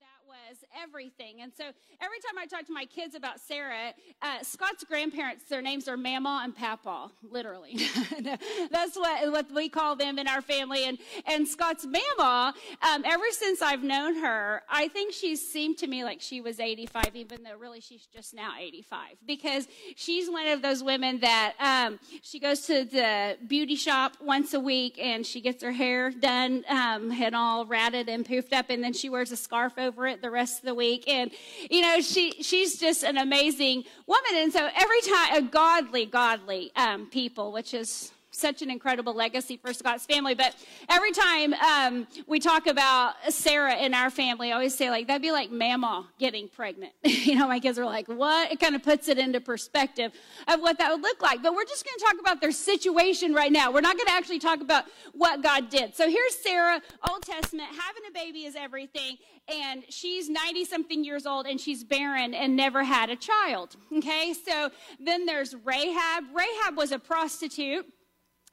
that 0.00 0.17
was 0.28 0.58
everything. 0.80 1.40
And 1.40 1.52
so 1.56 1.64
every 1.64 2.18
time 2.18 2.38
I 2.38 2.44
talk 2.44 2.66
to 2.66 2.72
my 2.72 2.84
kids 2.84 3.14
about 3.14 3.40
Sarah, 3.40 3.94
uh, 4.20 4.42
Scott's 4.42 4.84
grandparents, 4.84 5.44
their 5.44 5.62
names 5.62 5.88
are 5.88 5.96
Mama 5.96 6.42
and 6.44 6.54
Papa, 6.54 7.10
literally. 7.22 7.78
That's 8.70 8.96
what, 8.96 9.32
what 9.32 9.50
we 9.52 9.70
call 9.70 9.96
them 9.96 10.18
in 10.18 10.28
our 10.28 10.42
family. 10.42 10.84
And, 10.84 10.98
and 11.26 11.48
Scott's 11.48 11.86
Mama, 11.86 12.54
um, 12.82 13.02
ever 13.06 13.24
since 13.30 13.62
I've 13.62 13.82
known 13.82 14.16
her, 14.16 14.62
I 14.68 14.88
think 14.88 15.14
she's 15.14 15.46
seemed 15.46 15.78
to 15.78 15.86
me 15.86 16.04
like 16.04 16.20
she 16.20 16.42
was 16.42 16.60
85, 16.60 17.14
even 17.14 17.42
though 17.42 17.56
really 17.56 17.80
she's 17.80 18.06
just 18.06 18.34
now 18.34 18.52
85. 18.58 19.00
Because 19.26 19.66
she's 19.96 20.28
one 20.28 20.46
of 20.46 20.60
those 20.60 20.82
women 20.82 21.20
that 21.20 21.54
um, 21.58 21.98
she 22.22 22.38
goes 22.38 22.62
to 22.66 22.84
the 22.84 23.38
beauty 23.46 23.76
shop 23.76 24.18
once 24.20 24.52
a 24.52 24.60
week 24.60 24.98
and 25.00 25.24
she 25.24 25.40
gets 25.40 25.62
her 25.62 25.72
hair 25.72 26.10
done 26.10 26.64
um, 26.68 27.10
and 27.12 27.34
all 27.34 27.64
ratted 27.64 28.10
and 28.10 28.26
poofed 28.26 28.52
up, 28.52 28.66
and 28.68 28.84
then 28.84 28.92
she 28.92 29.08
wears 29.08 29.32
a 29.32 29.36
scarf 29.36 29.78
over 29.78 30.06
it 30.06 30.17
the 30.20 30.30
rest 30.30 30.60
of 30.60 30.64
the 30.64 30.74
week. 30.74 31.04
And, 31.08 31.30
you 31.70 31.80
know, 31.80 32.00
she, 32.00 32.42
she's 32.42 32.78
just 32.78 33.02
an 33.02 33.16
amazing 33.18 33.84
woman. 34.06 34.32
And 34.34 34.52
so 34.52 34.68
every 34.74 35.00
time, 35.02 35.36
a 35.36 35.42
godly, 35.42 36.06
godly 36.06 36.72
um, 36.76 37.06
people, 37.06 37.52
which 37.52 37.74
is 37.74 38.12
such 38.30 38.62
an 38.62 38.70
incredible 38.70 39.14
legacy 39.14 39.56
for 39.56 39.72
Scott's 39.72 40.06
family. 40.06 40.34
But 40.34 40.54
every 40.88 41.12
time 41.12 41.54
um, 41.54 42.06
we 42.26 42.38
talk 42.38 42.66
about 42.66 43.14
Sarah 43.30 43.76
in 43.76 43.94
our 43.94 44.10
family, 44.10 44.50
I 44.50 44.54
always 44.54 44.74
say, 44.74 44.90
like, 44.90 45.06
that'd 45.06 45.22
be 45.22 45.32
like 45.32 45.50
Mama 45.50 46.06
getting 46.18 46.48
pregnant. 46.48 46.92
you 47.04 47.36
know, 47.36 47.48
my 47.48 47.60
kids 47.60 47.78
are 47.78 47.84
like, 47.84 48.08
what? 48.08 48.52
It 48.52 48.60
kind 48.60 48.74
of 48.74 48.82
puts 48.82 49.08
it 49.08 49.18
into 49.18 49.40
perspective 49.40 50.12
of 50.46 50.60
what 50.60 50.78
that 50.78 50.92
would 50.92 51.02
look 51.02 51.22
like. 51.22 51.42
But 51.42 51.54
we're 51.54 51.64
just 51.64 51.84
going 51.84 51.98
to 51.98 52.04
talk 52.04 52.20
about 52.20 52.40
their 52.40 52.52
situation 52.52 53.32
right 53.32 53.52
now. 53.52 53.72
We're 53.72 53.80
not 53.80 53.96
going 53.96 54.06
to 54.06 54.12
actually 54.12 54.38
talk 54.38 54.60
about 54.60 54.84
what 55.12 55.42
God 55.42 55.70
did. 55.70 55.94
So 55.94 56.08
here's 56.08 56.36
Sarah, 56.36 56.80
Old 57.08 57.22
Testament, 57.22 57.68
having 57.68 58.02
a 58.08 58.12
baby 58.12 58.44
is 58.44 58.56
everything. 58.56 59.16
And 59.48 59.84
she's 59.88 60.28
90 60.28 60.66
something 60.66 61.04
years 61.04 61.24
old 61.24 61.46
and 61.46 61.58
she's 61.58 61.82
barren 61.82 62.34
and 62.34 62.54
never 62.54 62.84
had 62.84 63.08
a 63.08 63.16
child. 63.16 63.76
Okay, 63.96 64.34
so 64.34 64.70
then 65.00 65.24
there's 65.24 65.54
Rahab. 65.64 66.24
Rahab 66.34 66.76
was 66.76 66.92
a 66.92 66.98
prostitute 66.98 67.86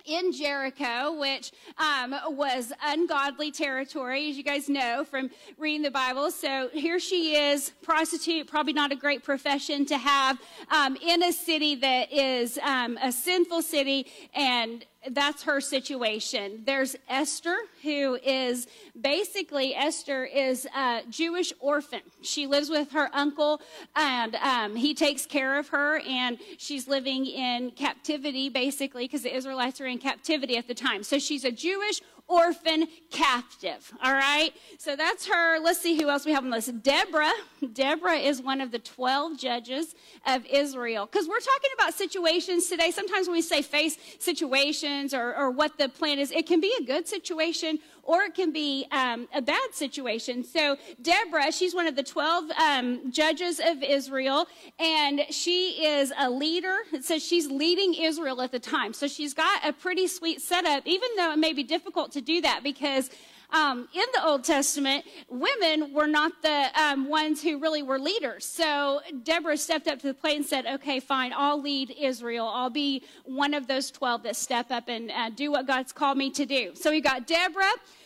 in 0.05 0.31
Jericho, 0.31 1.17
which 1.19 1.51
um, 1.77 2.15
was 2.29 2.71
ungodly 2.83 3.51
territory, 3.51 4.29
as 4.29 4.37
you 4.37 4.43
guys 4.43 4.69
know 4.69 5.03
from 5.03 5.29
reading 5.57 5.81
the 5.81 5.91
Bible. 5.91 6.31
So 6.31 6.69
here 6.73 6.99
she 6.99 7.35
is, 7.35 7.71
prostitute, 7.81 8.47
probably 8.47 8.73
not 8.73 8.91
a 8.91 8.95
great 8.95 9.23
profession 9.23 9.85
to 9.87 9.97
have 9.97 10.39
um, 10.69 10.95
in 10.97 11.23
a 11.23 11.31
city 11.31 11.75
that 11.75 12.11
is 12.11 12.57
um, 12.59 12.97
a 13.01 13.11
sinful 13.11 13.61
city 13.61 14.07
and 14.33 14.85
that's 15.11 15.43
her 15.43 15.61
situation. 15.61 16.63
There's 16.65 16.95
Esther, 17.07 17.55
who 17.83 18.17
is 18.23 18.67
basically 18.99 19.75
Esther 19.75 20.25
is 20.25 20.67
a 20.75 21.01
Jewish 21.09 21.53
orphan. 21.59 22.01
She 22.21 22.47
lives 22.47 22.69
with 22.69 22.91
her 22.91 23.09
uncle, 23.13 23.61
and 23.95 24.35
um, 24.35 24.75
he 24.75 24.93
takes 24.93 25.25
care 25.25 25.59
of 25.59 25.69
her, 25.69 25.99
and 25.99 26.37
she's 26.57 26.87
living 26.87 27.25
in 27.25 27.71
captivity 27.71 28.49
basically 28.49 29.05
because 29.05 29.23
the 29.23 29.35
Israelites 29.35 29.79
are 29.81 29.85
in 29.85 29.97
captivity 29.97 30.57
at 30.57 30.67
the 30.67 30.73
time. 30.73 31.03
So 31.03 31.19
she's 31.19 31.43
a 31.43 31.51
Jewish 31.51 32.01
orphan 32.27 32.87
captive. 33.11 33.91
All 34.03 34.13
right. 34.13 34.51
So 34.77 34.95
that's 34.95 35.27
her. 35.27 35.59
Let's 35.59 35.79
see 35.79 35.99
who 35.99 36.09
else 36.09 36.25
we 36.25 36.33
have 36.33 36.43
on 36.43 36.49
the 36.49 36.57
list. 36.57 36.83
Deborah. 36.83 37.31
Deborah 37.73 38.17
is 38.17 38.41
one 38.41 38.61
of 38.61 38.71
the 38.71 38.79
12 38.79 39.37
judges 39.37 39.95
of 40.25 40.45
Israel. 40.45 41.05
Because 41.05 41.27
we're 41.27 41.39
talking 41.39 41.69
about 41.75 41.93
situations 41.93 42.67
today. 42.67 42.91
Sometimes 42.91 43.27
when 43.27 43.35
we 43.35 43.41
say 43.41 43.61
face 43.61 43.97
situations 44.19 45.13
or, 45.13 45.35
or 45.35 45.51
what 45.51 45.77
the 45.77 45.89
plan 45.89 46.19
is, 46.19 46.31
it 46.31 46.47
can 46.47 46.59
be 46.59 46.73
a 46.79 46.83
good 46.83 47.07
situation 47.07 47.79
or 48.05 48.21
it 48.21 48.35
can 48.35 48.53
be 48.53 48.85
um, 48.91 49.27
a 49.33 49.41
bad 49.41 49.73
situation. 49.73 50.43
So 50.43 50.77
Deborah, 51.01 51.51
she's 51.51 51.75
one 51.75 51.87
of 51.87 51.95
the 51.95 52.03
12 52.03 52.51
um, 52.51 53.11
judges 53.11 53.59
of 53.59 53.83
Israel, 53.83 54.47
and 54.79 55.21
she 55.31 55.85
is 55.85 56.13
a 56.17 56.29
leader. 56.29 56.77
It 56.93 57.03
says 57.03 57.23
she's 57.25 57.47
leading 57.47 57.93
Israel 57.95 58.41
at 58.41 58.51
the 58.51 58.59
time. 58.59 58.93
So 58.93 59.07
she's 59.07 59.33
got 59.33 59.65
a 59.67 59.73
pretty 59.73 60.07
sweet 60.07 60.41
setup, 60.41 60.85
even 60.85 61.09
though 61.17 61.33
it 61.33 61.39
may 61.39 61.53
be 61.53 61.63
difficult 61.63 62.11
to 62.13 62.21
do 62.21 62.41
that 62.41 62.61
because 62.63 63.09
um, 63.51 63.87
in 63.93 64.05
the 64.13 64.25
Old 64.25 64.43
Testament, 64.43 65.05
women 65.29 65.93
were 65.93 66.07
not 66.07 66.31
the 66.41 66.67
um, 66.79 67.07
ones 67.07 67.41
who 67.41 67.59
really 67.59 67.83
were 67.83 67.99
leaders. 67.99 68.45
So 68.45 69.01
Deborah 69.23 69.57
stepped 69.57 69.87
up 69.87 69.99
to 69.99 70.07
the 70.07 70.13
plate 70.13 70.37
and 70.37 70.45
said, 70.45 70.65
okay, 70.65 70.99
fine, 70.99 71.33
I'll 71.35 71.61
lead 71.61 71.95
Israel. 71.99 72.47
I'll 72.47 72.69
be 72.69 73.03
one 73.23 73.53
of 73.53 73.67
those 73.67 73.91
12 73.91 74.23
that 74.23 74.35
step 74.35 74.71
up 74.71 74.87
and 74.87 75.11
uh, 75.11 75.29
do 75.29 75.51
what 75.51 75.67
God's 75.67 75.91
called 75.91 76.17
me 76.17 76.29
to 76.31 76.45
do. 76.45 76.71
So 76.75 76.91
we 76.91 77.01
got 77.01 77.27
Deborah. 77.27 77.63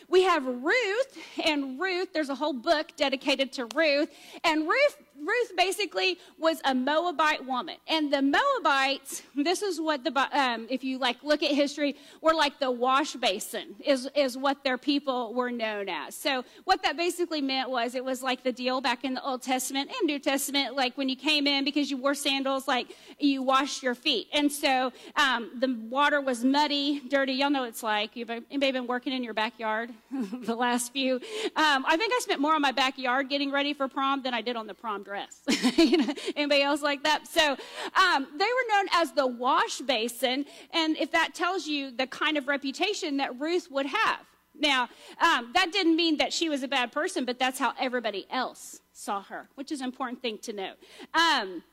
We 0.08 0.24
have 0.24 0.44
Ruth, 0.44 1.18
and 1.44 1.80
Ruth, 1.80 2.12
there's 2.12 2.30
a 2.30 2.34
whole 2.34 2.52
book 2.52 2.88
dedicated 2.96 3.52
to 3.52 3.68
Ruth. 3.76 4.10
And 4.42 4.68
Ruth 4.68 4.96
Ruth 5.20 5.56
basically 5.56 6.18
was 6.38 6.60
a 6.64 6.74
Moabite 6.74 7.44
woman. 7.44 7.76
And 7.88 8.12
the 8.12 8.22
Moabites, 8.22 9.22
this 9.34 9.62
is 9.62 9.80
what 9.80 10.04
the, 10.04 10.38
um, 10.38 10.66
if 10.70 10.82
you 10.82 10.98
like 10.98 11.22
look 11.22 11.42
at 11.42 11.50
history, 11.50 11.96
were 12.20 12.34
like 12.34 12.58
the 12.58 12.70
wash 12.70 13.14
basin 13.14 13.76
is, 13.84 14.08
is 14.14 14.36
what 14.36 14.64
their 14.64 14.78
people 14.78 15.34
were 15.34 15.50
known 15.50 15.88
as. 15.88 16.14
So 16.14 16.44
what 16.64 16.82
that 16.82 16.96
basically 16.96 17.40
meant 17.40 17.70
was 17.70 17.94
it 17.94 18.04
was 18.04 18.22
like 18.22 18.42
the 18.42 18.52
deal 18.52 18.80
back 18.80 19.04
in 19.04 19.14
the 19.14 19.24
Old 19.24 19.42
Testament 19.42 19.90
and 19.90 20.06
New 20.06 20.18
Testament, 20.18 20.74
like 20.74 20.96
when 20.96 21.08
you 21.08 21.16
came 21.16 21.46
in 21.46 21.64
because 21.64 21.90
you 21.90 21.96
wore 21.96 22.14
sandals, 22.14 22.66
like 22.66 22.94
you 23.18 23.42
washed 23.42 23.82
your 23.82 23.94
feet. 23.94 24.28
And 24.32 24.50
so 24.50 24.92
um, 25.16 25.50
the 25.58 25.78
water 25.88 26.20
was 26.20 26.44
muddy, 26.44 27.00
dirty. 27.00 27.34
Y'all 27.34 27.50
know 27.50 27.64
it's 27.64 27.82
like. 27.82 28.16
You've, 28.16 28.30
anybody 28.30 28.72
been 28.72 28.86
working 28.86 29.12
in 29.12 29.22
your 29.22 29.34
backyard 29.34 29.90
the 30.10 30.54
last 30.54 30.92
few? 30.92 31.16
Um, 31.56 31.84
I 31.86 31.96
think 31.96 32.12
I 32.14 32.20
spent 32.20 32.40
more 32.40 32.54
on 32.54 32.62
my 32.62 32.72
backyard 32.72 33.28
getting 33.28 33.50
ready 33.50 33.74
for 33.74 33.88
prom 33.88 34.22
than 34.22 34.34
I 34.34 34.40
did 34.40 34.56
on 34.56 34.66
the 34.66 34.74
prom 34.74 35.02
dress. 35.10 35.40
you 35.76 35.96
know, 35.96 36.14
anybody 36.36 36.62
else 36.62 36.82
like 36.82 37.02
that? 37.02 37.26
So 37.26 37.40
um, 37.42 38.28
they 38.38 38.44
were 38.44 38.76
known 38.76 38.86
as 38.94 39.10
the 39.10 39.26
wash 39.26 39.80
basin, 39.80 40.44
and 40.72 40.96
if 40.98 41.10
that 41.10 41.34
tells 41.34 41.66
you 41.66 41.90
the 41.90 42.06
kind 42.06 42.36
of 42.36 42.46
reputation 42.46 43.16
that 43.16 43.38
Ruth 43.40 43.68
would 43.72 43.86
have. 43.86 44.20
Now, 44.56 44.88
um, 45.20 45.50
that 45.54 45.72
didn't 45.72 45.96
mean 45.96 46.18
that 46.18 46.32
she 46.32 46.48
was 46.48 46.62
a 46.62 46.68
bad 46.68 46.92
person, 46.92 47.24
but 47.24 47.40
that's 47.40 47.58
how 47.58 47.72
everybody 47.76 48.24
else 48.30 48.82
saw 48.92 49.22
her, 49.22 49.48
which 49.56 49.72
is 49.72 49.80
an 49.80 49.86
important 49.86 50.22
thing 50.22 50.38
to 50.42 50.52
note. 50.52 50.76
Um, 51.12 51.64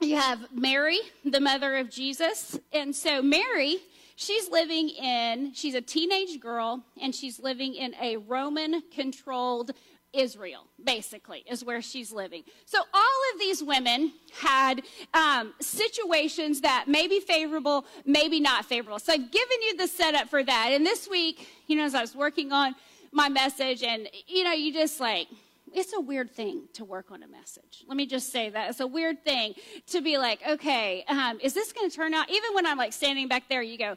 you 0.00 0.14
have 0.16 0.46
Mary, 0.52 1.00
the 1.24 1.40
mother 1.40 1.76
of 1.76 1.90
Jesus. 1.90 2.60
And 2.72 2.94
so 2.94 3.22
Mary, 3.22 3.78
she's 4.14 4.48
living 4.50 4.90
in, 4.90 5.52
she's 5.52 5.74
a 5.74 5.80
teenage 5.80 6.38
girl, 6.38 6.84
and 7.02 7.12
she's 7.12 7.40
living 7.40 7.74
in 7.74 7.94
a 8.00 8.18
Roman 8.18 8.82
controlled 8.92 9.72
Israel, 10.14 10.66
basically, 10.82 11.44
is 11.50 11.64
where 11.64 11.82
she's 11.82 12.12
living. 12.12 12.44
So 12.66 12.78
all 12.78 13.20
of 13.32 13.40
these 13.40 13.62
women 13.62 14.12
had 14.40 14.82
um, 15.12 15.54
situations 15.60 16.60
that 16.62 16.86
may 16.88 17.08
be 17.08 17.20
favorable, 17.20 17.84
maybe 18.04 18.40
not 18.40 18.64
favorable. 18.64 18.98
So 18.98 19.12
I've 19.12 19.30
given 19.30 19.62
you 19.62 19.76
the 19.76 19.86
setup 19.86 20.28
for 20.28 20.42
that. 20.42 20.70
And 20.72 20.84
this 20.84 21.08
week, 21.08 21.48
you 21.66 21.76
know, 21.76 21.84
as 21.84 21.94
I 21.94 22.00
was 22.00 22.14
working 22.14 22.52
on 22.52 22.74
my 23.12 23.28
message, 23.28 23.82
and, 23.82 24.08
you 24.26 24.44
know, 24.44 24.52
you 24.52 24.72
just 24.72 25.00
like, 25.00 25.28
it's 25.72 25.92
a 25.92 26.00
weird 26.00 26.30
thing 26.30 26.68
to 26.74 26.84
work 26.84 27.10
on 27.10 27.22
a 27.22 27.28
message. 27.28 27.84
Let 27.88 27.96
me 27.96 28.06
just 28.06 28.30
say 28.30 28.48
that. 28.50 28.70
It's 28.70 28.80
a 28.80 28.86
weird 28.86 29.24
thing 29.24 29.54
to 29.88 30.00
be 30.00 30.18
like, 30.18 30.40
okay, 30.48 31.04
um, 31.08 31.38
is 31.42 31.52
this 31.52 31.72
going 31.72 31.90
to 31.90 31.94
turn 31.94 32.14
out? 32.14 32.30
Even 32.30 32.54
when 32.54 32.64
I'm 32.64 32.78
like 32.78 32.92
standing 32.92 33.26
back 33.26 33.48
there, 33.48 33.62
you 33.62 33.76
go, 33.76 33.96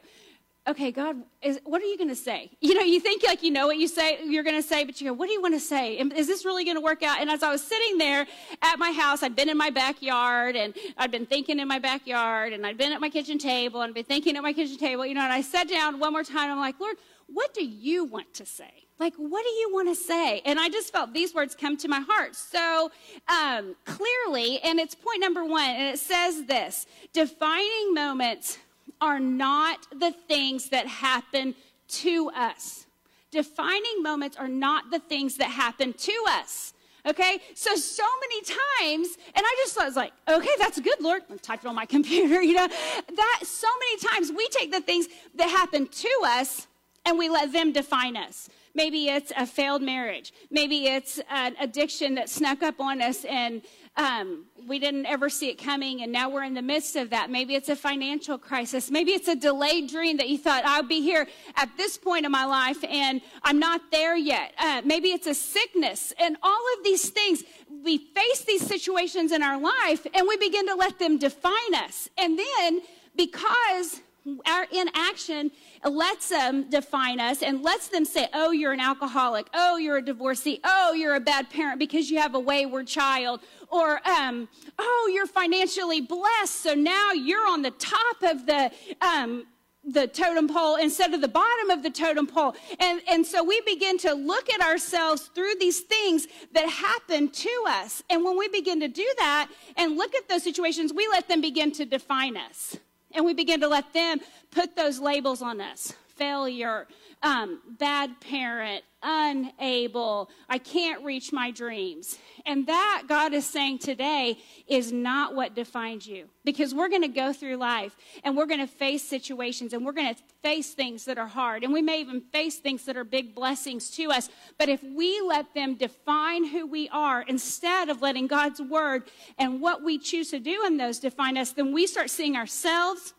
okay, 0.68 0.92
God, 0.92 1.16
is, 1.42 1.58
what 1.64 1.80
are 1.80 1.86
you 1.86 1.96
going 1.96 2.10
to 2.10 2.16
say? 2.16 2.50
You 2.68 2.74
know, 2.74 2.82
you 2.82 3.00
think 3.00 3.22
like 3.22 3.42
you 3.42 3.50
know 3.50 3.66
what 3.66 3.78
you 3.78 3.88
say 3.88 4.18
you're 4.24 4.42
going 4.42 4.60
to 4.60 4.66
say, 4.66 4.84
but 4.84 5.00
you 5.00 5.08
go, 5.08 5.14
what 5.14 5.26
do 5.26 5.32
you 5.32 5.40
want 5.40 5.54
to 5.54 5.60
say? 5.60 5.96
Is 5.96 6.26
this 6.26 6.44
really 6.44 6.64
going 6.64 6.76
to 6.76 6.82
work 6.82 7.02
out? 7.02 7.18
And 7.18 7.30
as 7.30 7.42
I 7.42 7.50
was 7.50 7.62
sitting 7.62 7.96
there 7.96 8.26
at 8.60 8.78
my 8.78 8.92
house, 8.92 9.22
I'd 9.22 9.34
been 9.34 9.48
in 9.48 9.56
my 9.56 9.70
backyard 9.70 10.54
and 10.54 10.74
I'd 10.98 11.10
been 11.10 11.24
thinking 11.24 11.60
in 11.60 11.66
my 11.66 11.78
backyard 11.78 12.52
and 12.52 12.66
I'd 12.66 12.76
been 12.76 12.92
at 12.92 13.00
my 13.00 13.08
kitchen 13.08 13.38
table 13.38 13.80
and 13.80 13.94
been 13.94 14.04
thinking 14.04 14.36
at 14.36 14.42
my 14.42 14.52
kitchen 14.52 14.76
table, 14.76 15.06
you 15.06 15.14
know, 15.14 15.22
and 15.22 15.32
I 15.32 15.40
sat 15.40 15.66
down 15.68 15.98
one 15.98 16.12
more 16.12 16.24
time. 16.24 16.50
I'm 16.50 16.58
like, 16.58 16.78
Lord, 16.78 16.96
what 17.26 17.54
do 17.54 17.64
you 17.64 18.04
want 18.04 18.34
to 18.34 18.44
say? 18.44 18.88
Like, 18.98 19.14
what 19.16 19.42
do 19.42 19.50
you 19.50 19.70
want 19.72 19.88
to 19.88 19.94
say? 19.94 20.42
And 20.44 20.58
I 20.58 20.68
just 20.68 20.92
felt 20.92 21.14
these 21.14 21.32
words 21.32 21.54
come 21.54 21.76
to 21.78 21.88
my 21.88 22.00
heart 22.00 22.34
so 22.34 22.90
um, 23.28 23.76
clearly. 23.86 24.60
And 24.60 24.78
it's 24.78 24.94
point 24.94 25.20
number 25.20 25.44
one. 25.44 25.70
And 25.70 25.94
it 25.94 25.98
says 25.98 26.44
this 26.44 26.86
defining 27.14 27.94
moments 27.94 28.58
are 29.00 29.20
not 29.20 29.86
the 29.92 30.12
things 30.28 30.70
that 30.70 30.86
happen 30.86 31.54
to 31.88 32.30
us. 32.34 32.86
Defining 33.30 34.02
moments 34.02 34.36
are 34.36 34.48
not 34.48 34.90
the 34.90 34.98
things 34.98 35.36
that 35.36 35.50
happen 35.50 35.92
to 35.92 36.24
us. 36.28 36.72
Okay, 37.06 37.38
so 37.54 37.74
so 37.76 38.04
many 38.20 38.42
times, 38.42 39.16
and 39.34 39.44
I 39.46 39.54
just 39.64 39.76
was 39.78 39.96
like, 39.96 40.12
okay, 40.28 40.50
that's 40.58 40.80
good, 40.80 41.00
Lord. 41.00 41.22
I 41.30 41.36
typed 41.36 41.64
it 41.64 41.68
on 41.68 41.74
my 41.74 41.86
computer, 41.96 42.42
you 42.42 42.54
know. 42.54 42.66
That 42.66 43.40
so 43.44 43.68
many 43.80 44.14
times 44.14 44.32
we 44.36 44.46
take 44.48 44.72
the 44.72 44.80
things 44.80 45.08
that 45.36 45.48
happen 45.48 45.86
to 45.86 46.10
us 46.24 46.66
and 47.06 47.16
we 47.16 47.28
let 47.28 47.52
them 47.52 47.72
define 47.72 48.16
us. 48.16 48.50
Maybe 48.74 49.08
it's 49.08 49.32
a 49.36 49.46
failed 49.46 49.82
marriage. 49.82 50.32
Maybe 50.50 50.86
it's 50.86 51.20
an 51.30 51.56
addiction 51.58 52.14
that 52.16 52.28
snuck 52.28 52.62
up 52.62 52.78
on 52.80 53.00
us 53.00 53.24
and 53.24 53.62
um, 53.98 54.44
we 54.66 54.78
didn't 54.78 55.06
ever 55.06 55.28
see 55.28 55.50
it 55.50 55.58
coming, 55.58 56.02
and 56.02 56.12
now 56.12 56.30
we're 56.30 56.44
in 56.44 56.54
the 56.54 56.62
midst 56.62 56.94
of 56.94 57.10
that. 57.10 57.30
Maybe 57.30 57.56
it's 57.56 57.68
a 57.68 57.76
financial 57.76 58.38
crisis. 58.38 58.90
Maybe 58.90 59.10
it's 59.10 59.26
a 59.26 59.34
delayed 59.34 59.90
dream 59.90 60.18
that 60.18 60.28
you 60.28 60.38
thought, 60.38 60.64
I'll 60.64 60.84
be 60.84 61.02
here 61.02 61.26
at 61.56 61.68
this 61.76 61.98
point 61.98 62.24
in 62.24 62.30
my 62.30 62.44
life, 62.44 62.82
and 62.84 63.20
I'm 63.42 63.58
not 63.58 63.90
there 63.90 64.16
yet. 64.16 64.54
Uh, 64.56 64.82
maybe 64.84 65.08
it's 65.08 65.26
a 65.26 65.34
sickness, 65.34 66.12
and 66.20 66.36
all 66.42 66.64
of 66.78 66.84
these 66.84 67.10
things. 67.10 67.42
We 67.84 67.98
face 67.98 68.44
these 68.44 68.66
situations 68.66 69.32
in 69.32 69.42
our 69.42 69.60
life, 69.60 70.06
and 70.14 70.26
we 70.26 70.36
begin 70.36 70.66
to 70.68 70.74
let 70.74 70.98
them 70.98 71.18
define 71.18 71.74
us. 71.74 72.08
And 72.16 72.38
then, 72.38 72.80
because 73.16 74.00
our 74.46 74.66
inaction 74.72 75.50
lets 75.84 76.28
them 76.28 76.68
define 76.70 77.20
us 77.20 77.42
and 77.42 77.62
lets 77.62 77.88
them 77.88 78.04
say, 78.04 78.28
oh, 78.34 78.50
you're 78.50 78.72
an 78.72 78.80
alcoholic. 78.80 79.46
Oh, 79.54 79.76
you're 79.76 79.98
a 79.98 80.02
divorcee. 80.02 80.60
Oh, 80.64 80.92
you're 80.92 81.14
a 81.14 81.20
bad 81.20 81.50
parent 81.50 81.78
because 81.78 82.10
you 82.10 82.18
have 82.18 82.34
a 82.34 82.40
wayward 82.40 82.86
child. 82.86 83.40
Or, 83.70 84.06
um, 84.08 84.48
oh, 84.78 85.10
you're 85.12 85.26
financially 85.26 86.00
blessed. 86.00 86.56
So 86.56 86.74
now 86.74 87.12
you're 87.12 87.46
on 87.46 87.62
the 87.62 87.70
top 87.72 88.22
of 88.22 88.46
the, 88.46 88.70
um, 89.00 89.46
the 89.84 90.06
totem 90.06 90.48
pole 90.48 90.76
instead 90.76 91.14
of 91.14 91.20
the 91.20 91.28
bottom 91.28 91.70
of 91.70 91.82
the 91.82 91.90
totem 91.90 92.26
pole. 92.26 92.54
And, 92.78 93.00
and 93.08 93.26
so 93.26 93.42
we 93.42 93.60
begin 93.62 93.98
to 93.98 94.12
look 94.12 94.50
at 94.50 94.60
ourselves 94.60 95.30
through 95.34 95.54
these 95.60 95.80
things 95.80 96.26
that 96.52 96.68
happen 96.68 97.28
to 97.28 97.64
us. 97.66 98.02
And 98.10 98.24
when 98.24 98.36
we 98.36 98.48
begin 98.48 98.80
to 98.80 98.88
do 98.88 99.06
that 99.18 99.50
and 99.76 99.96
look 99.96 100.14
at 100.14 100.28
those 100.28 100.42
situations, 100.42 100.92
we 100.92 101.08
let 101.08 101.28
them 101.28 101.40
begin 101.40 101.72
to 101.72 101.84
define 101.84 102.36
us. 102.36 102.76
And 103.18 103.26
we 103.26 103.34
begin 103.34 103.60
to 103.62 103.68
let 103.68 103.92
them 103.92 104.20
put 104.52 104.76
those 104.76 105.00
labels 105.00 105.42
on 105.42 105.60
us. 105.60 105.92
Failure, 106.14 106.86
um, 107.20 107.60
bad 107.66 108.20
parent, 108.20 108.84
unable, 109.02 110.30
I 110.48 110.58
can't 110.58 111.04
reach 111.04 111.32
my 111.32 111.50
dreams. 111.50 112.18
And 112.46 112.66
that, 112.66 113.04
God 113.08 113.32
is 113.32 113.46
saying 113.46 113.78
today, 113.78 114.38
is 114.66 114.92
not 114.92 115.34
what 115.34 115.54
defines 115.54 116.06
you. 116.06 116.28
Because 116.44 116.74
we're 116.74 116.88
going 116.88 117.02
to 117.02 117.08
go 117.08 117.32
through 117.32 117.56
life 117.56 117.96
and 118.24 118.36
we're 118.36 118.46
going 118.46 118.60
to 118.60 118.66
face 118.66 119.02
situations 119.02 119.72
and 119.72 119.84
we're 119.84 119.92
going 119.92 120.14
to 120.14 120.20
face 120.42 120.72
things 120.72 121.04
that 121.04 121.18
are 121.18 121.26
hard. 121.26 121.62
And 121.62 121.72
we 121.72 121.82
may 121.82 122.00
even 122.00 122.20
face 122.20 122.56
things 122.56 122.84
that 122.86 122.96
are 122.96 123.04
big 123.04 123.34
blessings 123.34 123.90
to 123.92 124.10
us. 124.10 124.30
But 124.58 124.68
if 124.68 124.82
we 124.82 125.20
let 125.20 125.54
them 125.54 125.74
define 125.74 126.46
who 126.46 126.66
we 126.66 126.88
are 126.88 127.22
instead 127.22 127.88
of 127.88 128.02
letting 128.02 128.26
God's 128.26 128.60
word 128.60 129.10
and 129.38 129.60
what 129.60 129.82
we 129.82 129.98
choose 129.98 130.30
to 130.30 130.40
do 130.40 130.64
in 130.64 130.76
those 130.76 130.98
define 130.98 131.36
us, 131.36 131.52
then 131.52 131.72
we 131.72 131.86
start 131.86 132.10
seeing 132.10 132.36
ourselves 132.36 133.14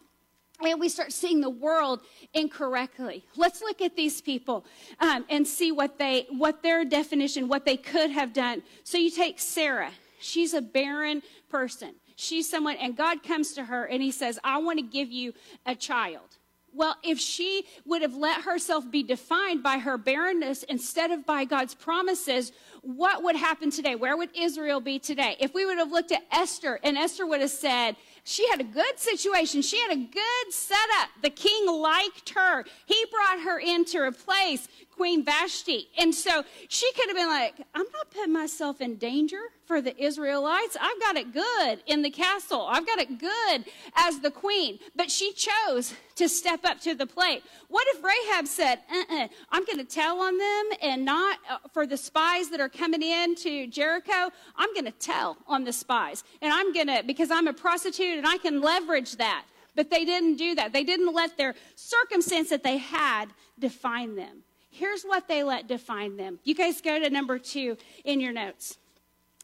and 0.62 0.80
we 0.80 0.90
start 0.90 1.12
seeing 1.12 1.42
the 1.42 1.50
world 1.50 2.02
incorrectly. 2.34 3.24
Let's 3.36 3.62
look 3.62 3.82
at 3.82 3.96
these 3.96 4.22
people 4.22 4.66
um, 5.00 5.26
and 5.30 5.48
see 5.48 5.72
what 5.72 5.98
they, 5.98 6.28
what 6.30 6.64
their 6.64 6.86
definition, 6.86 7.48
what 7.48 7.66
they 7.66 7.78
could 7.78 8.12
have 8.12 8.34
done. 8.34 8.64
So 8.84 8.98
you 8.98 9.12
take 9.12 9.40
Sarah. 9.40 9.92
She's 10.20 10.54
a 10.54 10.62
barren 10.62 11.22
person. 11.50 11.96
She's 12.16 12.50
someone, 12.50 12.76
and 12.76 12.98
God 12.98 13.24
comes 13.24 13.54
to 13.54 13.64
her 13.64 13.86
and 13.86 14.04
He 14.04 14.12
says, 14.12 14.38
"I 14.44 14.58
want 14.58 14.78
to 14.80 14.84
give 14.84 15.10
you 15.10 15.34
a 15.66 15.74
child." 15.74 16.38
Well, 16.74 16.96
if 17.04 17.20
she 17.20 17.66
would 17.86 18.02
have 18.02 18.14
let 18.14 18.42
herself 18.42 18.90
be 18.92 19.02
defined 19.04 19.64
by 19.64 19.80
her 19.80 19.98
barrenness 19.98 20.64
instead 20.64 21.12
of 21.12 21.26
by 21.26 21.46
God's 21.46 21.74
promises, 21.74 22.52
what 22.82 23.24
would 23.24 23.36
happen 23.36 23.72
today? 23.72 23.96
Where 23.96 24.16
would 24.16 24.30
Israel 24.38 24.80
be 24.80 25.00
today? 25.00 25.36
If 25.40 25.54
we 25.54 25.66
would 25.66 25.78
have 25.78 25.92
looked 25.92 26.12
at 26.12 26.24
Esther 26.32 26.80
and 26.84 26.98
Esther 26.98 27.26
would 27.26 27.42
have 27.42 27.50
said, 27.50 27.96
she 28.30 28.48
had 28.48 28.62
a 28.62 28.64
good 28.64 29.00
situation. 29.00 29.64
She 29.64 29.82
had 29.82 29.92
a 29.92 29.96
good 29.96 30.54
setup. 30.54 31.10
The 31.24 31.32
king 31.32 31.66
liked 31.68 32.30
her. 32.36 32.64
He 32.86 33.06
brought 33.12 33.44
her 33.44 33.60
in 33.60 33.86
to 33.86 34.02
replace 34.02 34.68
Queen 34.96 35.24
Vashti. 35.24 35.88
And 35.98 36.14
so 36.14 36.44
she 36.68 36.92
could 36.92 37.08
have 37.08 37.16
been 37.16 37.28
like, 37.28 37.56
I'm 37.74 37.86
not 37.94 38.12
putting 38.12 38.34
myself 38.34 38.82
in 38.82 38.98
danger 38.98 39.40
for 39.66 39.82
the 39.82 39.98
Israelites. 39.98 40.76
I've 40.80 41.00
got 41.00 41.16
it 41.16 41.32
good 41.32 41.82
in 41.88 42.02
the 42.02 42.10
castle. 42.10 42.68
I've 42.70 42.86
got 42.86 43.00
it 43.00 43.18
good 43.18 43.66
as 43.96 44.20
the 44.20 44.30
queen. 44.30 44.78
But 44.96 45.10
she 45.10 45.32
chose 45.32 45.94
to 46.16 46.28
step 46.28 46.66
up 46.66 46.82
to 46.82 46.96
the 46.96 47.08
plate. 47.08 47.44
What 47.70 47.88
if 47.96 48.04
Rahab 48.04 48.46
said, 48.46 48.80
uh-uh, 48.92 49.28
I'm 49.52 49.64
going 49.64 49.78
to 49.78 49.86
tell 49.86 50.20
on 50.20 50.38
them 50.38 50.66
and 50.82 51.06
not 51.06 51.38
uh, 51.50 51.60
for 51.72 51.88
the 51.88 51.96
spies 51.96 52.50
that 52.50 52.60
are 52.60 52.68
coming 52.68 53.02
in 53.02 53.36
to 53.36 53.68
Jericho? 53.68 54.32
I'm 54.58 54.74
going 54.74 54.86
to 54.86 54.92
tell 54.92 55.38
on 55.48 55.64
the 55.64 55.72
spies. 55.72 56.26
And 56.42 56.52
I'm 56.52 56.74
going 56.74 56.88
to, 56.88 57.04
because 57.08 57.32
I'm 57.32 57.48
a 57.48 57.54
prostitute 57.54 58.19
and 58.20 58.28
I 58.28 58.38
can 58.38 58.62
leverage 58.62 59.16
that. 59.18 59.46
But 59.76 59.90
they 59.90 60.06
didn't 60.06 60.36
do 60.36 60.56
that. 60.56 60.74
They 60.74 60.84
didn't 60.84 61.14
let 61.14 61.38
their 61.38 61.56
circumstance 61.76 62.50
that 62.50 62.64
they 62.64 62.78
had 62.78 63.28
define 63.58 64.16
them. 64.16 64.44
Here's 64.70 65.04
what 65.04 65.28
they 65.28 65.44
let 65.44 65.68
define 65.68 66.18
them. 66.18 66.40
You 66.44 66.54
guys 66.54 66.82
go 66.82 67.00
to 67.00 67.10
number 67.10 67.40
two 67.40 67.78
in 68.04 68.20
your 68.20 68.34
notes. 68.34 68.78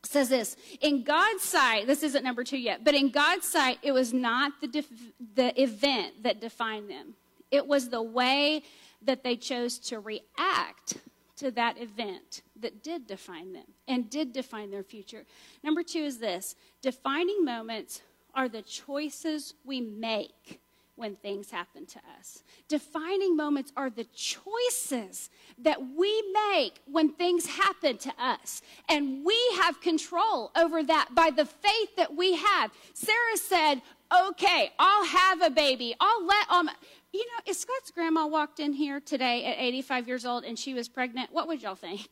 It 0.04 0.10
says 0.10 0.30
this 0.30 0.56
in 0.82 1.04
God's 1.04 1.42
sight, 1.42 1.88
this 1.88 2.04
isn't 2.04 2.24
number 2.24 2.44
two 2.44 2.58
yet, 2.58 2.84
but 2.84 2.94
in 2.94 3.10
God's 3.10 3.48
sight, 3.48 3.80
it 3.82 3.92
was 3.92 4.14
not 4.14 4.54
the, 4.62 4.68
def- 4.68 5.12
the 5.36 5.60
event 5.62 6.24
that 6.24 6.42
defined 6.42 6.90
them, 6.90 7.16
it 7.50 7.66
was 7.66 7.90
the 7.90 8.04
way 8.04 8.62
that 9.02 9.24
they 9.24 9.36
chose 9.36 9.80
to 9.80 10.00
react 10.00 10.98
to 11.38 11.52
that 11.52 11.82
event 11.82 12.42
that 12.60 12.84
did 12.84 13.08
define 13.08 13.54
them 13.54 13.66
and 13.88 14.10
did 14.10 14.32
define 14.32 14.72
their 14.72 14.84
future. 14.84 15.26
Number 15.64 15.84
two 15.84 16.00
is 16.00 16.20
this 16.20 16.56
defining 16.82 17.44
moments 17.44 18.02
are 18.36 18.50
the 18.50 18.62
choices 18.62 19.54
we 19.64 19.82
make 19.82 20.60
when 20.96 21.16
things 21.16 21.52
happen 21.52 21.86
to 21.86 22.00
us. 22.18 22.44
Defining 22.68 23.36
moments 23.36 23.72
are 23.76 23.90
the 23.90 24.06
choices 24.16 25.30
that 25.58 25.80
we 25.96 26.24
make 26.52 26.80
when 26.86 27.10
things 27.10 27.46
happen 27.46 27.98
to 27.98 28.14
us. 28.18 28.62
And 28.88 29.26
we 29.26 29.38
have 29.62 29.82
control 29.82 30.52
over 30.56 30.84
that 30.84 31.10
by 31.14 31.32
the 31.32 31.46
faith 31.46 31.96
that 31.98 32.16
we 32.16 32.36
have. 32.36 32.72
Sarah 32.94 33.38
said, 33.38 33.82
Okay, 34.30 34.72
I'll 34.78 35.06
have 35.06 35.42
a 35.42 35.50
baby. 35.50 35.96
I'll 36.00 36.26
let, 36.26 36.50
um, 36.50 36.70
you 37.12 37.26
know, 37.26 37.42
if 37.48 37.58
Scott's 37.58 37.90
grandma 37.92 38.28
walked 38.28 38.60
in 38.60 38.72
here 38.72 39.00
today 39.00 39.46
at 39.46 39.58
85 39.58 40.08
years 40.08 40.26
old 40.26 40.44
and 40.44 40.58
she 40.58 40.76
was 40.76 40.88
pregnant, 40.88 41.32
what 41.34 41.48
would 41.48 41.64
y'all 41.64 41.76
think? 41.76 42.08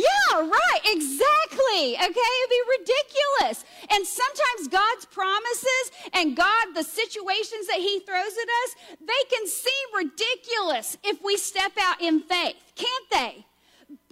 Yeah, 0.00 0.40
right, 0.40 0.80
exactly. 0.84 1.94
Okay, 1.94 2.06
it'd 2.06 2.50
be 2.50 2.62
ridiculous. 2.78 3.64
And 3.90 4.06
sometimes 4.06 4.68
God's 4.68 5.04
promises 5.06 5.84
and 6.14 6.36
God, 6.36 6.74
the 6.74 6.82
situations 6.82 7.66
that 7.66 7.78
He 7.78 8.00
throws 8.00 8.32
at 8.32 8.48
us, 8.62 8.98
they 9.00 9.22
can 9.28 9.46
seem 9.46 9.86
ridiculous 9.96 10.96
if 11.04 11.22
we 11.22 11.36
step 11.36 11.72
out 11.80 12.00
in 12.00 12.20
faith, 12.20 12.56
can't 12.76 13.10
they? 13.10 13.44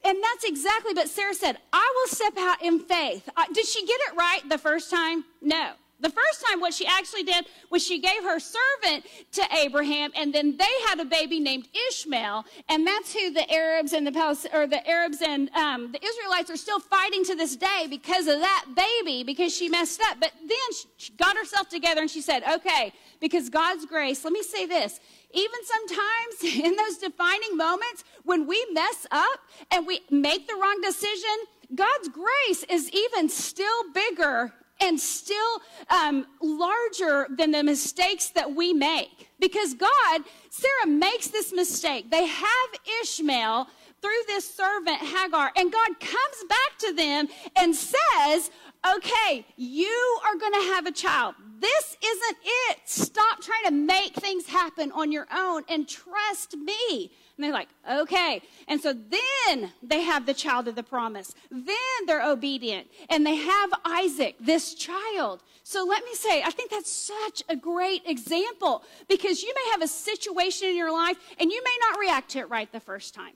And 0.05 0.23
that's 0.23 0.45
exactly 0.45 0.95
what 0.95 1.09
Sarah 1.09 1.35
said. 1.35 1.59
I 1.73 1.93
will 1.97 2.15
step 2.15 2.35
out 2.39 2.63
in 2.63 2.81
faith. 2.81 3.29
Uh, 3.37 3.45
did 3.53 3.67
she 3.67 3.87
get 3.87 3.99
it 4.09 4.17
right 4.17 4.41
the 4.49 4.59
first 4.59 4.91
time? 4.91 5.25
No. 5.41 5.73
The 6.01 6.11
first 6.11 6.45
time, 6.47 6.61
what 6.61 6.73
she 6.75 6.87
actually 6.87 7.25
did 7.25 7.47
was 7.71 7.85
she 7.85 7.99
gave 7.99 8.23
her 8.23 8.39
servant 8.39 9.05
to 9.33 9.43
Abraham, 9.57 10.13
and 10.15 10.33
then 10.33 10.57
they 10.57 10.65
had 10.87 11.01
a 11.01 11.05
baby 11.05 11.41
named 11.41 11.69
Ishmael, 11.89 12.45
and 12.69 12.87
that's 12.87 13.13
who 13.13 13.33
the 13.33 13.51
Arabs 13.53 13.93
and 13.93 14.07
the 14.07 14.13
Palis- 14.13 14.47
or 14.55 14.69
the 14.69 14.87
Arabs 14.89 15.21
and 15.23 15.51
um, 15.51 15.91
the 15.91 16.05
Israelites 16.05 16.51
are 16.51 16.57
still 16.57 16.79
fighting 16.79 17.25
to 17.25 17.35
this 17.35 17.57
day 17.57 17.87
because 17.91 18.29
of 18.29 18.39
that 18.39 18.67
baby 18.77 19.25
because 19.25 19.53
she 19.53 19.69
messed 19.69 20.01
up. 20.03 20.19
But 20.21 20.33
then 20.41 20.89
she 20.99 21.13
got 21.15 21.37
herself 21.37 21.69
together 21.69 22.01
and 22.01 22.11
she 22.11 22.21
said, 22.21 22.45
"Okay, 22.49 22.93
because 23.19 23.49
God's 23.49 23.85
grace." 23.85 24.23
Let 24.23 24.33
me 24.33 24.43
say 24.43 24.67
this: 24.67 25.01
even 25.33 25.61
sometimes 25.65 26.57
in 26.65 26.77
those 26.77 26.99
defining 26.99 27.57
moments 27.57 28.05
when 28.23 28.47
we 28.47 28.65
mess 28.73 29.05
up 29.11 29.41
and 29.73 29.85
we 29.85 30.03
make 30.11 30.47
the 30.47 30.55
wrong 30.55 30.81
decision, 30.81 31.37
God's 31.75 32.09
grace 32.09 32.65
is 32.71 32.89
even 32.93 33.29
still 33.29 33.93
bigger 33.93 34.55
and 34.81 34.99
still 34.99 35.63
um, 35.91 36.27
larger 36.41 37.27
than 37.37 37.51
the 37.51 37.63
mistakes 37.63 38.31
that 38.31 38.55
we 38.55 38.73
make. 38.73 39.29
Because 39.41 39.75
God, 39.75 40.23
Sarah 40.51 40.87
makes 40.87 41.29
this 41.29 41.53
mistake. 41.53 42.11
They 42.11 42.27
have 42.27 42.69
Ishmael 43.03 43.69
through 44.01 44.11
this 44.27 44.53
servant 44.53 44.99
Hagar, 44.99 45.51
and 45.57 45.73
God 45.73 46.01
comes 46.01 46.45
back 46.49 46.79
to 46.79 46.93
them 46.93 47.29
and 47.57 47.75
says, 47.75 48.51
Okay, 48.97 49.45
you 49.57 50.19
are 50.25 50.39
going 50.39 50.53
to 50.53 50.73
have 50.73 50.87
a 50.87 50.93
child. 50.93 51.35
This 51.59 51.97
isn't 52.03 52.37
it. 52.45 52.79
Stop 52.85 53.41
trying 53.41 53.65
to 53.65 53.73
make 53.73 54.15
things 54.15 54.47
happen 54.47 54.93
on 54.93 55.11
your 55.11 55.27
own 55.35 55.65
and 55.69 55.89
trust 55.89 56.57
me. 56.57 57.11
And 57.39 57.45
they're 57.45 57.53
like, 57.53 57.69
okay. 57.89 58.43
And 58.67 58.81
so 58.81 58.93
then 58.93 59.73
they 59.81 60.03
have 60.03 60.27
the 60.27 60.35
child 60.35 60.67
of 60.67 60.75
the 60.75 60.83
promise. 60.83 61.37
Then 61.53 61.77
they're 62.05 62.29
obedient. 62.29 62.89
And 63.09 63.25
they 63.25 63.37
have 63.37 63.71
Isaac, 63.85 64.35
this 64.41 64.75
child. 64.75 65.45
So 65.63 65.85
let 65.85 66.05
me 66.05 66.15
say, 66.15 66.43
I 66.43 66.51
think 66.51 66.73
that's 66.73 66.91
such 66.91 67.45
a 67.49 67.55
great 67.55 68.03
example 68.07 68.83
because 69.09 69.45
you 69.45 69.55
may 69.55 69.71
have 69.71 69.83
a 69.83 69.87
situation 69.87 70.67
in 70.67 70.77
your 70.77 70.91
life 70.91 71.17
and 71.39 71.53
you 71.53 71.63
may 71.63 71.77
not 71.89 72.01
react 72.01 72.31
to 72.31 72.41
it 72.41 72.51
right 72.51 72.71
the 72.73 72.81
first 72.81 73.15
time. 73.15 73.35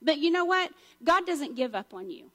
But 0.00 0.18
you 0.18 0.30
know 0.30 0.44
what? 0.44 0.70
God 1.02 1.26
doesn't 1.26 1.56
give 1.56 1.74
up 1.74 1.92
on 1.92 2.08
you. 2.08 2.30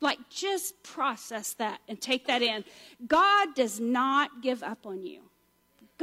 Like, 0.00 0.18
just 0.30 0.82
process 0.82 1.52
that 1.54 1.78
and 1.88 2.00
take 2.00 2.26
that 2.26 2.42
in. 2.42 2.64
God 3.06 3.54
does 3.54 3.78
not 3.78 4.42
give 4.42 4.64
up 4.64 4.84
on 4.84 5.04
you. 5.04 5.20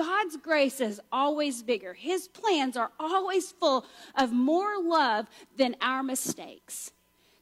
God's 0.01 0.35
grace 0.37 0.81
is 0.81 0.99
always 1.11 1.61
bigger. 1.61 1.93
His 1.93 2.27
plans 2.27 2.75
are 2.75 2.89
always 2.99 3.51
full 3.51 3.85
of 4.15 4.31
more 4.31 4.81
love 4.81 5.27
than 5.57 5.75
our 5.79 6.01
mistakes. 6.01 6.91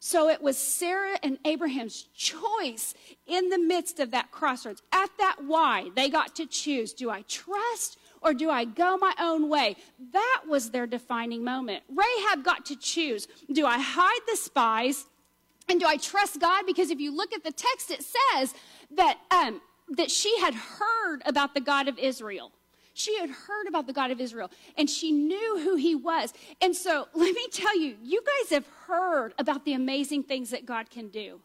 So 0.02 0.28
it 0.28 0.42
was 0.42 0.58
Sarah 0.58 1.18
and 1.24 1.38
Abraham's 1.46 2.10
choice 2.14 2.94
in 3.26 3.48
the 3.48 3.58
midst 3.58 4.02
of 4.02 4.12
that 4.12 4.32
crossroads. 4.32 4.82
At 4.92 5.10
that 5.20 5.38
why, 5.46 5.90
they 5.96 6.10
got 6.10 6.36
to 6.36 6.46
choose 6.46 6.92
do 6.92 7.10
I 7.10 7.22
trust 7.30 7.98
or 8.22 8.34
do 8.34 8.50
I 8.50 8.66
go 8.66 8.98
my 8.98 9.14
own 9.22 9.48
way? 9.48 9.78
That 10.12 10.42
was 10.46 10.72
their 10.72 10.86
defining 10.86 11.46
moment. 11.46 11.84
Rahab 11.88 12.44
got 12.44 12.66
to 12.66 12.76
choose 12.76 13.26
do 13.50 13.66
I 13.66 13.80
hide 13.80 14.22
the 14.30 14.36
spies 14.36 15.06
and 15.70 15.80
do 15.80 15.86
I 15.86 15.96
trust 15.96 16.42
God? 16.42 16.66
Because 16.66 16.92
if 16.92 17.00
you 17.00 17.16
look 17.16 17.32
at 17.32 17.46
the 17.46 17.54
text, 17.54 17.90
it 17.90 18.04
says 18.04 18.54
that, 18.98 19.18
um, 19.32 19.62
that 19.92 20.12
she 20.12 20.38
had 20.40 20.54
heard 20.54 21.22
about 21.26 21.54
the 21.54 21.62
God 21.62 21.88
of 21.88 21.98
Israel. 21.98 22.52
She 22.94 23.18
had 23.18 23.30
heard 23.30 23.68
about 23.68 23.88
the 23.88 23.94
God 23.94 24.12
of 24.12 24.20
Israel 24.20 24.52
and 24.78 24.90
she 24.90 25.12
knew 25.12 25.60
who 25.60 25.76
he 25.76 25.96
was. 25.96 26.34
And 26.62 26.76
so 26.76 27.08
let 27.14 27.34
me 27.34 27.48
tell 27.52 27.78
you, 27.80 27.96
you 28.04 28.22
guys 28.22 28.50
have 28.52 28.68
heard 28.88 29.34
about 29.38 29.66
the 29.66 29.74
amazing 29.74 30.24
things 30.24 30.50
that 30.50 30.66
God 30.66 30.90
can 30.90 31.08
do, 31.10 31.40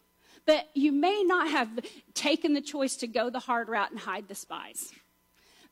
but 0.46 0.68
you 0.74 0.92
may 0.92 1.22
not 1.24 1.48
have 1.48 1.68
taken 2.12 2.54
the 2.54 2.60
choice 2.60 2.96
to 2.96 3.06
go 3.06 3.30
the 3.30 3.38
hard 3.38 3.68
route 3.68 3.90
and 3.90 4.00
hide 4.00 4.28
the 4.28 4.34
spies. 4.34 4.92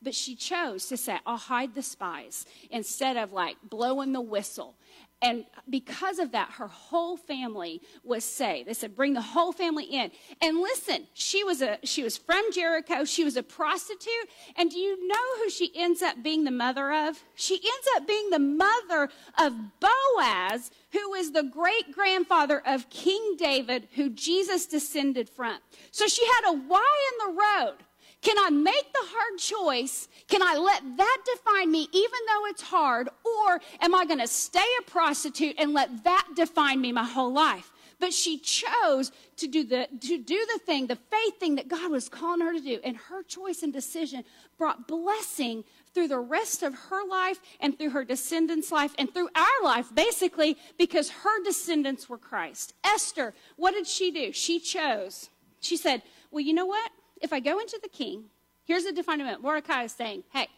But 0.00 0.14
she 0.14 0.34
chose 0.34 0.86
to 0.86 0.96
say, 0.96 1.18
I'll 1.24 1.36
hide 1.36 1.74
the 1.74 1.82
spies 1.82 2.44
instead 2.70 3.16
of 3.16 3.32
like 3.32 3.56
blowing 3.62 4.12
the 4.12 4.20
whistle 4.20 4.74
and 5.22 5.44
because 5.70 6.18
of 6.18 6.32
that, 6.32 6.50
her 6.50 6.66
whole 6.66 7.16
family 7.16 7.80
was 8.02 8.24
saved. 8.24 8.68
They 8.68 8.74
said, 8.74 8.96
bring 8.96 9.14
the 9.14 9.22
whole 9.22 9.52
family 9.52 9.84
in. 9.84 10.10
And 10.42 10.58
listen, 10.58 11.06
she 11.14 11.44
was 11.44 11.62
a 11.62 11.78
she 11.84 12.02
was 12.02 12.18
from 12.18 12.44
Jericho. 12.52 13.04
She 13.04 13.22
was 13.22 13.36
a 13.36 13.42
prostitute. 13.42 14.28
And 14.56 14.68
do 14.68 14.78
you 14.78 15.06
know 15.06 15.36
who 15.38 15.48
she 15.48 15.70
ends 15.76 16.02
up 16.02 16.22
being 16.22 16.42
the 16.42 16.50
mother 16.50 16.92
of? 16.92 17.22
She 17.36 17.54
ends 17.54 17.88
up 17.96 18.06
being 18.06 18.30
the 18.30 18.40
mother 18.40 19.08
of 19.38 19.54
Boaz, 19.78 20.72
who 20.90 21.14
is 21.14 21.30
the 21.30 21.44
great 21.44 21.92
grandfather 21.94 22.60
of 22.66 22.90
King 22.90 23.36
David, 23.38 23.88
who 23.94 24.10
Jesus 24.10 24.66
descended 24.66 25.30
from. 25.30 25.58
So 25.92 26.08
she 26.08 26.26
had 26.26 26.52
a 26.52 26.58
why 26.58 26.96
in 27.12 27.34
the 27.34 27.40
road. 27.40 27.76
Can 28.22 28.38
I 28.38 28.50
make 28.50 28.92
the 28.92 29.00
hard 29.02 29.38
choice? 29.38 30.08
Can 30.28 30.42
I 30.42 30.56
let 30.56 30.96
that 30.96 31.18
define 31.34 31.70
me 31.70 31.88
even 31.92 32.20
though 32.28 32.46
it's 32.46 32.62
hard? 32.62 33.08
Or 33.24 33.60
am 33.80 33.94
I 33.96 34.04
going 34.06 34.20
to 34.20 34.28
stay 34.28 34.60
a 34.78 34.90
prostitute 34.90 35.56
and 35.58 35.74
let 35.74 36.04
that 36.04 36.28
define 36.36 36.80
me 36.80 36.92
my 36.92 37.04
whole 37.04 37.32
life? 37.32 37.72
But 37.98 38.12
she 38.12 38.38
chose 38.38 39.12
to 39.36 39.46
do 39.46 39.64
the 39.64 39.88
to 40.00 40.18
do 40.18 40.46
the 40.52 40.60
thing, 40.60 40.86
the 40.86 40.96
faith 40.96 41.38
thing 41.38 41.56
that 41.56 41.68
God 41.68 41.90
was 41.90 42.08
calling 42.08 42.40
her 42.40 42.52
to 42.52 42.60
do. 42.60 42.80
And 42.84 42.96
her 42.96 43.22
choice 43.24 43.62
and 43.62 43.72
decision 43.72 44.24
brought 44.56 44.88
blessing 44.88 45.64
through 45.92 46.08
the 46.08 46.18
rest 46.18 46.62
of 46.62 46.74
her 46.74 47.06
life 47.06 47.40
and 47.60 47.76
through 47.76 47.90
her 47.90 48.04
descendants' 48.04 48.72
life 48.72 48.94
and 48.98 49.12
through 49.12 49.28
our 49.34 49.64
life, 49.64 49.92
basically, 49.94 50.56
because 50.78 51.10
her 51.10 51.42
descendants 51.44 52.08
were 52.08 52.18
Christ. 52.18 52.74
Esther, 52.84 53.34
what 53.56 53.72
did 53.72 53.86
she 53.86 54.10
do? 54.10 54.32
She 54.32 54.58
chose. 54.58 55.28
She 55.60 55.76
said, 55.76 56.02
Well, 56.30 56.40
you 56.40 56.54
know 56.54 56.66
what? 56.66 56.90
If 57.22 57.32
I 57.32 57.40
go 57.40 57.58
into 57.58 57.78
the 57.82 57.88
king, 57.88 58.24
here's 58.64 58.84
the 58.84 58.92
defining 58.92 59.26
moment. 59.26 59.42
Mordecai 59.42 59.84
is 59.84 59.92
saying, 59.92 60.24
hey, 60.32 60.48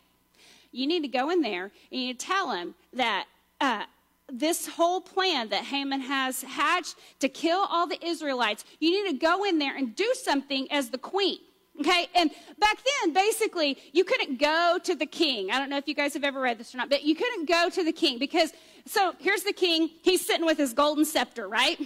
you 0.72 0.86
need 0.86 1.02
to 1.02 1.08
go 1.08 1.30
in 1.30 1.40
there 1.42 1.70
and 1.92 2.00
you 2.00 2.14
tell 2.14 2.50
him 2.50 2.74
that 2.92 3.26
uh, 3.60 3.84
this 4.32 4.66
whole 4.66 5.00
plan 5.00 5.50
that 5.50 5.64
Haman 5.64 6.00
has 6.00 6.42
hatched 6.42 6.96
to 7.20 7.28
kill 7.28 7.66
all 7.70 7.86
the 7.86 8.04
Israelites, 8.04 8.64
you 8.80 8.90
need 8.90 9.12
to 9.12 9.18
go 9.18 9.44
in 9.44 9.58
there 9.58 9.76
and 9.76 9.94
do 9.94 10.12
something 10.14 10.70
as 10.72 10.90
the 10.90 10.98
queen. 10.98 11.38
Okay, 11.80 12.06
and 12.14 12.30
back 12.58 12.78
then, 13.02 13.12
basically, 13.12 13.76
you 13.92 14.04
couldn't 14.04 14.38
go 14.38 14.78
to 14.84 14.94
the 14.94 15.06
king. 15.06 15.50
I 15.50 15.58
don't 15.58 15.68
know 15.68 15.76
if 15.76 15.88
you 15.88 15.94
guys 15.94 16.14
have 16.14 16.22
ever 16.22 16.40
read 16.40 16.56
this 16.56 16.72
or 16.72 16.78
not, 16.78 16.88
but 16.88 17.02
you 17.02 17.16
couldn't 17.16 17.48
go 17.48 17.68
to 17.68 17.82
the 17.82 17.90
king 17.90 18.20
because, 18.20 18.52
so 18.86 19.12
here's 19.18 19.42
the 19.42 19.52
king. 19.52 19.90
He's 20.02 20.24
sitting 20.24 20.46
with 20.46 20.56
his 20.56 20.72
golden 20.72 21.04
scepter, 21.04 21.48
right? 21.48 21.76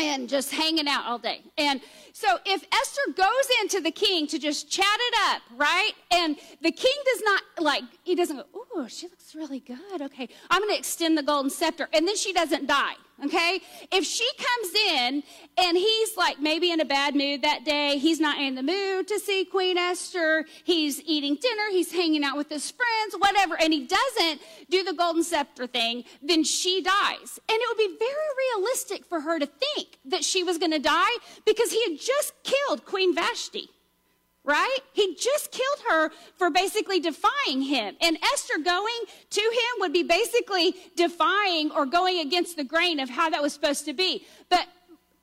And 0.00 0.28
just 0.28 0.50
hanging 0.50 0.88
out 0.88 1.04
all 1.06 1.18
day. 1.18 1.42
And 1.58 1.80
so 2.12 2.38
if 2.44 2.64
Esther 2.72 3.12
goes 3.14 3.48
into 3.62 3.80
the 3.80 3.90
king 3.90 4.26
to 4.28 4.38
just 4.38 4.70
chat 4.70 4.86
it 4.86 5.14
up, 5.30 5.42
right? 5.56 5.92
And 6.10 6.36
the 6.62 6.72
king 6.72 6.96
does 7.04 7.22
not 7.22 7.42
like, 7.58 7.84
he 8.02 8.14
doesn't 8.14 8.36
go, 8.36 8.44
oh, 8.54 8.86
she 8.88 9.06
looks 9.08 9.34
really 9.34 9.60
good. 9.60 10.02
Okay, 10.02 10.28
I'm 10.50 10.60
going 10.62 10.72
to 10.72 10.78
extend 10.78 11.16
the 11.16 11.22
golden 11.22 11.50
scepter. 11.50 11.88
And 11.92 12.06
then 12.06 12.16
she 12.16 12.32
doesn't 12.32 12.66
die 12.66 12.94
okay? 13.24 13.60
If 13.92 14.04
she 14.04 14.28
comes 14.36 14.74
in 14.74 15.22
and 15.58 15.76
he's 15.76 16.16
like 16.16 16.40
maybe 16.40 16.70
in 16.70 16.80
a 16.80 16.84
bad 16.84 17.14
mood 17.14 17.42
that 17.42 17.64
day, 17.64 17.98
he's 17.98 18.20
not 18.20 18.38
in 18.38 18.54
the 18.54 18.62
mood 18.62 19.08
to 19.08 19.18
see 19.18 19.44
Queen 19.44 19.76
Esther, 19.76 20.44
he's 20.64 21.00
eating 21.02 21.36
dinner, 21.40 21.62
he's 21.70 21.92
hanging 21.92 22.24
out 22.24 22.36
with 22.36 22.48
his 22.48 22.70
friends, 22.70 23.14
whatever, 23.18 23.56
and 23.60 23.72
he 23.72 23.86
doesn't 23.86 24.40
do 24.68 24.82
the 24.82 24.92
golden 24.92 25.22
scepter 25.22 25.66
thing, 25.66 26.04
then 26.22 26.44
she 26.44 26.82
dies. 26.82 27.38
And 27.48 27.58
it 27.60 27.68
would 27.68 27.78
be 27.78 27.96
very 27.98 28.56
realistic 28.56 29.04
for 29.04 29.20
her 29.20 29.38
to 29.38 29.46
think 29.46 29.98
that 30.06 30.24
she 30.24 30.42
was 30.42 30.58
going 30.58 30.72
to 30.72 30.78
die 30.78 31.16
because 31.44 31.70
he 31.70 31.82
had 31.90 31.98
just 32.00 32.32
killed 32.42 32.84
Queen 32.84 33.14
Vashti 33.14 33.68
right? 34.50 34.78
He 34.92 35.14
just 35.14 35.52
killed 35.52 35.78
her 35.88 36.10
for 36.36 36.50
basically 36.50 36.98
defying 36.98 37.62
him. 37.62 37.94
And 38.00 38.18
Esther 38.32 38.58
going 38.58 39.02
to 39.30 39.40
him 39.40 39.80
would 39.80 39.92
be 39.92 40.02
basically 40.02 40.74
defying 40.96 41.70
or 41.70 41.86
going 41.86 42.18
against 42.18 42.56
the 42.56 42.64
grain 42.64 42.98
of 42.98 43.08
how 43.08 43.30
that 43.30 43.40
was 43.40 43.52
supposed 43.52 43.84
to 43.84 43.92
be. 43.92 44.26
But 44.48 44.66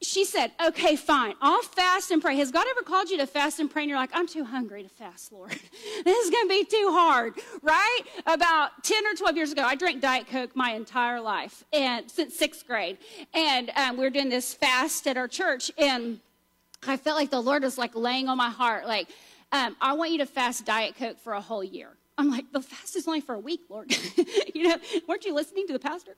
she 0.02 0.24
said, 0.24 0.52
okay, 0.64 0.96
fine. 0.96 1.34
I'll 1.42 1.62
fast 1.62 2.12
and 2.12 2.22
pray. 2.22 2.38
Has 2.38 2.52
God 2.52 2.68
ever 2.70 2.84
called 2.84 3.10
you 3.10 3.18
to 3.18 3.28
fast 3.28 3.60
and 3.60 3.70
pray? 3.70 3.82
And 3.82 3.90
you're 3.90 4.00
like, 4.00 4.12
I'm 4.14 4.28
too 4.28 4.46
hungry 4.46 4.84
to 4.84 4.90
fast, 4.90 5.32
Lord. 5.32 5.52
this 6.06 6.26
is 6.26 6.30
going 6.30 6.48
to 6.48 6.50
be 6.50 6.64
too 6.64 6.90
hard, 6.92 7.34
right? 7.64 8.02
About 8.28 8.84
10 8.84 9.06
or 9.08 9.16
12 9.16 9.36
years 9.36 9.52
ago, 9.52 9.64
I 9.64 9.76
drank 9.76 10.02
Diet 10.02 10.28
Coke 10.28 10.56
my 10.56 10.72
entire 10.72 11.20
life 11.20 11.66
and 11.74 12.10
since 12.10 12.38
sixth 12.38 12.66
grade. 12.66 13.00
And 13.34 13.72
um, 13.76 13.98
we 13.98 14.04
were 14.04 14.10
doing 14.12 14.30
this 14.30 14.54
fast 14.54 15.08
at 15.08 15.18
our 15.18 15.28
church. 15.28 15.72
And 15.78 16.20
I 16.86 16.98
felt 16.98 17.18
like 17.18 17.30
the 17.30 17.42
Lord 17.42 17.64
was 17.64 17.78
like 17.78 17.96
laying 17.96 18.30
on 18.30 18.38
my 18.38 18.50
heart, 18.50 18.86
like, 18.86 19.08
um, 19.52 19.76
I 19.80 19.94
want 19.94 20.12
you 20.12 20.18
to 20.20 20.26
fast 20.26 20.66
Diet 20.66 20.96
Coke 20.98 21.20
for 21.20 21.34
a 21.34 21.42
whole 21.42 21.64
year. 21.64 21.90
I'm 22.18 22.32
like, 22.32 22.52
the 22.52 22.62
fast 22.62 22.96
is 22.96 23.08
only 23.08 23.22
for 23.22 23.36
a 23.36 23.40
week, 23.40 23.62
Lord. 23.70 23.96
you 24.56 24.64
know, 24.64 24.76
weren't 25.08 25.24
you 25.24 25.36
listening 25.36 25.68
to 25.68 25.74
the 25.74 25.80
pastor? 25.80 26.16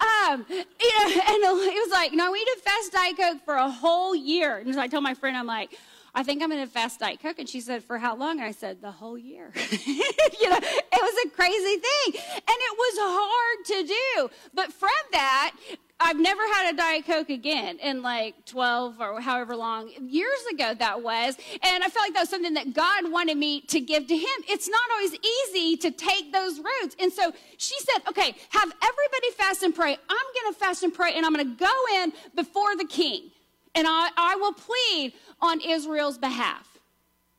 Um, 0.00 0.46
you 0.48 0.56
know, 0.56 1.06
and 1.08 1.42
it 1.42 1.84
was 1.84 1.92
like, 1.92 2.12
no, 2.12 2.32
we 2.32 2.38
need 2.38 2.52
to 2.54 2.60
fast 2.64 2.92
Diet 2.92 3.16
Coke 3.16 3.44
for 3.44 3.54
a 3.54 3.70
whole 3.70 4.14
year. 4.14 4.58
And 4.58 4.74
so 4.74 4.80
I 4.80 4.88
told 4.88 5.04
my 5.04 5.14
friend, 5.14 5.36
I'm 5.36 5.46
like, 5.46 5.76
I 6.14 6.22
think 6.22 6.42
I'm 6.42 6.50
going 6.50 6.62
to 6.62 6.70
fast 6.70 7.00
Diet 7.00 7.20
Coke. 7.20 7.38
And 7.38 7.48
she 7.48 7.60
said, 7.60 7.84
for 7.84 7.98
how 7.98 8.16
long? 8.16 8.38
And 8.38 8.46
I 8.46 8.52
said, 8.52 8.82
the 8.82 8.90
whole 8.90 9.16
year. 9.16 9.50
you 9.86 10.50
know, 10.50 10.58
it 10.58 10.92
was 10.92 11.26
a 11.26 11.30
crazy 11.30 11.76
thing. 11.76 12.22
And 12.34 12.44
it 12.48 12.76
was 12.78 12.94
hard 12.98 13.64
to 13.66 13.94
do. 13.94 14.30
But 14.54 14.72
from 14.72 14.90
that, 15.12 15.54
I've 16.02 16.18
never 16.18 16.42
had 16.54 16.74
a 16.74 16.76
Diet 16.76 17.06
Coke 17.06 17.30
again 17.30 17.78
in 17.78 18.02
like 18.02 18.44
12 18.46 19.00
or 19.00 19.20
however 19.20 19.54
long 19.54 19.90
years 20.00 20.40
ago 20.52 20.74
that 20.74 21.02
was. 21.02 21.36
And 21.62 21.84
I 21.84 21.88
felt 21.88 22.06
like 22.06 22.14
that 22.14 22.20
was 22.20 22.28
something 22.28 22.54
that 22.54 22.74
God 22.74 23.10
wanted 23.10 23.36
me 23.36 23.60
to 23.62 23.80
give 23.80 24.06
to 24.08 24.16
Him. 24.16 24.44
It's 24.48 24.68
not 24.68 24.90
always 24.92 25.14
easy 25.14 25.76
to 25.76 25.90
take 25.90 26.32
those 26.32 26.58
routes. 26.58 26.96
And 26.98 27.12
so 27.12 27.32
she 27.56 27.74
said, 27.78 28.02
okay, 28.08 28.34
have 28.50 28.72
everybody 28.82 29.30
fast 29.36 29.62
and 29.62 29.74
pray. 29.74 29.92
I'm 29.92 30.42
going 30.42 30.52
to 30.52 30.58
fast 30.58 30.82
and 30.82 30.92
pray 30.92 31.14
and 31.14 31.24
I'm 31.24 31.32
going 31.32 31.56
to 31.56 31.56
go 31.56 32.02
in 32.02 32.12
before 32.34 32.76
the 32.76 32.86
king 32.86 33.30
and 33.74 33.86
I, 33.88 34.10
I 34.16 34.36
will 34.36 34.52
plead 34.52 35.14
on 35.40 35.60
Israel's 35.60 36.18
behalf. 36.18 36.71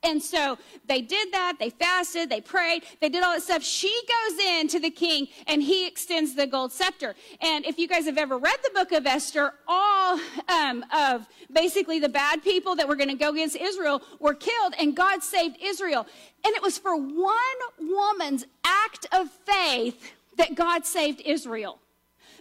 And 0.03 0.21
so 0.21 0.57
they 0.87 1.01
did 1.01 1.31
that. 1.31 1.55
They 1.59 1.69
fasted. 1.69 2.29
They 2.29 2.41
prayed. 2.41 2.83
They 2.99 3.09
did 3.09 3.23
all 3.23 3.33
that 3.33 3.41
stuff. 3.41 3.63
She 3.63 3.97
goes 4.07 4.39
in 4.39 4.67
to 4.69 4.79
the 4.79 4.89
king 4.89 5.27
and 5.47 5.63
he 5.63 5.87
extends 5.87 6.35
the 6.35 6.45
gold 6.45 6.71
scepter. 6.71 7.15
And 7.41 7.65
if 7.65 7.79
you 7.79 7.87
guys 7.87 8.05
have 8.05 8.17
ever 8.17 8.37
read 8.37 8.57
the 8.63 8.71
book 8.73 8.91
of 8.91 9.05
Esther, 9.05 9.53
all 9.67 10.19
um, 10.49 10.85
of 10.93 11.25
basically 11.51 11.99
the 11.99 12.09
bad 12.09 12.43
people 12.43 12.75
that 12.75 12.87
were 12.87 12.95
going 12.95 13.09
to 13.09 13.15
go 13.15 13.29
against 13.31 13.55
Israel 13.55 14.01
were 14.19 14.33
killed 14.33 14.73
and 14.77 14.95
God 14.95 15.23
saved 15.23 15.57
Israel. 15.61 16.05
And 16.45 16.53
it 16.55 16.61
was 16.61 16.77
for 16.77 16.95
one 16.97 17.35
woman's 17.79 18.45
act 18.65 19.07
of 19.13 19.29
faith 19.45 20.13
that 20.37 20.55
God 20.55 20.85
saved 20.85 21.21
Israel. 21.25 21.79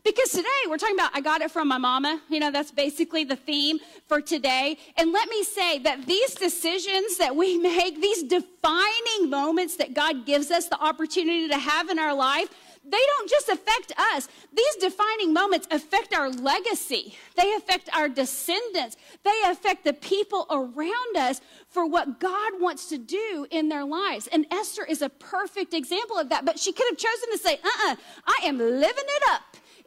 Because 0.04 0.30
today 0.30 0.49
we're 0.68 0.78
talking 0.78 0.97
about, 0.97 1.12
I 1.14 1.21
got 1.21 1.42
it 1.42 1.50
from 1.52 1.68
my 1.68 1.78
mama. 1.78 2.21
You 2.28 2.40
know, 2.40 2.50
that's 2.50 2.73
basically 2.73 3.23
the 3.23 3.37
theme 3.37 3.78
for 4.09 4.21
today. 4.21 4.76
And 4.97 5.12
let 5.12 5.28
me 5.28 5.44
say 5.44 5.78
that 5.80 6.06
these 6.06 6.35
decisions 6.35 7.18
that 7.18 7.37
we 7.37 7.56
make, 7.62 8.00
these 8.00 8.25
defining 8.25 9.30
moments 9.30 9.76
that 9.76 9.94
God 9.94 10.26
gives 10.26 10.50
us 10.50 10.66
the 10.66 10.82
opportunity 10.82 11.47
to 11.49 11.59
have 11.59 11.88
in 11.88 12.00
our 12.00 12.14
life, 12.14 12.49
they 12.85 12.99
don't 12.99 13.30
just 13.30 13.49
affect 13.49 13.92
us. 13.97 14.28
These 14.52 14.75
defining 14.80 15.32
moments 15.32 15.68
affect 15.71 16.12
our 16.16 16.28
legacy. 16.30 17.14
They 17.37 17.54
affect 17.54 17.88
our 17.94 18.09
descendants. 18.09 18.97
They 19.23 19.40
affect 19.47 19.85
the 19.85 19.92
people 19.92 20.47
around 20.50 21.16
us 21.16 21.40
for 21.68 21.87
what 21.87 22.18
God 22.18 22.61
wants 22.61 22.88
to 22.88 22.99
do 22.99 23.47
in 23.52 23.68
their 23.68 23.85
lives. 23.85 24.26
And 24.32 24.47
Esther 24.50 24.85
is 24.85 25.00
a 25.00 25.09
perfect 25.09 25.75
example 25.75 26.18
of 26.18 26.28
that. 26.30 26.44
But 26.44 26.59
she 26.59 26.73
could 26.73 26.88
have 26.90 26.99
chosen 26.99 27.30
to 27.30 27.38
say, 27.38 27.54
uh 27.62 27.68
uh-uh, 27.68 27.92
uh 27.92 27.97
I 28.26 28.47
am 28.47 28.59
living 28.59 29.04
it 29.06 29.23
up 29.30 29.42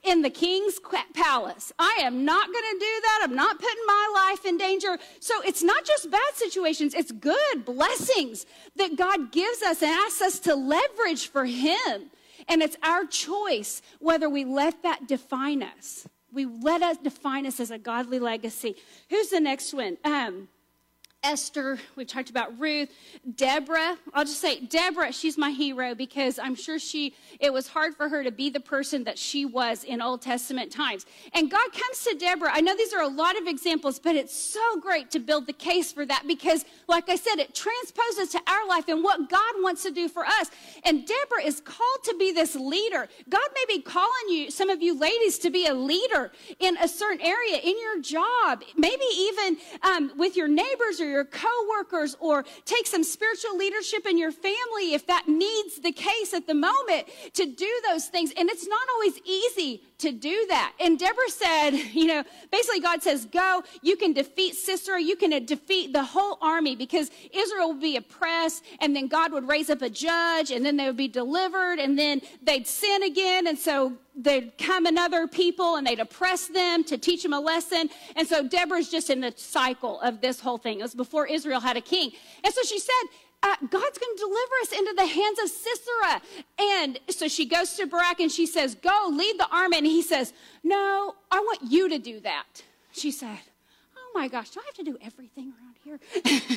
in 0.05 0.21
the 0.21 0.29
king's 0.29 0.79
palace. 1.13 1.73
I 1.79 1.99
am 2.01 2.25
not 2.25 2.45
going 2.45 2.63
to 2.73 2.79
do 2.79 3.01
that. 3.01 3.19
I'm 3.23 3.35
not 3.35 3.59
putting 3.59 3.85
my 3.87 4.11
life 4.13 4.45
in 4.45 4.57
danger. 4.57 4.97
So 5.19 5.33
it's 5.43 5.63
not 5.63 5.85
just 5.85 6.11
bad 6.11 6.33
situations, 6.33 6.93
it's 6.93 7.11
good 7.11 7.65
blessings 7.65 8.45
that 8.75 8.95
God 8.95 9.31
gives 9.31 9.61
us 9.61 9.81
and 9.81 9.91
asks 9.91 10.21
us 10.21 10.39
to 10.39 10.55
leverage 10.55 11.27
for 11.29 11.45
Him. 11.45 12.11
And 12.47 12.61
it's 12.61 12.77
our 12.83 13.05
choice 13.05 13.81
whether 13.99 14.29
we 14.29 14.45
let 14.45 14.83
that 14.83 15.07
define 15.07 15.63
us. 15.63 16.07
We 16.31 16.45
let 16.45 16.81
us 16.81 16.97
define 16.97 17.45
us 17.47 17.59
as 17.59 17.71
a 17.71 17.77
godly 17.77 18.19
legacy. 18.19 18.75
Who's 19.09 19.29
the 19.29 19.39
next 19.39 19.73
one? 19.73 19.97
Um, 20.03 20.49
Esther, 21.25 21.79
we've 21.95 22.05
talked 22.05 22.29
about 22.29 22.57
Ruth, 22.59 22.89
Deborah. 23.35 23.97
I'll 24.13 24.25
just 24.25 24.39
say 24.39 24.59
Deborah, 24.59 25.11
she's 25.11 25.39
my 25.39 25.49
hero 25.49 25.95
because 25.95 26.37
I'm 26.37 26.53
sure 26.53 26.77
she 26.77 27.15
it 27.39 27.51
was 27.51 27.67
hard 27.67 27.95
for 27.95 28.07
her 28.07 28.23
to 28.23 28.29
be 28.29 28.51
the 28.51 28.59
person 28.59 29.03
that 29.05 29.17
she 29.17 29.43
was 29.43 29.83
in 29.83 30.03
Old 30.03 30.21
Testament 30.21 30.71
times. 30.71 31.07
And 31.33 31.49
God 31.49 31.73
comes 31.73 32.03
to 32.03 32.15
Deborah. 32.19 32.51
I 32.53 32.61
know 32.61 32.77
these 32.77 32.93
are 32.93 33.01
a 33.01 33.07
lot 33.07 33.41
of 33.41 33.47
examples, 33.47 33.97
but 33.97 34.15
it's 34.15 34.35
so 34.37 34.79
great 34.79 35.09
to 35.11 35.19
build 35.19 35.47
the 35.47 35.53
case 35.53 35.91
for 35.91 36.05
that 36.05 36.25
because 36.27 36.63
like 36.87 37.09
I 37.09 37.15
said, 37.15 37.39
it 37.39 37.55
transposes 37.55 38.29
to 38.29 38.41
our 38.47 38.67
life 38.67 38.87
and 38.87 39.03
what 39.03 39.27
God 39.27 39.55
wants 39.63 39.81
to 39.81 39.91
do 39.91 40.07
for 40.07 40.25
us. 40.25 40.51
And 40.83 41.07
Deborah 41.07 41.43
is 41.43 41.59
called 41.59 42.03
to 42.03 42.15
be 42.19 42.33
this 42.33 42.53
leader. 42.53 43.09
God 43.27 43.47
may 43.55 43.75
be 43.75 43.81
calling 43.81 44.29
you, 44.29 44.51
some 44.51 44.69
of 44.69 44.83
you 44.83 44.97
ladies, 44.97 45.39
to 45.39 45.49
be 45.49 45.65
a 45.65 45.73
leader 45.73 46.31
in 46.59 46.77
a 46.77 46.87
certain 46.87 47.25
area 47.25 47.57
in 47.57 47.79
your 47.79 47.99
job, 47.99 48.61
maybe 48.77 49.05
even 49.17 49.57
um, 49.81 50.11
with 50.15 50.35
your 50.37 50.47
neighbors 50.47 51.01
or 51.01 51.14
your 51.14 51.14
coworkers 51.23 52.17
or 52.19 52.43
take 52.65 52.87
some 52.87 53.03
spiritual 53.03 53.55
leadership 53.57 54.05
in 54.05 54.17
your 54.17 54.31
family 54.31 54.93
if 54.93 55.07
that 55.07 55.27
needs 55.27 55.79
the 55.79 55.91
case 55.91 56.33
at 56.33 56.47
the 56.47 56.53
moment 56.53 57.07
to 57.33 57.45
do 57.45 57.81
those 57.87 58.07
things. 58.07 58.33
And 58.37 58.49
it's 58.49 58.67
not 58.67 58.87
always 58.95 59.19
easy 59.23 59.83
to 59.99 60.11
do 60.11 60.45
that. 60.49 60.73
And 60.79 60.99
Deborah 60.99 61.29
said, 61.29 61.69
you 61.93 62.07
know, 62.07 62.23
basically 62.51 62.79
God 62.79 63.01
says, 63.03 63.25
go, 63.25 63.63
you 63.81 63.95
can 63.95 64.13
defeat 64.13 64.55
Sisera, 64.55 65.01
you 65.01 65.15
can 65.15 65.45
defeat 65.45 65.93
the 65.93 66.03
whole 66.03 66.37
army 66.41 66.75
because 66.75 67.11
Israel 67.33 67.69
would 67.69 67.81
be 67.81 67.97
oppressed 67.97 68.63
and 68.79 68.95
then 68.95 69.07
God 69.07 69.31
would 69.31 69.47
raise 69.47 69.69
up 69.69 69.81
a 69.81 69.89
judge 69.89 70.51
and 70.51 70.65
then 70.65 70.77
they 70.77 70.87
would 70.87 70.97
be 70.97 71.07
delivered 71.07 71.79
and 71.79 71.97
then 71.97 72.21
they'd 72.41 72.67
sin 72.67 73.03
again. 73.03 73.47
And 73.47 73.57
so 73.57 73.93
they'd 74.15 74.57
come 74.57 74.85
another 74.85 75.27
people 75.27 75.75
and 75.75 75.85
they'd 75.85 75.99
oppress 75.99 76.47
them 76.47 76.83
to 76.85 76.97
teach 76.97 77.23
them 77.23 77.33
a 77.33 77.39
lesson. 77.39 77.89
And 78.15 78.27
so 78.27 78.47
Deborah's 78.47 78.89
just 78.89 79.09
in 79.09 79.21
the 79.21 79.33
cycle 79.35 79.99
of 80.01 80.21
this 80.21 80.39
whole 80.39 80.57
thing. 80.57 80.79
It 80.79 80.83
was 80.83 80.95
before 80.95 81.27
Israel 81.27 81.59
had 81.59 81.77
a 81.77 81.81
king. 81.81 82.11
And 82.43 82.53
so 82.53 82.61
she 82.63 82.79
said, 82.79 82.93
uh, 83.43 83.55
God's 83.69 83.97
going 83.97 84.15
to 84.15 84.19
deliver 84.19 84.53
us 84.61 84.71
into 84.71 84.93
the 84.95 85.05
hands 85.05 85.39
of 85.39 85.49
Sisera. 85.49 86.21
And 86.57 86.99
so 87.09 87.27
she 87.27 87.45
goes 87.45 87.73
to 87.75 87.85
Barak 87.85 88.19
and 88.19 88.31
she 88.31 88.45
says, 88.45 88.75
Go, 88.75 89.09
lead 89.11 89.37
the 89.37 89.47
army. 89.51 89.77
And 89.77 89.85
he 89.85 90.01
says, 90.01 90.33
No, 90.63 91.15
I 91.29 91.39
want 91.39 91.59
you 91.69 91.89
to 91.89 91.99
do 91.99 92.19
that. 92.21 92.45
She 92.91 93.11
said, 93.11 93.37
Oh 93.95 94.11
my 94.15 94.29
gosh, 94.29 94.49
do 94.49 94.61
I 94.61 94.63
have 94.65 94.75
to 94.75 94.83
do 94.83 94.97
everything 95.01 95.53
around 95.53 95.75
here? 95.83 95.99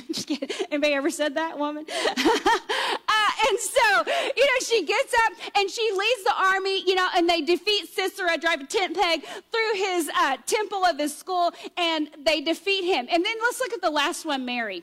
Just 0.12 0.28
kidding. 0.28 0.48
Anybody 0.70 0.94
ever 0.94 1.10
said 1.10 1.34
that, 1.34 1.58
woman? 1.58 1.84
and 3.48 3.58
so, 3.58 4.12
you 4.36 4.44
know, 4.44 4.58
she 4.64 4.84
gets 4.84 5.14
up 5.26 5.32
and 5.56 5.70
she 5.70 5.90
leads 5.92 6.24
the 6.24 6.34
army, 6.36 6.82
you 6.86 6.94
know, 6.94 7.08
and 7.16 7.28
they 7.28 7.40
defeat 7.40 7.88
Sisera, 7.88 8.36
drive 8.38 8.60
a 8.60 8.66
tent 8.66 8.96
peg 8.96 9.24
through 9.24 9.74
his 9.74 10.10
uh, 10.16 10.36
temple 10.46 10.84
of 10.84 10.98
his 10.98 11.16
school, 11.16 11.52
and 11.76 12.08
they 12.24 12.40
defeat 12.40 12.84
him. 12.84 13.06
And 13.10 13.24
then 13.24 13.34
let's 13.42 13.60
look 13.60 13.72
at 13.72 13.80
the 13.80 13.90
last 13.90 14.24
one, 14.24 14.44
Mary. 14.44 14.82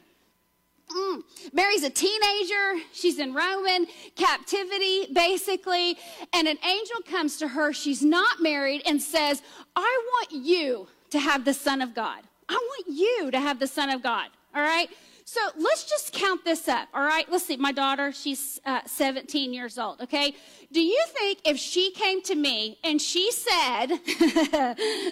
Mm. 0.96 1.24
Mary's 1.52 1.84
a 1.84 1.90
teenager. 1.90 2.84
She's 2.94 3.20
in 3.20 3.34
Roman 3.34 3.88
captivity, 4.16 5.08
basically. 5.12 5.98
And 6.34 6.48
an 6.48 6.58
angel 6.64 6.98
comes 7.10 7.38
to 7.38 7.50
her. 7.50 7.74
She's 7.74 8.04
not 8.04 8.42
married 8.42 8.84
and 8.86 9.02
says, 9.02 9.42
I 9.76 10.02
want 10.08 10.46
you 10.46 10.88
to 11.10 11.20
have 11.20 11.46
the 11.46 11.54
Son 11.54 11.82
of 11.82 11.96
God. 11.96 12.22
I 12.48 12.54
want 12.54 12.88
you 12.88 13.32
to 13.32 13.40
have 13.40 13.60
the 13.60 13.68
Son 13.68 13.90
of 13.90 14.04
God. 14.04 14.30
All 14.54 14.62
right? 14.62 14.90
So 15.28 15.42
let's 15.58 15.86
just 15.86 16.14
count 16.14 16.46
this 16.46 16.68
up. 16.68 16.88
All 16.94 17.04
right? 17.04 17.26
Let's 17.32 17.48
see. 17.48 17.58
My 17.58 17.72
daughter, 17.72 18.12
she's 18.12 18.62
uh, 18.64 18.82
17 18.86 19.54
years 19.54 19.80
old. 19.80 20.00
Okay? 20.02 20.36
Do 20.72 20.80
you 20.80 21.04
think 21.08 21.40
if 21.46 21.58
she 21.58 21.90
came 21.92 22.22
to 22.24 22.36
me 22.36 22.78
and 22.84 23.02
she 23.02 23.32
said, 23.32 23.88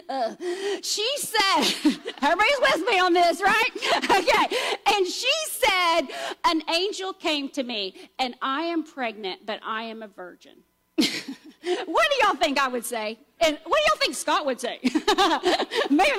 uh, 0.10 0.36
she 0.84 1.10
said, 1.18 1.62
everybody's 2.22 2.60
with 2.62 2.88
me 2.88 3.00
on 3.00 3.14
this, 3.14 3.42
right? 3.42 3.70
okay. 4.04 4.56
And 4.96 5.08
she 5.08 5.32
said, 5.50 6.02
an 6.46 6.62
angel 6.70 7.14
came 7.14 7.50
to 7.50 7.64
me 7.64 7.96
and 8.20 8.36
I 8.40 8.64
am 8.64 8.84
pregnant, 8.84 9.48
but 9.48 9.62
I 9.66 9.84
am 9.84 10.04
a 10.04 10.08
virgin. 10.08 10.58
what 10.96 11.08
do 11.08 12.26
y'all 12.26 12.36
think 12.36 12.60
I 12.60 12.68
would 12.68 12.86
say? 12.86 13.18
And 13.40 13.58
what 13.66 13.82
do 13.84 13.90
y'all 13.90 14.00
think 14.00 14.14
Scott 14.14 14.46
would 14.46 14.62
say? 14.62 14.78
Maybe 14.84 15.00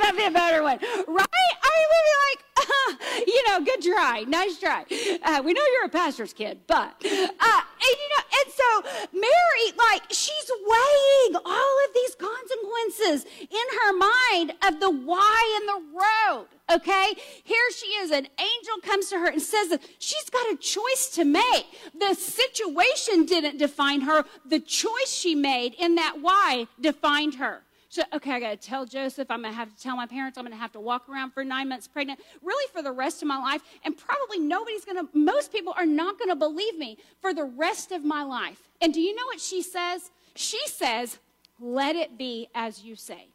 that'd 0.03 0.17
be 0.17 0.27
a 0.27 0.33
better 0.33 0.65
one, 0.65 0.79
right? 0.81 1.53
I 1.63 1.87
would 1.87 2.05
be 2.05 2.15
like, 2.33 2.44
you 3.27 3.43
know, 3.49 3.65
good 3.65 3.83
try, 3.83 4.25
nice 4.27 4.59
try. 4.59 4.85
Uh, 5.23 5.43
we 5.45 5.53
know 5.53 5.63
you're 5.73 5.87
a 5.87 5.89
pastor's 5.89 6.33
kid, 6.33 6.61
but, 6.67 6.95
uh, 7.05 7.09
and 7.09 7.97
you 8.01 8.09
know, 8.13 8.25
and 8.41 8.53
so 8.53 8.83
Mary, 9.13 9.77
like, 9.91 10.03
she's 10.11 10.51
weighing 10.67 11.37
all 11.45 11.77
of 11.87 11.95
these 11.95 12.15
consequences 12.15 13.25
in 13.41 13.67
her 13.81 13.93
mind 13.97 14.53
of 14.67 14.81
the 14.81 14.91
why 14.91 15.61
and 15.61 15.69
the 15.69 15.99
road. 15.99 16.47
Okay, 16.73 17.15
here 17.43 17.71
she 17.77 17.87
is. 17.87 18.11
An 18.11 18.27
angel 18.39 18.79
comes 18.83 19.11
to 19.11 19.19
her 19.19 19.27
and 19.27 19.43
says 19.43 19.69
that 19.69 19.83
she's 19.99 20.31
got 20.31 20.51
a 20.51 20.57
choice 20.57 21.11
to 21.15 21.25
make. 21.25 21.67
The 21.99 22.15
situation 22.15 23.27
didn't 23.27 23.59
define 23.59 24.03
her, 24.03 24.25
the 24.47 24.61
choice 24.61 25.09
she 25.09 25.35
made 25.35 25.75
in 25.75 25.97
that 25.97 26.21
why 26.23 26.67
defined 26.81 27.35
her. 27.35 27.64
Okay, 28.15 28.33
I 28.33 28.41
got 28.41 28.51
to 28.51 28.57
tell 28.57 28.85
Joseph, 28.85 29.31
I'm 29.31 29.43
going 29.43 29.53
to 29.53 29.57
have 29.57 29.75
to 29.75 29.83
tell 29.83 29.97
my 29.97 30.07
parents, 30.07 30.39
I'm 30.39 30.45
going 30.45 30.57
to 30.57 30.61
have 30.61 30.73
to 30.73 30.81
walk 30.81 31.09
around 31.09 31.31
for 31.31 31.45
nine 31.45 31.69
months 31.69 31.87
pregnant, 31.87 32.21
really 32.43 32.67
for 32.73 32.83
the 32.83 32.93
rest 32.93 33.23
of 33.23 33.29
my 33.29 33.39
life. 33.39 33.63
And 33.85 33.97
probably 33.97 34.39
nobody's 34.39 34.85
going 34.85 34.97
to, 34.97 35.09
most 35.17 35.53
people 35.53 35.75
are 35.77 35.87
not 35.87 36.19
going 36.19 36.31
to 36.31 36.37
believe 36.37 36.77
me 36.79 36.99
for 37.21 37.33
the 37.33 37.45
rest 37.45 37.93
of 37.93 38.05
my 38.05 38.23
life. 38.23 38.69
And 38.81 38.93
do 38.93 39.01
you 39.01 39.15
know 39.15 39.27
what 39.27 39.41
she 39.41 39.63
says? 39.63 40.11
She 40.35 40.61
says, 40.67 41.19
let 41.61 41.95
it 41.97 42.19
be 42.19 42.49
as 42.55 42.83
you 42.83 42.97
say 42.97 43.29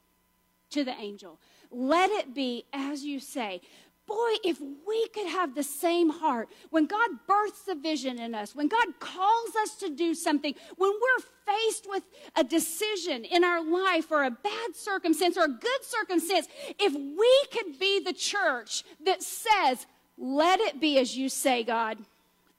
to 0.71 0.83
the 0.83 0.93
angel. 0.99 1.39
Let 1.71 2.09
it 2.09 2.33
be 2.33 2.65
as 2.73 3.03
you 3.03 3.19
say 3.19 3.61
boy, 4.09 4.31
if 4.43 4.59
we 4.59 5.07
could 5.09 5.27
have 5.27 5.55
the 5.55 5.63
same 5.63 6.09
heart 6.09 6.49
when 6.71 6.87
God 6.87 7.09
births 7.27 7.67
a 7.69 7.75
vision 7.75 8.19
in 8.19 8.33
us, 8.33 8.55
when 8.55 8.67
God 8.67 8.87
calls 8.99 9.55
us 9.61 9.75
to 9.75 9.89
do 9.89 10.13
something, 10.15 10.55
when 10.77 10.91
we're 10.91 11.23
faced 11.53 11.87
with 11.87 12.03
a 12.35 12.43
decision 12.43 13.23
in 13.23 13.43
our 13.43 13.63
life 13.63 14.11
or 14.11 14.23
a 14.23 14.31
bad 14.31 14.75
circumstance 14.75 15.37
or 15.37 15.45
a 15.45 15.47
good 15.47 15.83
circumstance, 15.83 16.47
if 16.79 16.93
we 16.93 17.43
could 17.51 17.79
be 17.79 17.99
the 17.99 18.13
church 18.13 18.83
that 19.05 19.21
says, 19.21 19.85
let 20.17 20.59
it 20.59 20.81
be 20.81 20.97
as 20.99 21.15
you 21.15 21.29
say, 21.29 21.63
God. 21.63 21.99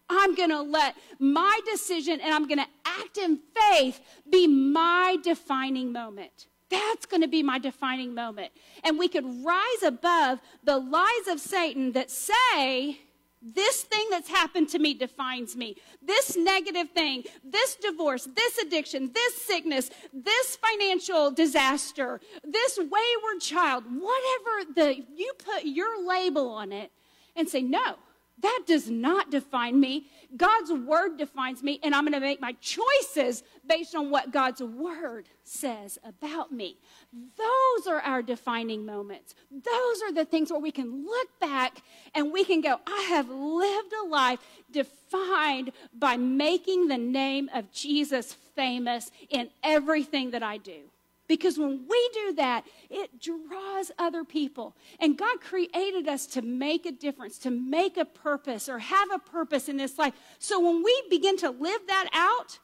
I'm 0.08 0.34
going 0.34 0.50
to 0.50 0.62
let 0.62 0.96
my 1.20 1.60
decision 1.70 2.20
and 2.20 2.34
I'm 2.34 2.48
going 2.48 2.58
to 2.58 2.66
act 2.84 3.16
in 3.16 3.38
faith 3.54 4.00
be 4.28 4.48
my 4.48 5.16
defining 5.22 5.92
moment. 5.92 6.46
That's 6.70 7.06
going 7.06 7.22
to 7.22 7.28
be 7.28 7.42
my 7.42 7.58
defining 7.58 8.14
moment. 8.14 8.52
And 8.84 8.98
we 8.98 9.08
could 9.08 9.24
rise 9.44 9.82
above 9.84 10.40
the 10.64 10.78
lies 10.78 11.28
of 11.28 11.40
Satan 11.40 11.92
that 11.92 12.10
say, 12.10 13.00
this 13.42 13.82
thing 13.84 14.06
that's 14.10 14.28
happened 14.28 14.68
to 14.70 14.78
me 14.78 14.92
defines 14.92 15.56
me. 15.56 15.76
This 16.02 16.36
negative 16.36 16.90
thing, 16.90 17.24
this 17.42 17.74
divorce, 17.76 18.28
this 18.36 18.58
addiction, 18.58 19.12
this 19.14 19.34
sickness, 19.34 19.90
this 20.12 20.56
financial 20.56 21.30
disaster, 21.30 22.20
this 22.44 22.78
wayward 22.78 23.40
child, 23.40 23.84
whatever 23.84 24.72
the 24.74 25.06
you 25.16 25.32
put 25.38 25.64
your 25.64 26.06
label 26.06 26.50
on 26.50 26.70
it 26.70 26.92
and 27.34 27.48
say, 27.48 27.62
no, 27.62 27.96
that 28.42 28.60
does 28.66 28.90
not 28.90 29.30
define 29.30 29.80
me. 29.80 30.06
God's 30.36 30.72
word 30.72 31.16
defines 31.16 31.62
me, 31.62 31.80
and 31.82 31.94
I'm 31.94 32.04
going 32.04 32.12
to 32.12 32.20
make 32.20 32.40
my 32.40 32.52
choices 32.60 33.42
based 33.70 33.94
on 33.94 34.10
what 34.10 34.32
God's 34.32 34.60
word 34.60 35.28
says 35.44 35.96
about 36.02 36.50
me. 36.50 36.76
Those 37.12 37.86
are 37.86 38.00
our 38.00 38.20
defining 38.20 38.84
moments. 38.84 39.36
Those 39.48 40.02
are 40.02 40.12
the 40.12 40.24
things 40.24 40.50
where 40.50 40.60
we 40.60 40.72
can 40.72 41.06
look 41.06 41.28
back 41.38 41.80
and 42.12 42.32
we 42.32 42.42
can 42.42 42.60
go, 42.60 42.80
I 42.84 43.02
have 43.10 43.30
lived 43.30 43.92
a 44.04 44.08
life 44.08 44.40
defined 44.72 45.70
by 45.96 46.16
making 46.16 46.88
the 46.88 46.98
name 46.98 47.48
of 47.54 47.70
Jesus 47.70 48.32
famous 48.56 49.12
in 49.28 49.50
everything 49.62 50.32
that 50.32 50.42
I 50.42 50.56
do. 50.56 50.90
Because 51.28 51.56
when 51.56 51.86
we 51.88 52.10
do 52.12 52.32
that, 52.38 52.64
it 52.90 53.20
draws 53.20 53.92
other 54.00 54.24
people. 54.24 54.74
And 54.98 55.16
God 55.16 55.40
created 55.40 56.08
us 56.08 56.26
to 56.26 56.42
make 56.42 56.86
a 56.86 56.90
difference, 56.90 57.38
to 57.38 57.50
make 57.52 57.96
a 57.96 58.04
purpose 58.04 58.68
or 58.68 58.80
have 58.80 59.12
a 59.12 59.20
purpose 59.20 59.68
in 59.68 59.76
this 59.76 59.96
life. 59.96 60.14
So 60.40 60.58
when 60.58 60.82
we 60.82 61.04
begin 61.08 61.36
to 61.36 61.50
live 61.50 61.82
that 61.86 62.08
out, 62.12 62.58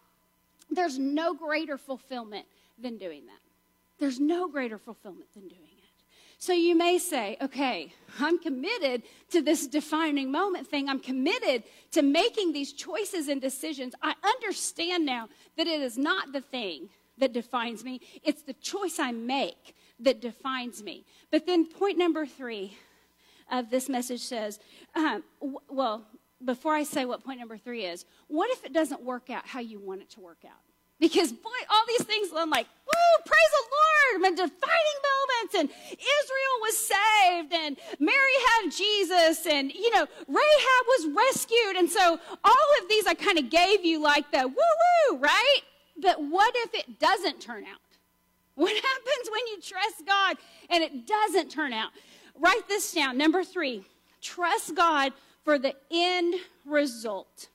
there's 0.71 0.99
no 0.99 1.35
greater 1.35 1.79
fulfillment 1.79 2.47
than 2.79 2.99
doing 2.99 3.27
that. 3.27 3.41
There's 3.99 4.21
no 4.21 4.49
greater 4.49 4.79
fulfillment 4.79 5.33
than 5.35 5.49
doing 5.49 5.61
it. 5.63 5.77
So 6.39 6.53
you 6.53 6.77
may 6.77 6.99
say, 6.99 7.39
okay, 7.41 7.93
I'm 8.21 8.39
committed 8.39 9.03
to 9.31 9.41
this 9.41 9.67
defining 9.67 10.31
moment 10.31 10.67
thing. 10.67 10.89
I'm 10.89 11.01
committed 11.01 11.63
to 11.93 12.03
making 12.03 12.53
these 12.53 12.75
choices 12.75 13.29
and 13.29 13.41
decisions. 13.41 13.95
I 14.03 14.15
understand 14.23 15.07
now 15.07 15.29
that 15.57 15.67
it 15.67 15.81
is 15.81 15.97
not 15.97 16.33
the 16.33 16.43
thing 16.43 16.91
that 17.19 17.33
defines 17.33 17.83
me, 17.83 18.03
it's 18.23 18.43
the 18.43 18.53
choice 18.53 18.99
I 18.99 19.13
make 19.13 19.75
that 20.01 20.21
defines 20.21 20.83
me. 20.83 21.07
But 21.31 21.47
then, 21.47 21.65
point 21.65 21.97
number 21.97 22.27
three 22.27 22.77
of 23.51 23.71
this 23.71 23.89
message 23.89 24.21
says, 24.21 24.59
um, 24.95 25.25
w- 25.41 25.59
well, 25.71 26.05
before 26.45 26.75
I 26.75 26.85
say 26.85 27.05
what 27.05 27.25
point 27.25 27.39
number 27.39 27.57
three 27.57 27.85
is, 27.85 28.05
what 28.29 28.51
if 28.51 28.65
it 28.65 28.73
doesn't 28.73 29.03
work 29.03 29.31
out 29.31 29.47
how 29.47 29.61
you 29.61 29.79
want 29.79 30.03
it 30.03 30.11
to 30.11 30.21
work 30.21 30.45
out? 30.45 30.61
Because 30.99 31.31
boy, 31.31 31.51
all 31.71 31.85
these 31.89 32.07
things, 32.07 32.29
I'm 32.35 32.49
like, 32.49 32.67
woo, 32.87 33.23
praise 33.27 33.39
the 33.53 34.23
Lord, 34.23 34.29
and 34.29 34.37
defining 34.37 34.99
moments, 35.05 35.55
and 35.55 35.69
Israel 35.93 36.57
was 36.63 36.79
saved, 36.79 37.53
and 37.53 37.77
Mary 38.01 38.33
had 38.47 38.71
Jesus, 38.71 39.47
and 39.47 39.71
you 39.73 39.91
know, 39.95 40.07
Rahab 40.27 40.87
was 40.87 41.09
rescued. 41.15 41.77
And 41.77 41.91
so 41.91 42.19
all 42.45 42.67
of 42.83 42.89
these 42.89 43.07
I 43.07 43.15
kind 43.15 43.39
of 43.39 43.51
gave 43.51 43.85
you 43.85 44.01
like 44.01 44.31
the 44.31 44.49
woo 44.49 44.55
woo, 45.11 45.19
right? 45.19 45.61
But 46.01 46.23
what 46.23 46.55
if 46.57 46.75
it 46.75 46.99
doesn't 46.99 47.41
turn 47.41 47.65
out? 47.65 47.81
What 48.55 48.75
happens 48.75 49.31
when 49.31 49.47
you 49.49 49.61
trust 49.61 50.07
God 50.07 50.37
and 50.71 50.83
it 50.83 51.07
doesn't 51.07 51.51
turn 51.51 51.75
out? 51.75 51.91
Write 52.39 52.69
this 52.69 52.93
down. 52.93 53.19
Number 53.19 53.45
three, 53.45 53.85
trust 54.21 54.75
God 54.75 55.13
for 55.47 55.61
the 55.61 55.77
end 55.93 56.35
result. 56.67 57.49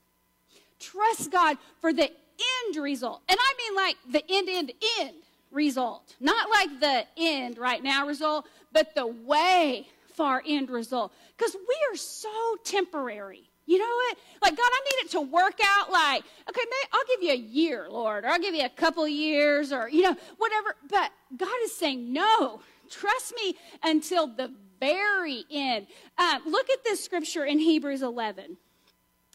Trust 0.80 1.30
God 1.30 1.58
for 1.82 1.92
the 1.92 2.10
end 2.10 2.76
result. 2.76 3.20
And 3.28 3.38
I 3.38 3.54
mean 3.58 3.76
like 3.76 3.96
the 4.10 4.24
end, 4.34 4.48
end, 4.48 4.72
end 4.98 5.16
result. 5.50 6.16
Not 6.18 6.48
like 6.48 6.80
the 6.80 7.04
end 7.18 7.58
right 7.58 7.82
now 7.82 8.06
result, 8.06 8.48
but 8.72 8.94
the 8.94 9.06
way 9.06 9.86
far 10.14 10.42
end 10.44 10.70
result. 10.70 11.12
Because 11.36 11.54
we 11.54 11.76
are 11.92 11.96
so 11.96 12.56
temporary. 12.64 13.50
You 13.66 13.78
know 13.78 13.84
what? 13.84 14.16
Like, 14.42 14.56
God, 14.56 14.70
I 14.72 14.80
need 14.84 15.06
it 15.06 15.10
to 15.12 15.20
work 15.20 15.60
out 15.62 15.92
like, 15.92 16.24
okay, 16.48 16.62
maybe 16.64 16.88
I'll 16.92 17.16
give 17.16 17.22
you 17.22 17.32
a 17.32 17.46
year, 17.46 17.88
Lord, 17.90 18.24
or 18.24 18.28
I'll 18.28 18.40
give 18.40 18.54
you 18.54 18.64
a 18.64 18.70
couple 18.70 19.06
years, 19.06 19.70
or, 19.70 19.88
you 19.88 20.02
know, 20.02 20.16
whatever. 20.38 20.76
But 20.88 21.12
God 21.36 21.54
is 21.62 21.76
saying, 21.76 22.12
no, 22.12 22.60
trust 22.90 23.34
me 23.36 23.54
until 23.84 24.26
the 24.26 24.50
very 24.82 25.44
end. 25.50 25.86
Uh, 26.18 26.40
look 26.44 26.68
at 26.70 26.82
this 26.84 27.02
scripture 27.04 27.44
in 27.44 27.58
Hebrews 27.58 28.02
11. 28.02 28.56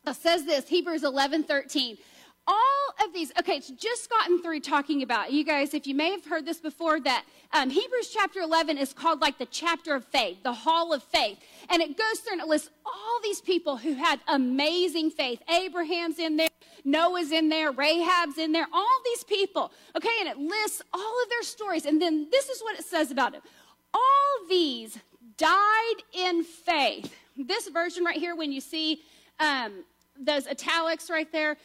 It 0.06 0.16
says 0.16 0.46
this, 0.46 0.68
Hebrews 0.68 1.04
11, 1.04 1.44
13 1.44 1.98
all 2.48 3.06
of 3.06 3.14
these, 3.14 3.32
okay, 3.38 3.58
it's 3.58 3.70
just 3.72 4.10
gotten 4.10 4.42
through 4.42 4.62
talking 4.62 5.04
about, 5.04 5.32
you 5.32 5.44
guys, 5.44 5.74
if 5.74 5.86
you 5.86 5.94
may 5.94 6.12
have 6.12 6.26
heard 6.26 6.46
this 6.46 6.60
before, 6.60 7.00
that 7.02 7.26
um, 7.52 7.70
Hebrews 7.70 8.10
chapter 8.10 8.40
11 8.40 8.78
is 8.78 8.94
called 8.94 9.20
like 9.20 9.38
the 9.38 9.48
chapter 9.48 9.96
of 9.96 10.06
faith, 10.06 10.42
the 10.44 10.54
hall 10.54 10.94
of 10.94 11.04
faith. 11.04 11.38
And 11.70 11.82
it 11.82 11.98
goes 11.98 12.20
through 12.20 12.34
and 12.34 12.42
it 12.42 12.48
lists 12.48 12.70
all 12.86 13.20
these 13.22 13.42
people 13.42 13.76
who 13.76 13.96
had 13.96 14.22
amazing 14.30 15.12
faith. 15.12 15.42
Abraham's 15.54 16.20
in 16.20 16.38
there, 16.38 16.48
Noah's 16.86 17.34
in 17.34 17.50
there, 17.50 17.72
Rahab's 17.74 18.38
in 18.38 18.54
there, 18.54 18.68
all 18.72 19.00
these 19.04 19.26
people, 19.26 19.72
okay, 19.96 20.10
and 20.22 20.30
it 20.30 20.38
lists 20.38 20.82
all 20.94 21.24
of 21.24 21.30
their 21.30 21.44
stories. 21.44 21.86
And 21.86 22.02
then 22.02 22.28
this 22.32 22.48
is 22.48 22.62
what 22.62 22.80
it 22.80 22.86
says 22.86 23.12
about 23.12 23.36
it 23.36 23.42
all 23.94 24.48
these 24.50 25.00
died 25.38 25.96
in 26.14 26.44
faith. 26.44 27.14
This 27.38 27.68
version 27.70 28.04
right 28.04 28.18
here, 28.18 28.36
when 28.36 28.52
you 28.52 28.62
see, 28.62 29.02
um, 29.40 29.84
those 30.20 30.48
italics 30.48 31.10
right 31.10 31.32
there 31.32 31.58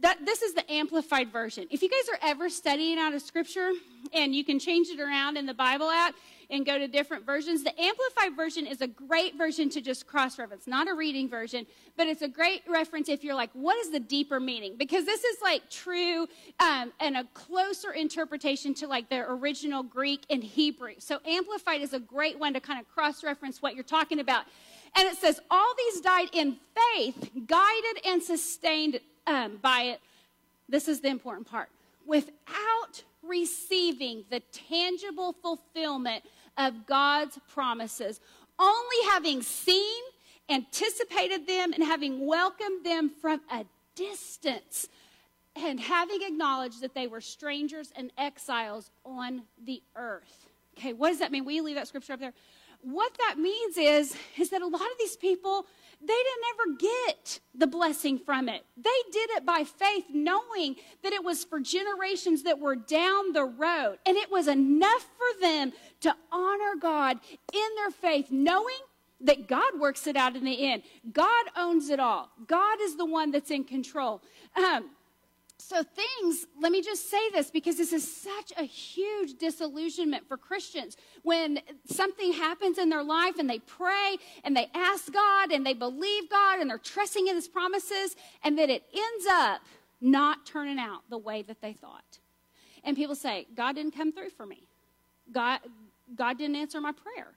that 0.00 0.24
this 0.24 0.42
is 0.42 0.54
the 0.54 0.70
amplified 0.70 1.32
version 1.32 1.66
if 1.70 1.82
you 1.82 1.88
guys 1.88 2.08
are 2.12 2.28
ever 2.28 2.48
studying 2.48 2.98
out 2.98 3.12
of 3.12 3.20
scripture 3.20 3.72
and 4.12 4.32
you 4.32 4.44
can 4.44 4.60
change 4.60 4.86
it 4.88 5.00
around 5.00 5.36
in 5.36 5.44
the 5.44 5.54
bible 5.54 5.90
app 5.90 6.14
and 6.50 6.64
go 6.64 6.78
to 6.78 6.88
different 6.88 7.24
versions 7.24 7.62
the 7.62 7.80
amplified 7.80 8.34
version 8.36 8.66
is 8.66 8.80
a 8.80 8.86
great 8.86 9.36
version 9.36 9.68
to 9.68 9.80
just 9.80 10.06
cross 10.06 10.38
reference 10.38 10.66
not 10.66 10.88
a 10.88 10.94
reading 10.94 11.28
version 11.28 11.66
but 11.96 12.06
it's 12.06 12.22
a 12.22 12.28
great 12.28 12.62
reference 12.68 13.08
if 13.08 13.24
you're 13.24 13.34
like 13.34 13.50
what 13.52 13.76
is 13.78 13.90
the 13.90 14.00
deeper 14.00 14.40
meaning 14.40 14.74
because 14.76 15.04
this 15.04 15.24
is 15.24 15.38
like 15.42 15.68
true 15.70 16.26
um, 16.60 16.92
and 17.00 17.16
a 17.16 17.24
closer 17.34 17.92
interpretation 17.92 18.74
to 18.74 18.86
like 18.86 19.08
the 19.08 19.18
original 19.30 19.82
greek 19.82 20.24
and 20.30 20.42
hebrew 20.42 20.94
so 20.98 21.18
amplified 21.26 21.80
is 21.80 21.92
a 21.92 22.00
great 22.00 22.38
one 22.38 22.54
to 22.54 22.60
kind 22.60 22.80
of 22.80 22.88
cross 22.88 23.22
reference 23.24 23.60
what 23.60 23.74
you're 23.74 23.84
talking 23.84 24.20
about 24.20 24.44
and 24.96 25.06
it 25.08 25.16
says, 25.16 25.40
All 25.50 25.74
these 25.76 26.00
died 26.00 26.28
in 26.32 26.56
faith, 26.74 27.30
guided 27.46 28.06
and 28.06 28.22
sustained 28.22 29.00
um, 29.26 29.58
by 29.60 29.82
it. 29.82 30.00
This 30.68 30.88
is 30.88 31.00
the 31.00 31.08
important 31.08 31.46
part. 31.46 31.68
Without 32.06 33.02
receiving 33.22 34.24
the 34.30 34.40
tangible 34.52 35.34
fulfillment 35.42 36.24
of 36.58 36.86
God's 36.86 37.38
promises, 37.48 38.20
only 38.58 39.10
having 39.10 39.42
seen, 39.42 40.02
anticipated 40.48 41.46
them, 41.46 41.72
and 41.72 41.82
having 41.82 42.26
welcomed 42.26 42.84
them 42.84 43.10
from 43.20 43.40
a 43.50 43.64
distance, 43.94 44.88
and 45.54 45.80
having 45.80 46.20
acknowledged 46.22 46.80
that 46.80 46.94
they 46.94 47.06
were 47.06 47.20
strangers 47.20 47.92
and 47.96 48.12
exiles 48.18 48.90
on 49.04 49.42
the 49.64 49.82
earth. 49.96 50.46
Okay, 50.78 50.92
what 50.92 51.08
does 51.08 51.18
that 51.20 51.32
mean? 51.32 51.48
You 51.48 51.62
leave 51.62 51.76
that 51.76 51.88
scripture 51.88 52.12
up 52.12 52.20
there? 52.20 52.34
What 52.86 53.12
that 53.18 53.36
means 53.36 53.76
is, 53.76 54.16
is 54.38 54.50
that 54.50 54.62
a 54.62 54.66
lot 54.66 54.80
of 54.80 54.98
these 55.00 55.16
people, 55.16 55.66
they 56.00 56.06
didn't 56.06 56.44
ever 56.54 56.76
get 56.78 57.40
the 57.52 57.66
blessing 57.66 58.16
from 58.16 58.48
it. 58.48 58.64
They 58.76 58.90
did 59.10 59.30
it 59.30 59.44
by 59.44 59.64
faith, 59.64 60.04
knowing 60.12 60.76
that 61.02 61.12
it 61.12 61.24
was 61.24 61.42
for 61.42 61.58
generations 61.58 62.44
that 62.44 62.60
were 62.60 62.76
down 62.76 63.32
the 63.32 63.44
road. 63.44 63.96
And 64.06 64.16
it 64.16 64.30
was 64.30 64.46
enough 64.46 65.04
for 65.16 65.40
them 65.40 65.72
to 66.02 66.14
honor 66.30 66.76
God 66.80 67.18
in 67.52 67.68
their 67.76 67.90
faith, 67.90 68.28
knowing 68.30 68.76
that 69.20 69.48
God 69.48 69.80
works 69.80 70.06
it 70.06 70.14
out 70.14 70.36
in 70.36 70.44
the 70.44 70.70
end. 70.70 70.82
God 71.12 71.46
owns 71.56 71.88
it 71.88 71.98
all. 71.98 72.30
God 72.46 72.80
is 72.80 72.96
the 72.96 73.06
one 73.06 73.32
that's 73.32 73.50
in 73.50 73.64
control. 73.64 74.22
Um, 74.54 74.90
so, 75.58 75.82
things, 75.82 76.46
let 76.60 76.70
me 76.70 76.82
just 76.82 77.10
say 77.10 77.30
this 77.30 77.50
because 77.50 77.76
this 77.76 77.92
is 77.92 78.10
such 78.10 78.52
a 78.58 78.62
huge 78.62 79.38
disillusionment 79.38 80.28
for 80.28 80.36
Christians. 80.36 80.96
When 81.22 81.60
something 81.86 82.32
happens 82.34 82.78
in 82.78 82.90
their 82.90 83.02
life 83.02 83.38
and 83.38 83.48
they 83.48 83.60
pray 83.60 84.18
and 84.44 84.54
they 84.56 84.68
ask 84.74 85.10
God 85.12 85.50
and 85.50 85.64
they 85.64 85.72
believe 85.72 86.28
God 86.28 86.60
and 86.60 86.68
they're 86.68 86.78
trusting 86.78 87.26
in 87.26 87.34
His 87.34 87.48
promises, 87.48 88.16
and 88.44 88.58
then 88.58 88.68
it 88.68 88.84
ends 88.92 89.26
up 89.30 89.62
not 90.00 90.44
turning 90.44 90.78
out 90.78 91.00
the 91.08 91.18
way 91.18 91.42
that 91.42 91.62
they 91.62 91.72
thought. 91.72 92.18
And 92.84 92.94
people 92.94 93.14
say, 93.14 93.46
God 93.54 93.76
didn't 93.76 93.96
come 93.96 94.12
through 94.12 94.30
for 94.30 94.46
me, 94.46 94.68
God, 95.32 95.60
God 96.14 96.38
didn't 96.38 96.56
answer 96.56 96.80
my 96.80 96.92
prayer. 96.92 97.32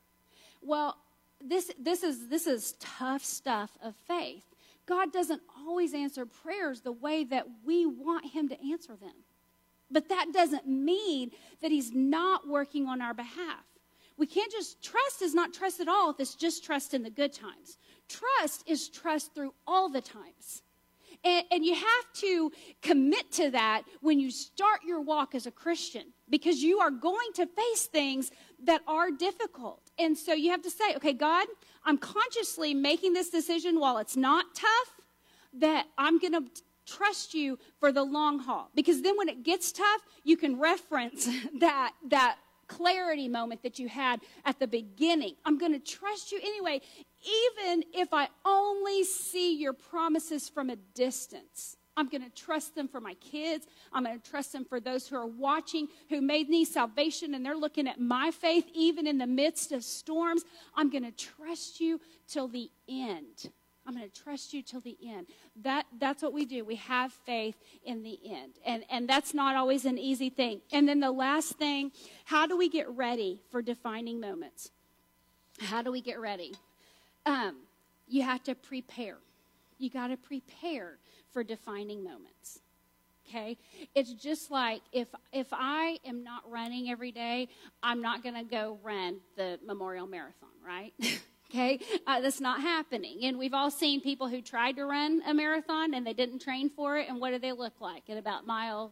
Well, 0.61 0.97
this, 1.41 1.71
this, 1.79 2.03
is, 2.03 2.27
this 2.27 2.47
is 2.47 2.75
tough 2.79 3.23
stuff 3.23 3.71
of 3.81 3.95
faith. 4.07 4.43
God 4.89 5.13
doesn't 5.13 5.41
always 5.55 5.93
answer 5.93 6.25
prayers 6.25 6.81
the 6.81 6.91
way 6.91 7.23
that 7.25 7.45
we 7.63 7.85
want 7.85 8.25
Him 8.25 8.49
to 8.49 8.59
answer 8.71 8.95
them. 8.95 9.13
But 9.91 10.09
that 10.09 10.33
doesn't 10.33 10.67
mean 10.67 11.29
that 11.61 11.69
He's 11.69 11.93
not 11.93 12.47
working 12.47 12.87
on 12.87 12.99
our 12.99 13.13
behalf. 13.13 13.63
We 14.17 14.25
can't 14.25 14.51
just, 14.51 14.81
trust 14.83 15.21
is 15.21 15.35
not 15.35 15.53
trust 15.53 15.79
at 15.79 15.87
all 15.87 16.09
if 16.09 16.19
it's 16.19 16.33
just 16.33 16.65
trust 16.65 16.95
in 16.95 17.03
the 17.03 17.11
good 17.11 17.33
times. 17.33 17.77
Trust 18.09 18.63
is 18.67 18.89
trust 18.89 19.35
through 19.35 19.53
all 19.67 19.89
the 19.89 20.01
times. 20.01 20.63
And, 21.23 21.45
and, 21.51 21.65
you 21.65 21.75
have 21.75 22.13
to 22.21 22.51
commit 22.81 23.31
to 23.33 23.51
that 23.51 23.83
when 24.01 24.19
you 24.19 24.31
start 24.31 24.79
your 24.87 25.01
walk 25.01 25.35
as 25.35 25.45
a 25.45 25.51
Christian 25.51 26.13
because 26.29 26.63
you 26.63 26.79
are 26.79 26.91
going 26.91 27.27
to 27.35 27.45
face 27.45 27.87
things 27.87 28.31
that 28.63 28.81
are 28.87 29.11
difficult. 29.11 29.88
And 29.99 30.17
so 30.17 30.33
you 30.33 30.51
have 30.51 30.61
to 30.61 30.71
say, 30.71 30.95
okay, 30.95 31.13
God, 31.13 31.47
I'm 31.83 31.97
consciously 31.97 32.73
making 32.73 33.13
this 33.13 33.29
decision 33.29 33.79
while 33.79 33.97
it's 33.97 34.15
not 34.15 34.55
tough, 34.55 35.01
that 35.53 35.87
I'm 35.97 36.19
going 36.19 36.33
to 36.33 36.45
trust 36.85 37.33
you 37.33 37.59
for 37.79 37.91
the 37.91 38.03
long 38.03 38.39
haul. 38.39 38.69
Because 38.75 39.01
then 39.01 39.17
when 39.17 39.29
it 39.29 39.43
gets 39.43 39.71
tough, 39.71 40.01
you 40.23 40.37
can 40.37 40.59
reference 40.59 41.27
that, 41.59 41.93
that 42.09 42.37
clarity 42.67 43.27
moment 43.27 43.63
that 43.63 43.79
you 43.79 43.89
had 43.89 44.21
at 44.45 44.59
the 44.59 44.67
beginning. 44.67 45.35
I'm 45.43 45.57
going 45.57 45.73
to 45.73 45.79
trust 45.79 46.31
you 46.31 46.39
anyway, 46.39 46.81
even 47.61 47.83
if 47.93 48.13
I 48.13 48.29
only 48.45 49.03
see 49.03 49.57
your 49.57 49.73
promises 49.73 50.47
from 50.47 50.69
a 50.69 50.75
distance. 50.75 51.75
I'm 51.99 52.07
going 52.07 52.23
to 52.23 52.29
trust 52.29 52.75
them 52.75 52.87
for 52.87 53.01
my 53.01 53.15
kids. 53.15 53.67
I'm 53.91 54.05
going 54.05 54.17
to 54.17 54.29
trust 54.29 54.53
them 54.53 54.63
for 54.63 54.79
those 54.79 55.05
who 55.05 55.17
are 55.17 55.27
watching, 55.27 55.89
who 56.07 56.21
may 56.21 56.43
need 56.43 56.69
salvation, 56.69 57.35
and 57.35 57.45
they're 57.45 57.57
looking 57.57 57.89
at 57.89 57.99
my 57.99 58.31
faith 58.31 58.65
even 58.73 59.05
in 59.05 59.17
the 59.17 59.27
midst 59.27 59.73
of 59.73 59.83
storms. 59.83 60.43
I'm 60.77 60.89
going 60.89 61.03
to 61.03 61.11
trust 61.11 61.81
you 61.81 61.99
till 62.25 62.47
the 62.47 62.71
end. 62.87 63.51
I'm 63.85 63.97
going 63.97 64.09
to 64.09 64.23
trust 64.23 64.53
you 64.53 64.61
till 64.61 64.79
the 64.79 64.95
end. 65.05 65.27
That, 65.61 65.87
that's 65.99 66.23
what 66.23 66.31
we 66.31 66.45
do. 66.45 66.63
We 66.63 66.75
have 66.75 67.11
faith 67.11 67.57
in 67.83 68.01
the 68.01 68.17
end. 68.25 68.53
And, 68.65 68.85
and 68.89 69.09
that's 69.09 69.33
not 69.33 69.57
always 69.57 69.83
an 69.83 69.97
easy 69.97 70.29
thing. 70.29 70.61
And 70.71 70.87
then 70.87 71.01
the 71.01 71.11
last 71.11 71.57
thing 71.57 71.91
how 72.23 72.47
do 72.47 72.57
we 72.57 72.69
get 72.69 72.89
ready 72.89 73.41
for 73.51 73.61
defining 73.61 74.21
moments? 74.21 74.71
How 75.59 75.81
do 75.81 75.91
we 75.91 75.99
get 75.99 76.21
ready? 76.21 76.55
Um, 77.25 77.57
you 78.07 78.21
have 78.21 78.41
to 78.43 78.55
prepare. 78.55 79.17
You 79.79 79.89
got 79.89 80.07
to 80.07 80.17
prepare 80.17 80.99
for 81.31 81.43
defining 81.43 82.03
moments. 82.03 82.59
Okay? 83.27 83.57
It's 83.93 84.13
just 84.13 84.49
like 84.49 84.81
if 84.91 85.07
if 85.31 85.47
I 85.51 85.99
am 86.03 86.23
not 86.23 86.49
running 86.49 86.89
every 86.89 87.11
day, 87.11 87.47
I'm 87.83 88.01
not 88.01 88.23
going 88.23 88.35
to 88.35 88.43
go 88.43 88.79
run 88.83 89.17
the 89.37 89.59
Memorial 89.65 90.07
Marathon, 90.07 90.49
right? 90.65 90.93
okay? 91.49 91.79
Uh, 92.07 92.21
that's 92.21 92.41
not 92.41 92.61
happening. 92.61 93.19
And 93.23 93.37
we've 93.37 93.53
all 93.53 93.71
seen 93.71 94.01
people 94.01 94.27
who 94.27 94.41
tried 94.41 94.77
to 94.77 94.85
run 94.85 95.21
a 95.27 95.33
marathon 95.33 95.93
and 95.93 96.05
they 96.05 96.13
didn't 96.13 96.39
train 96.39 96.69
for 96.69 96.97
it 96.97 97.07
and 97.07 97.19
what 97.19 97.31
do 97.31 97.39
they 97.39 97.51
look 97.51 97.79
like 97.79 98.09
at 98.09 98.17
about 98.17 98.47
mile 98.47 98.91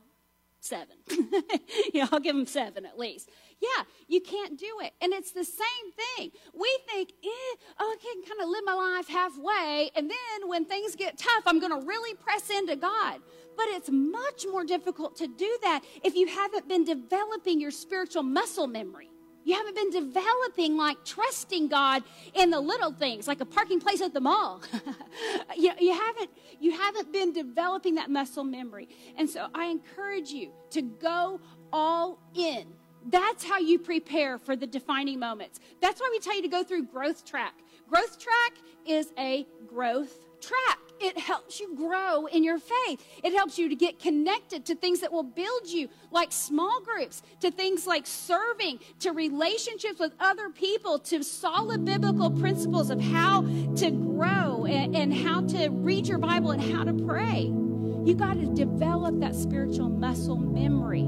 seven. 0.59 0.95
you 1.09 2.01
know, 2.01 2.07
I'll 2.11 2.19
give 2.19 2.35
them 2.35 2.45
seven 2.45 2.85
at 2.85 2.97
least. 2.97 3.29
Yeah, 3.59 3.83
you 4.07 4.21
can't 4.21 4.57
do 4.57 4.79
it. 4.81 4.93
And 5.01 5.13
it's 5.13 5.31
the 5.31 5.43
same 5.43 5.91
thing. 6.17 6.31
We 6.53 6.79
think, 6.91 7.09
eh, 7.23 7.55
oh, 7.79 7.95
I 7.95 7.97
can 8.01 8.23
kind 8.23 8.41
of 8.41 8.49
live 8.49 8.63
my 8.65 8.73
life 8.73 9.07
halfway. 9.07 9.89
And 9.95 10.09
then 10.09 10.49
when 10.49 10.65
things 10.65 10.95
get 10.95 11.17
tough, 11.17 11.43
I'm 11.45 11.59
going 11.59 11.79
to 11.79 11.85
really 11.85 12.15
press 12.15 12.49
into 12.49 12.75
God. 12.75 13.19
But 13.55 13.65
it's 13.69 13.89
much 13.89 14.45
more 14.51 14.63
difficult 14.63 15.15
to 15.17 15.27
do 15.27 15.57
that 15.63 15.83
if 16.03 16.15
you 16.15 16.27
haven't 16.27 16.67
been 16.67 16.83
developing 16.83 17.59
your 17.59 17.71
spiritual 17.71 18.23
muscle 18.23 18.67
memory. 18.67 19.09
You 19.47 19.55
haven't 19.55 19.75
been 19.75 19.91
developing 19.91 20.75
like 20.75 21.05
trusting 21.05 21.69
God 21.69 22.03
in 22.33 22.49
the 22.49 22.59
little 22.59 22.91
things, 22.91 23.29
like 23.29 23.39
a 23.39 23.45
parking 23.45 23.79
place 23.79 24.01
at 24.01 24.13
the 24.13 24.19
mall. 24.19 24.61
you, 25.57 25.71
you, 25.79 25.93
haven't, 25.93 26.29
you 26.59 26.73
haven't 26.73 27.13
been 27.13 27.31
developing 27.31 27.95
that 27.95 28.09
muscle 28.11 28.43
memory. 28.43 28.89
And 29.15 29.29
so 29.29 29.47
I 29.55 29.67
encourage 29.67 30.31
you 30.31 30.51
to 30.71 30.81
go 30.81 31.39
all 31.71 32.19
in. 32.35 32.67
That's 33.05 33.45
how 33.45 33.57
you 33.57 33.79
prepare 33.79 34.37
for 34.37 34.57
the 34.57 34.67
defining 34.67 35.17
moments. 35.17 35.61
That's 35.81 36.01
why 36.01 36.09
we 36.11 36.19
tell 36.19 36.35
you 36.35 36.41
to 36.41 36.49
go 36.49 36.65
through 36.65 36.87
growth 36.87 37.23
track. 37.23 37.53
Growth 37.89 38.19
track 38.19 38.51
is 38.85 39.13
a 39.17 39.47
growth 39.65 40.26
track 40.47 40.79
it 40.99 41.17
helps 41.17 41.59
you 41.59 41.75
grow 41.75 42.25
in 42.25 42.43
your 42.43 42.57
faith. 42.59 43.03
It 43.23 43.33
helps 43.33 43.57
you 43.57 43.69
to 43.69 43.75
get 43.75 43.99
connected 43.99 44.65
to 44.65 44.75
things 44.75 45.01
that 45.01 45.11
will 45.11 45.23
build 45.23 45.67
you, 45.67 45.89
like 46.11 46.31
small 46.31 46.81
groups, 46.81 47.21
to 47.41 47.51
things 47.51 47.85
like 47.85 48.07
serving, 48.07 48.79
to 48.99 49.11
relationships 49.11 49.99
with 49.99 50.13
other 50.19 50.49
people, 50.49 50.99
to 50.99 51.23
solid 51.23 51.85
biblical 51.85 52.31
principles 52.31 52.89
of 52.89 52.99
how 52.99 53.41
to 53.41 53.91
grow 53.91 54.65
and, 54.65 54.95
and 54.95 55.13
how 55.13 55.41
to 55.41 55.69
read 55.69 56.07
your 56.07 56.17
Bible 56.17 56.51
and 56.51 56.61
how 56.61 56.83
to 56.83 56.93
pray. 56.93 57.43
You 57.43 58.15
got 58.15 58.35
to 58.35 58.47
develop 58.47 59.19
that 59.19 59.35
spiritual 59.35 59.89
muscle 59.89 60.37
memory. 60.37 61.01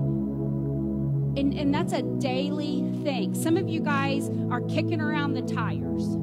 And, 1.40 1.54
and 1.54 1.74
that's 1.74 1.94
a 1.94 2.02
daily 2.02 2.84
thing. 3.04 3.34
Some 3.34 3.56
of 3.56 3.70
you 3.70 3.80
guys 3.80 4.30
are 4.52 4.62
kicking 4.62 5.00
around 5.00 5.34
the 5.34 5.42
tires 5.42 6.18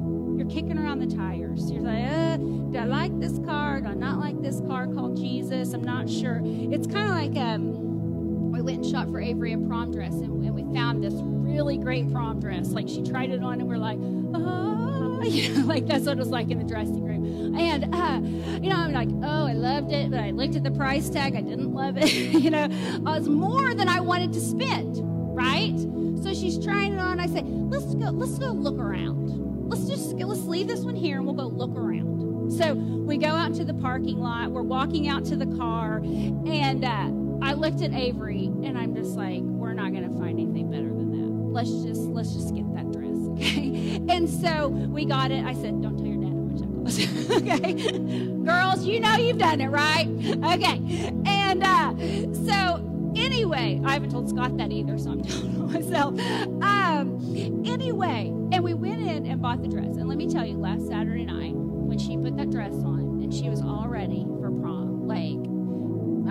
kicking 0.49 0.77
around 0.77 0.99
the 0.99 1.15
tires. 1.15 1.69
You're 1.71 1.81
like, 1.81 2.05
uh, 2.05 2.37
do 2.37 2.77
I 2.77 2.85
like 2.85 3.19
this 3.19 3.39
car? 3.39 3.81
Do 3.81 3.87
I 3.89 3.93
not 3.93 4.19
like 4.19 4.41
this 4.41 4.61
car 4.67 4.87
called 4.87 5.17
Jesus? 5.17 5.73
I'm 5.73 5.83
not 5.83 6.09
sure. 6.09 6.41
It's 6.43 6.87
kind 6.87 7.09
of 7.09 7.33
like 7.33 7.43
um, 7.43 8.51
we 8.51 8.61
went 8.61 8.83
and 8.83 8.85
shot 8.85 9.09
for 9.09 9.19
Avery 9.19 9.53
a 9.53 9.57
prom 9.57 9.91
dress, 9.91 10.13
and, 10.13 10.43
and, 10.43 10.53
we 10.55 10.63
found 10.75 11.03
this 11.03 11.13
really 11.15 11.77
great 11.77 12.11
prom 12.11 12.39
dress. 12.39 12.69
Like 12.69 12.87
she 12.87 13.03
tried 13.03 13.31
it 13.31 13.41
on, 13.41 13.59
and 13.59 13.67
we're 13.67 13.77
like, 13.77 13.99
oh, 13.99 15.21
you 15.23 15.53
know, 15.53 15.65
like 15.65 15.87
that's 15.87 16.05
what 16.05 16.13
it 16.13 16.19
was 16.19 16.29
like 16.29 16.49
in 16.49 16.57
the 16.59 16.65
dressing 16.65 17.03
room. 17.03 17.55
And 17.57 17.93
uh, 17.95 18.19
you 18.61 18.69
know, 18.69 18.77
I'm 18.77 18.93
like, 18.93 19.09
oh, 19.23 19.47
I 19.47 19.53
loved 19.53 19.91
it, 19.91 20.11
but 20.11 20.19
I 20.19 20.31
looked 20.31 20.55
at 20.55 20.63
the 20.63 20.71
price 20.71 21.09
tag. 21.09 21.35
I 21.35 21.41
didn't 21.41 21.73
love 21.73 21.97
it. 21.97 22.11
you 22.13 22.49
know, 22.49 22.65
it 22.65 23.01
was 23.01 23.29
more 23.29 23.73
than 23.73 23.87
I 23.87 23.99
wanted 23.99 24.33
to 24.33 24.41
spend. 24.41 24.97
Right? 25.35 25.77
So 26.23 26.33
she's 26.33 26.57
trying 26.63 26.93
it 26.93 26.99
on. 26.99 27.19
I 27.19 27.27
say, 27.27 27.43
let's 27.43 27.93
go. 27.93 28.09
Let's 28.09 28.37
go 28.39 28.47
look 28.47 28.79
around 28.79 29.26
let's 30.25 30.41
leave 30.41 30.67
this 30.67 30.81
one 30.81 30.95
here 30.95 31.17
and 31.17 31.25
we'll 31.25 31.35
go 31.35 31.47
look 31.47 31.75
around. 31.75 32.51
So 32.51 32.73
we 32.73 33.17
go 33.17 33.27
out 33.27 33.53
to 33.55 33.65
the 33.65 33.73
parking 33.73 34.19
lot. 34.19 34.51
We're 34.51 34.61
walking 34.61 35.07
out 35.07 35.25
to 35.25 35.35
the 35.35 35.45
car, 35.57 35.97
and 35.97 36.83
uh, 36.83 37.45
I 37.45 37.53
looked 37.53 37.81
at 37.81 37.93
Avery, 37.93 38.45
and 38.45 38.77
I'm 38.77 38.95
just 38.95 39.15
like, 39.15 39.41
we're 39.41 39.73
not 39.73 39.91
going 39.91 40.09
to 40.09 40.19
find 40.19 40.39
anything 40.39 40.71
better 40.71 40.87
than 40.87 41.11
that. 41.11 41.53
Let's 41.53 41.71
just 41.83 42.01
let's 42.01 42.33
just 42.33 42.55
get 42.55 42.73
that 42.73 42.91
dress, 42.91 43.15
okay? 43.31 44.01
And 44.09 44.29
so 44.29 44.69
we 44.69 45.05
got 45.05 45.31
it. 45.31 45.43
I 45.43 45.53
said, 45.53 45.81
don't 45.81 45.97
tell 45.97 46.07
your 46.07 46.21
dad 46.21 46.33
how 46.33 46.43
much 46.43 46.57
okay? 47.31 48.27
Girls, 48.43 48.85
you 48.85 48.99
know 49.01 49.15
you've 49.15 49.39
done 49.39 49.59
it, 49.59 49.67
right? 49.67 50.07
Okay. 50.07 51.11
And 51.25 51.63
uh, 51.63 51.93
so 52.45 53.13
anyway, 53.17 53.81
I 53.83 53.93
haven't 53.93 54.11
told 54.11 54.29
Scott 54.29 54.57
that 54.57 54.71
either, 54.71 54.97
so 54.97 55.11
I'm 55.11 55.21
telling 55.23 55.71
myself. 55.73 56.19
Um, 56.61 57.63
anyway, 57.65 58.31
went 59.19 59.31
and 59.31 59.41
bought 59.41 59.61
the 59.61 59.67
dress. 59.67 59.97
And 59.97 60.07
let 60.07 60.17
me 60.17 60.27
tell 60.27 60.45
you, 60.45 60.57
last 60.57 60.87
Saturday 60.87 61.25
night, 61.25 61.53
when 61.55 61.97
she 61.97 62.17
put 62.17 62.37
that 62.37 62.51
dress 62.51 62.73
on 62.73 63.19
and 63.23 63.33
she 63.33 63.49
was 63.49 63.61
all 63.61 63.87
ready 63.87 64.25
for 64.39 64.51
prom, 64.51 65.07
like, 65.07 65.41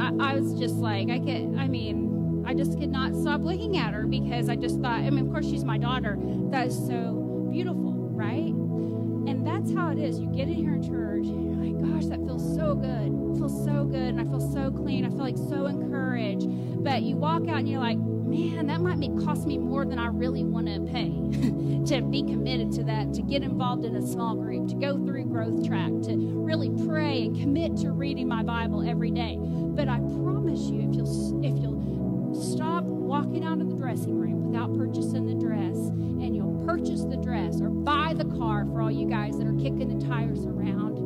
I, 0.00 0.32
I 0.32 0.38
was 0.38 0.54
just 0.54 0.76
like, 0.76 1.10
I 1.10 1.18
could, 1.18 1.56
I 1.58 1.66
mean, 1.66 2.44
I 2.46 2.54
just 2.54 2.78
could 2.78 2.90
not 2.90 3.14
stop 3.16 3.40
looking 3.40 3.76
at 3.76 3.92
her 3.92 4.06
because 4.06 4.48
I 4.48 4.54
just 4.54 4.80
thought, 4.80 5.00
I 5.00 5.10
mean, 5.10 5.26
of 5.26 5.32
course, 5.32 5.46
she's 5.46 5.64
my 5.64 5.78
daughter. 5.78 6.16
That 6.50 6.68
is 6.68 6.76
so 6.76 7.48
beautiful, 7.50 7.92
right? 8.12 8.52
And 8.54 9.44
that's 9.44 9.74
how 9.74 9.90
it 9.90 9.98
is. 9.98 10.20
You 10.20 10.26
get 10.28 10.46
in 10.46 10.54
here 10.54 10.74
in 10.74 10.82
church, 10.82 11.26
and 11.26 11.44
you're 11.44 11.56
like, 11.58 11.92
gosh, 11.92 12.06
that 12.06 12.20
feels 12.20 12.54
so 12.54 12.76
good. 12.76 13.08
It 13.08 13.38
feels 13.38 13.64
so 13.64 13.84
good. 13.84 14.14
And 14.14 14.20
I 14.20 14.24
feel 14.24 14.52
so 14.52 14.70
clean. 14.70 15.04
I 15.04 15.08
feel 15.08 15.18
like 15.18 15.36
so 15.36 15.66
encouraged. 15.66 16.46
But 16.84 17.02
you 17.02 17.16
walk 17.16 17.48
out 17.48 17.58
and 17.58 17.68
you're 17.68 17.80
like, 17.80 17.98
man, 18.26 18.66
that 18.66 18.80
might 18.80 18.96
cost 19.24 19.46
me 19.46 19.58
more 19.58 19.84
than 19.84 19.98
I 19.98 20.08
really 20.08 20.44
want 20.44 20.66
to 20.66 20.80
pay 20.92 21.10
to 21.96 22.02
be 22.02 22.22
committed 22.22 22.72
to 22.72 22.84
that, 22.84 23.12
to 23.14 23.22
get 23.22 23.42
involved 23.42 23.84
in 23.84 23.96
a 23.96 24.06
small 24.06 24.34
group, 24.34 24.68
to 24.68 24.74
go 24.74 24.96
through 25.04 25.26
growth 25.26 25.66
track, 25.66 25.90
to 26.04 26.16
really 26.16 26.70
pray 26.86 27.24
and 27.24 27.38
commit 27.38 27.76
to 27.78 27.92
reading 27.92 28.28
my 28.28 28.42
Bible 28.42 28.88
every 28.88 29.10
day. 29.10 29.36
But 29.38 29.88
I 29.88 29.98
promise 29.98 30.60
you, 30.60 30.88
if 30.88 30.94
you'll 30.94 31.44
if 31.44 31.58
you'll 31.58 32.34
stop 32.34 32.84
walking 32.84 33.44
out 33.44 33.60
of 33.60 33.68
the 33.68 33.76
dressing 33.76 34.18
room 34.18 34.50
without 34.50 34.76
purchasing 34.76 35.26
the 35.26 35.34
dress, 35.34 35.76
and 35.76 36.34
you'll 36.34 36.64
purchase 36.66 37.04
the 37.04 37.16
dress 37.16 37.60
or 37.60 37.68
buy 37.68 38.14
the 38.14 38.24
car 38.36 38.64
for 38.66 38.82
all 38.82 38.90
you 38.90 39.08
guys 39.08 39.38
that 39.38 39.46
are 39.46 39.56
kicking 39.56 39.98
the 39.98 40.06
tires 40.06 40.44
around 40.44 40.96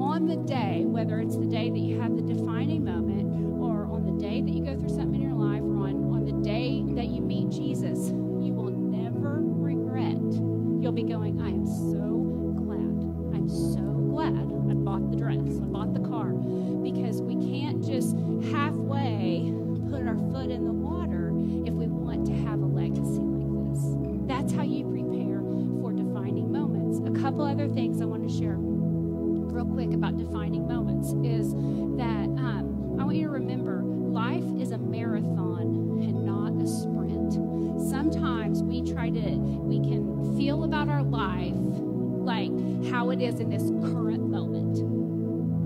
on 0.00 0.26
the 0.26 0.36
day, 0.36 0.84
whether 0.84 1.20
it's 1.20 1.36
the 1.36 1.46
day 1.46 1.70
that 1.70 1.78
you 1.78 2.00
have 2.00 2.16
the 2.16 2.22
defining 2.22 2.84
moment 2.84 3.35
it 43.20 43.34
is 43.34 43.40
in 43.40 43.50
this 43.50 43.62
current 43.92 44.28
moment. 44.28 44.78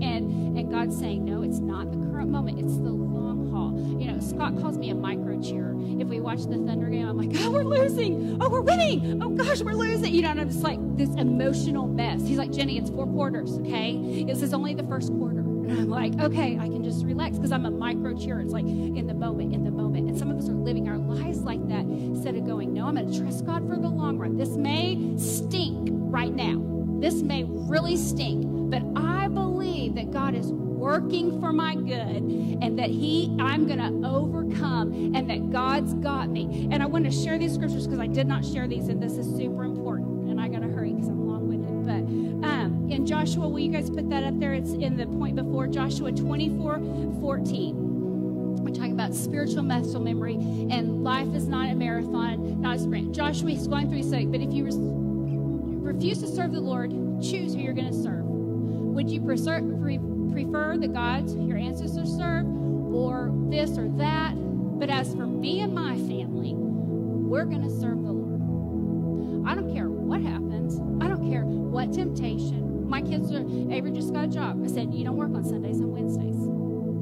And, 0.03 0.57
and 0.57 0.71
God's 0.71 0.97
saying, 0.97 1.25
no, 1.25 1.41
it's 1.43 1.59
not 1.59 1.91
the 1.91 1.97
current 1.97 2.29
moment, 2.29 2.59
it's 2.59 2.75
the 2.77 2.89
long 2.89 3.51
haul. 3.51 4.01
You 4.01 4.11
know, 4.11 4.19
Scott 4.19 4.59
calls 4.59 4.77
me 4.77 4.89
a 4.89 4.95
micro 4.95 5.39
cheer. 5.41 5.75
If 5.99 6.07
we 6.07 6.19
watch 6.19 6.43
the 6.43 6.57
Thunder 6.57 6.87
game, 6.87 7.07
I'm 7.07 7.17
like, 7.17 7.31
oh, 7.41 7.51
we're 7.51 7.63
losing. 7.63 8.37
Oh, 8.41 8.49
we're 8.49 8.61
winning. 8.61 9.21
Oh, 9.21 9.29
gosh, 9.29 9.61
we're 9.61 9.73
losing. 9.73 10.13
You 10.13 10.23
know, 10.23 10.31
and 10.31 10.41
I'm 10.41 10.49
just 10.49 10.63
like 10.63 10.79
this 10.97 11.09
emotional 11.15 11.87
mess. 11.87 12.21
He's 12.21 12.37
like, 12.37 12.51
Jenny, 12.51 12.77
it's 12.77 12.89
four 12.89 13.05
quarters, 13.05 13.57
okay? 13.59 14.23
This 14.23 14.41
is 14.41 14.53
only 14.53 14.73
the 14.73 14.83
first 14.83 15.09
quarter. 15.09 15.39
And 15.39 15.71
I'm 15.71 15.89
like, 15.89 16.19
okay, 16.19 16.57
I 16.59 16.67
can 16.67 16.83
just 16.83 17.05
relax 17.05 17.37
because 17.37 17.51
I'm 17.51 17.65
a 17.65 17.71
micro 17.71 18.17
cheer. 18.17 18.39
It's 18.41 18.53
like 18.53 18.65
in 18.65 19.07
the 19.07 19.13
moment, 19.13 19.53
in 19.53 19.63
the 19.63 19.71
moment. 19.71 20.09
And 20.09 20.17
some 20.17 20.31
of 20.31 20.37
us 20.37 20.49
are 20.49 20.53
living 20.53 20.89
our 20.89 20.97
lives 20.97 21.39
like 21.39 21.65
that 21.69 21.81
instead 21.81 22.35
of 22.35 22.45
going, 22.45 22.73
no, 22.73 22.87
I'm 22.87 22.95
going 22.95 23.11
to 23.11 23.19
trust 23.19 23.45
God 23.45 23.67
for 23.67 23.75
the 23.75 23.87
long 23.87 24.17
run. 24.17 24.35
This 24.35 24.49
may 24.49 25.15
stink 25.17 25.89
right 25.91 26.33
now. 26.33 26.60
This 27.01 27.23
may 27.23 27.43
really 27.45 27.97
stink, 27.97 28.45
but 28.69 28.83
I 28.95 29.27
believe 29.27 29.95
that 29.95 30.11
God 30.11 30.35
is 30.35 30.51
working 30.51 31.39
for 31.41 31.51
my 31.51 31.73
good 31.73 32.21
and 32.61 32.77
that 32.77 32.91
he 32.91 33.35
I'm 33.39 33.65
going 33.65 33.79
to 33.79 34.07
overcome 34.07 35.15
and 35.15 35.29
that 35.29 35.51
God's 35.51 35.95
got 35.95 36.29
me. 36.29 36.67
And 36.71 36.83
I 36.83 36.85
want 36.85 37.05
to 37.05 37.11
share 37.11 37.39
these 37.39 37.55
scriptures 37.55 37.87
because 37.87 37.99
I 37.99 38.05
did 38.05 38.27
not 38.27 38.45
share 38.45 38.67
these 38.67 38.87
and 38.87 39.01
this 39.01 39.13
is 39.13 39.25
super 39.35 39.63
important. 39.63 40.29
And 40.29 40.39
I 40.39 40.47
got 40.47 40.61
to 40.61 40.67
hurry 40.67 40.93
because 40.93 41.07
I'm 41.07 41.27
long-winded. 41.27 41.85
But 41.87 42.47
um 42.47 42.87
in 42.91 43.05
Joshua, 43.07 43.49
will 43.49 43.59
you 43.59 43.71
guys 43.71 43.89
put 43.89 44.07
that 44.11 44.23
up 44.23 44.39
there? 44.39 44.53
It's 44.53 44.73
in 44.73 44.95
the 44.95 45.07
point 45.07 45.35
before 45.35 45.65
Joshua 45.65 46.11
24 46.11 46.79
14. 47.19 47.91
We're 48.63 48.69
talking 48.69 48.91
about 48.91 49.15
spiritual 49.15 49.63
muscle 49.63 49.99
memory, 49.99 50.35
and 50.35 51.03
life 51.03 51.33
is 51.33 51.47
not 51.47 51.71
a 51.71 51.75
marathon, 51.75 52.61
not 52.61 52.75
a 52.75 52.79
sprint. 52.79 53.11
Joshua 53.11 53.49
is 53.49 53.67
going 53.67 53.87
through, 53.87 53.97
his 53.97 54.09
saying, 54.09 54.31
but 54.31 54.39
if 54.39 54.53
you 54.53 54.63
refuse 55.93 56.19
to 56.19 56.27
serve 56.27 56.53
the 56.53 56.61
Lord, 56.61 56.91
choose 57.21 57.53
who 57.53 57.59
you're 57.61 57.73
going 57.73 57.91
to 57.91 58.01
serve. 58.01 58.23
Would 58.25 59.09
you 59.09 59.21
prefer, 59.21 59.59
the 60.77 60.87
gods 60.87 61.35
your 61.35 61.57
ancestors 61.57 62.15
served, 62.15 62.47
or 62.93 63.31
this 63.49 63.77
or 63.77 63.89
that? 63.97 64.33
But 64.79 64.89
as 64.89 65.13
for 65.13 65.27
me 65.27 65.61
and 65.61 65.73
my 65.73 65.95
family, 65.95 66.53
we're 66.55 67.45
going 67.45 67.63
to 67.63 67.69
serve 67.69 68.03
the 68.03 68.11
Lord. 68.11 69.47
I 69.47 69.55
don't 69.55 69.73
care 69.73 69.89
what 69.89 70.21
happens. 70.21 70.79
I 71.03 71.07
don't 71.07 71.29
care 71.29 71.43
what 71.43 71.93
temptation, 71.93 72.89
my 72.89 73.01
kids 73.01 73.31
are, 73.31 73.45
Avery 73.71 73.91
just 73.91 74.13
got 74.13 74.25
a 74.25 74.27
job. 74.27 74.61
I 74.63 74.67
said, 74.67 74.93
you 74.93 75.05
don't 75.05 75.17
work 75.17 75.33
on 75.33 75.43
Sundays 75.43 75.79
and 75.79 75.91
Wednesdays. 75.91 76.35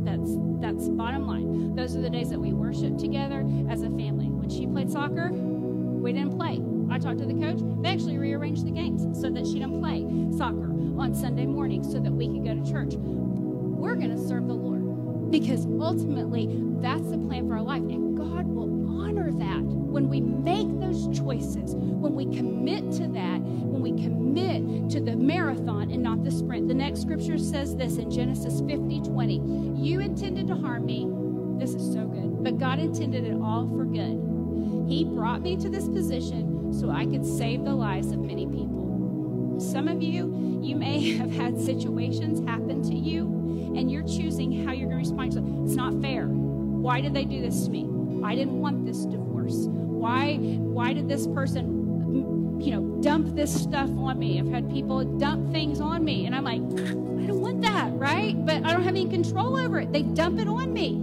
That's 0.05 0.37
That's 0.61 0.89
bottom 0.89 1.27
line. 1.27 1.75
Those 1.75 1.95
are 1.95 2.01
the 2.01 2.09
days 2.09 2.29
that 2.29 2.39
we 2.39 2.53
worship 2.53 2.97
together 2.97 3.45
as 3.69 3.81
a 3.81 3.89
family. 3.89 4.29
When 4.29 4.49
she 4.49 4.67
played 4.67 4.91
soccer, 4.91 5.31
we 5.31 6.13
didn't 6.13 6.37
play. 6.37 6.59
I 6.91 6.97
talked 6.97 7.19
to 7.19 7.25
the 7.25 7.33
coach. 7.33 7.59
They 7.81 7.89
actually 7.89 8.17
rearranged 8.17 8.65
the 8.65 8.71
games 8.71 9.19
so 9.19 9.29
that 9.29 9.45
she 9.45 9.53
didn't 9.53 9.79
play 9.79 10.05
soccer 10.37 10.69
on 10.99 11.13
Sunday 11.13 11.45
morning 11.45 11.83
so 11.83 11.99
that 11.99 12.11
we 12.11 12.27
could 12.27 12.43
go 12.43 12.55
to 12.55 12.71
church. 12.71 12.95
We're 12.95 13.95
going 13.95 14.15
to 14.15 14.27
serve 14.27 14.47
the 14.47 14.53
Lord 14.53 15.31
because 15.31 15.65
ultimately 15.65 16.47
that's 16.81 17.09
the 17.09 17.17
plan 17.17 17.47
for 17.47 17.55
our 17.55 17.61
life. 17.61 17.83
And 17.83 18.17
God 18.17 18.47
will 18.47 19.01
honor 19.01 19.31
that 19.31 19.61
when 19.61 20.09
we 20.09 20.21
make 20.21 20.67
those 20.79 21.07
choices, 21.17 21.75
when 21.75 22.15
we 22.15 22.25
commit 22.25 22.91
to 22.93 23.07
that, 23.07 23.39
when 23.41 23.81
we 23.81 23.91
commit 23.91 24.89
to 24.91 24.99
the 24.99 25.15
marathon 25.15 25.91
and 25.91 26.03
not 26.03 26.23
the 26.23 26.31
sprint. 26.31 26.67
The 26.67 26.73
next 26.73 27.01
scripture 27.01 27.37
says 27.37 27.75
this 27.75 27.97
in 27.97 28.09
Genesis 28.09 28.61
50 28.61 29.01
20. 29.01 29.35
You 29.75 29.99
intended 29.99 30.47
to 30.47 30.55
harm 30.55 30.85
me. 30.85 31.07
This 31.59 31.75
is 31.75 31.93
so 31.93 32.05
good. 32.05 32.43
But 32.43 32.57
God 32.57 32.79
intended 32.79 33.25
it 33.25 33.35
all 33.41 33.67
for 33.67 33.85
good. 33.85 34.25
He 34.87 35.05
brought 35.05 35.41
me 35.41 35.55
to 35.57 35.69
this 35.69 35.87
position 35.87 36.58
so 36.71 36.89
I 36.89 37.05
could 37.05 37.25
save 37.25 37.63
the 37.63 37.73
lives 37.73 38.11
of 38.11 38.19
many 38.19 38.45
people. 38.45 39.57
Some 39.59 39.87
of 39.87 40.01
you, 40.01 40.59
you 40.61 40.75
may 40.75 41.11
have 41.17 41.31
had 41.31 41.59
situations 41.59 42.39
happen 42.47 42.81
to 42.83 42.95
you, 42.95 43.25
and 43.77 43.91
you're 43.91 44.03
choosing 44.03 44.65
how 44.65 44.73
you're 44.73 44.89
going 44.89 45.03
to 45.03 45.09
respond. 45.09 45.33
To 45.33 45.63
It's 45.63 45.75
not 45.75 45.99
fair. 46.01 46.27
Why 46.27 47.01
did 47.01 47.13
they 47.13 47.25
do 47.25 47.41
this 47.41 47.65
to 47.65 47.71
me? 47.71 47.87
I 48.23 48.35
didn't 48.35 48.59
want 48.59 48.85
this 48.85 49.05
divorce. 49.05 49.67
Why? 49.67 50.35
Why 50.35 50.93
did 50.93 51.09
this 51.09 51.27
person, 51.27 51.65
mm, 51.65 52.65
you 52.65 52.71
know, 52.71 53.01
dump 53.01 53.35
this 53.35 53.53
stuff 53.53 53.89
on 53.97 54.17
me? 54.17 54.39
I've 54.39 54.49
had 54.49 54.71
people 54.71 55.03
dump 55.03 55.51
things 55.51 55.81
on 55.81 56.03
me, 56.03 56.25
and 56.25 56.35
I'm 56.35 56.43
like, 56.43 56.61
I 56.61 57.25
don't 57.27 57.41
want 57.41 57.61
that, 57.61 57.91
right? 57.93 58.33
But 58.45 58.65
I 58.65 58.71
don't 58.71 58.83
have 58.83 58.95
any 58.95 59.09
control 59.09 59.57
over 59.57 59.79
it. 59.79 59.91
They 59.91 60.03
dump 60.03 60.39
it 60.39 60.47
on 60.47 60.73
me. 60.73 61.01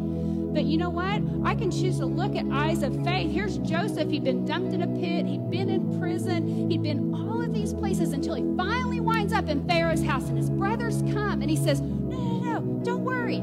But 0.56 0.64
you 0.64 0.78
know 0.78 0.88
what? 0.88 1.20
I 1.44 1.54
can 1.54 1.70
choose 1.70 1.98
to 1.98 2.06
look 2.06 2.34
at 2.34 2.46
eyes 2.50 2.82
of 2.82 3.04
faith. 3.04 3.30
Here's 3.30 3.58
Joseph. 3.58 4.08
He'd 4.08 4.24
been 4.24 4.46
dumped 4.46 4.72
in 4.72 4.80
a 4.80 4.86
pit, 4.86 5.26
he'd 5.26 5.50
been 5.50 5.68
in 5.68 6.00
prison, 6.00 6.70
he'd 6.70 6.82
been 6.82 7.14
all 7.14 7.42
of 7.42 7.52
these 7.52 7.74
places 7.74 8.14
until 8.14 8.36
he 8.36 8.56
finally 8.56 8.98
winds 8.98 9.34
up 9.34 9.50
in 9.50 9.68
Pharaoh's 9.68 10.02
house. 10.02 10.30
And 10.30 10.38
his 10.38 10.48
brothers 10.48 11.02
come 11.12 11.42
and 11.42 11.50
he 11.50 11.56
says, 11.56 11.82
No, 11.82 12.38
no, 12.38 12.58
no, 12.58 12.84
don't 12.84 13.04
worry. 13.04 13.36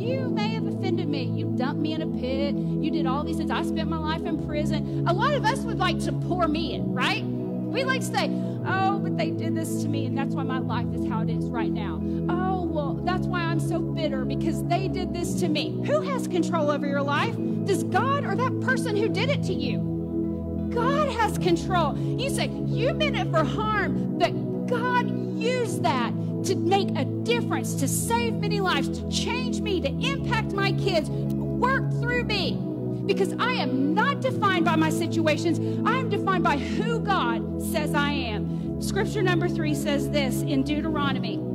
You 0.00 0.30
may 0.30 0.54
have 0.54 0.68
offended 0.68 1.08
me. 1.08 1.24
You 1.24 1.46
dumped 1.56 1.80
me 1.80 1.92
in 1.92 2.02
a 2.02 2.06
pit. 2.06 2.54
You 2.54 2.88
did 2.88 3.04
all 3.04 3.24
these 3.24 3.38
things. 3.38 3.50
I 3.50 3.64
spent 3.64 3.90
my 3.90 3.98
life 3.98 4.22
in 4.22 4.46
prison. 4.46 5.08
A 5.08 5.12
lot 5.12 5.34
of 5.34 5.44
us 5.44 5.58
would 5.62 5.78
like 5.78 5.98
to 6.04 6.12
pour 6.12 6.46
me 6.46 6.74
in, 6.74 6.92
right? 6.92 7.24
We 7.24 7.82
like 7.82 8.02
to 8.02 8.06
say, 8.06 8.30
oh, 8.64 9.00
but 9.00 9.16
they 9.18 9.32
did 9.32 9.56
this 9.56 9.82
to 9.82 9.88
me, 9.88 10.06
and 10.06 10.16
that's 10.16 10.36
why 10.36 10.44
my 10.44 10.60
life 10.60 10.86
is 10.94 11.04
how 11.08 11.22
it 11.22 11.30
is 11.30 11.46
right 11.46 11.72
now. 11.72 12.00
Oh, 12.28 12.53
well, 12.74 12.94
that's 13.04 13.28
why 13.28 13.40
I'm 13.40 13.60
so 13.60 13.78
bitter 13.78 14.24
because 14.24 14.64
they 14.64 14.88
did 14.88 15.14
this 15.14 15.34
to 15.40 15.48
me. 15.48 15.80
Who 15.86 16.00
has 16.00 16.26
control 16.26 16.72
over 16.72 16.86
your 16.88 17.02
life? 17.02 17.36
Does 17.64 17.84
God 17.84 18.24
or 18.24 18.34
that 18.34 18.60
person 18.62 18.96
who 18.96 19.08
did 19.08 19.30
it 19.30 19.44
to 19.44 19.54
you? 19.54 20.70
God 20.74 21.08
has 21.08 21.38
control. 21.38 21.96
You 21.96 22.28
say, 22.30 22.48
you 22.66 22.92
meant 22.92 23.16
it 23.16 23.30
for 23.30 23.44
harm, 23.44 24.18
but 24.18 24.32
God 24.66 25.08
used 25.38 25.84
that 25.84 26.12
to 26.46 26.56
make 26.56 26.88
a 26.98 27.04
difference, 27.04 27.74
to 27.76 27.86
save 27.86 28.34
many 28.34 28.58
lives, 28.58 28.88
to 28.98 29.08
change 29.08 29.60
me, 29.60 29.80
to 29.80 29.88
impact 29.88 30.52
my 30.52 30.72
kids, 30.72 31.08
work 31.08 31.88
through 32.00 32.24
me 32.24 32.58
because 33.06 33.34
I 33.38 33.52
am 33.52 33.94
not 33.94 34.20
defined 34.20 34.64
by 34.64 34.74
my 34.74 34.90
situations. 34.90 35.60
I 35.86 35.96
am 35.96 36.08
defined 36.08 36.42
by 36.42 36.56
who 36.56 36.98
God 36.98 37.62
says 37.62 37.94
I 37.94 38.10
am. 38.10 38.82
Scripture 38.82 39.22
number 39.22 39.48
three 39.48 39.74
says 39.74 40.10
this 40.10 40.42
in 40.42 40.64
Deuteronomy. 40.64 41.53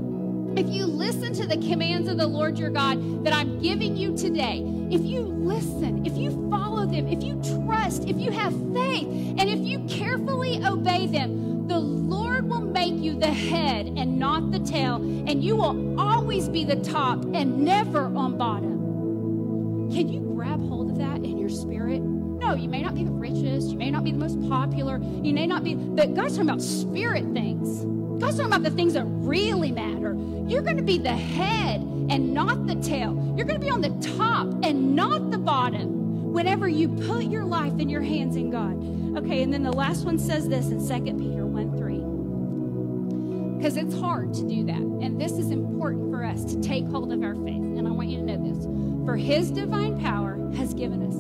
If 0.58 0.68
you 0.68 0.86
listen 0.86 1.34
to 1.34 1.48
the 1.48 1.58
commands 1.58 2.10
of 2.10 2.18
the 2.18 2.28
Lord 2.28 2.58
your 2.58 2.70
God 2.70 3.24
that 3.24 3.34
I'm 3.34 3.60
giving 3.60 3.96
you 3.96 4.16
today, 4.16 4.64
if 4.92 5.02
you 5.02 5.22
listen, 5.22 6.06
if 6.06 6.18
you 6.18 6.50
follow 6.50 6.86
them, 6.86 7.08
if 7.08 7.24
you 7.24 7.40
trust, 7.66 8.04
if 8.06 8.18
you 8.18 8.32
have 8.32 8.52
faith, 8.74 9.08
and 9.08 9.42
if 9.42 9.60
you 9.60 9.80
carefully 9.88 10.64
obey 10.66 11.08
them, 11.08 11.68
the 11.68 11.80
Lord 11.80 12.50
will 12.50 12.62
make 12.62 12.96
you 12.96 13.18
the 13.18 13.28
head 13.28 13.86
and 13.86 14.18
not 14.18 14.52
the 14.52 14.60
tail, 14.60 14.96
and 14.96 15.44
you 15.44 15.56
will 15.56 16.00
always 16.00 16.50
be 16.50 16.64
the 16.64 16.78
top 16.78 17.24
and 17.34 17.60
never 17.60 18.06
on 18.16 18.38
bottom. 18.38 19.90
Can 19.92 20.10
you 20.10 20.20
grab 20.22 20.60
hold 20.68 20.92
of 20.92 20.98
that 20.98 21.18
in 21.18 21.38
your 21.38 21.50
spirit? 21.50 22.02
No, 22.02 22.56
you 22.56 22.70
may 22.70 22.82
not 22.82 22.96
be 22.96 23.04
the 23.04 23.12
richest, 23.12 23.70
you 23.70 23.78
may 23.78 23.92
not 23.92 24.04
be 24.04 24.12
the 24.12 24.18
most 24.18 24.42
popular, 24.50 24.98
you 24.98 25.34
may 25.34 25.46
not 25.46 25.64
be, 25.64 25.76
but 25.76 26.16
God's 26.16 26.34
talking 26.36 26.50
about 26.50 26.62
spirit 26.62 27.26
things. 27.34 27.86
God's 28.20 28.38
talking 28.38 28.52
about 28.52 28.64
the 28.64 28.72
things 28.72 28.94
that 28.94 29.06
really 29.06 29.72
matter. 29.72 30.16
You're 30.50 30.64
going 30.64 30.78
to 30.78 30.84
be 30.84 30.98
the 30.98 31.16
head 31.16 31.82
and 32.10 32.34
not 32.34 32.66
the 32.66 32.74
tail. 32.76 33.14
You're 33.38 33.46
going 33.46 33.60
to 33.60 33.66
be 33.66 33.70
on 33.70 33.82
the 33.82 34.16
top 34.18 34.48
and 34.64 34.96
not 34.96 35.30
the 35.30 35.38
bottom 35.38 36.34
whenever 36.34 36.68
you 36.68 36.90
put 36.90 37.26
your 37.26 37.46
life 37.46 37.80
in 37.80 37.88
your 37.88 38.02
hands 38.02 38.36
in 38.36 38.50
God. 38.50 38.76
Okay, 39.18 39.44
and 39.44 39.54
then 39.54 39.62
the 39.62 39.72
last 39.72 40.06
one 40.06 40.18
says 40.18 40.50
this 40.50 40.70
in 40.70 40.80
2 40.80 41.18
Peter 41.18 41.46
1 41.46 41.78
3. 41.78 43.58
Because 43.58 43.78
it's 43.78 43.94
hard 44.00 44.34
to 44.34 44.48
do 44.48 44.64
that. 44.66 44.78
And 44.78 45.22
this 45.22 45.34
is 45.34 45.52
important 45.52 46.10
for 46.10 46.24
us 46.24 46.44
to 46.46 46.60
take 46.62 46.88
hold 46.88 47.14
of 47.14 47.22
our 47.22 47.36
faith. 47.36 47.62
And 47.62 47.88
I 47.88 47.92
want 47.92 48.10
you 48.10 48.18
to 48.18 48.24
know 48.24 48.54
this. 48.54 48.66
For 49.06 49.18
his 49.18 49.52
divine 49.52 50.00
power 50.00 50.40
has 50.56 50.74
given 50.74 51.04
us 51.04 51.16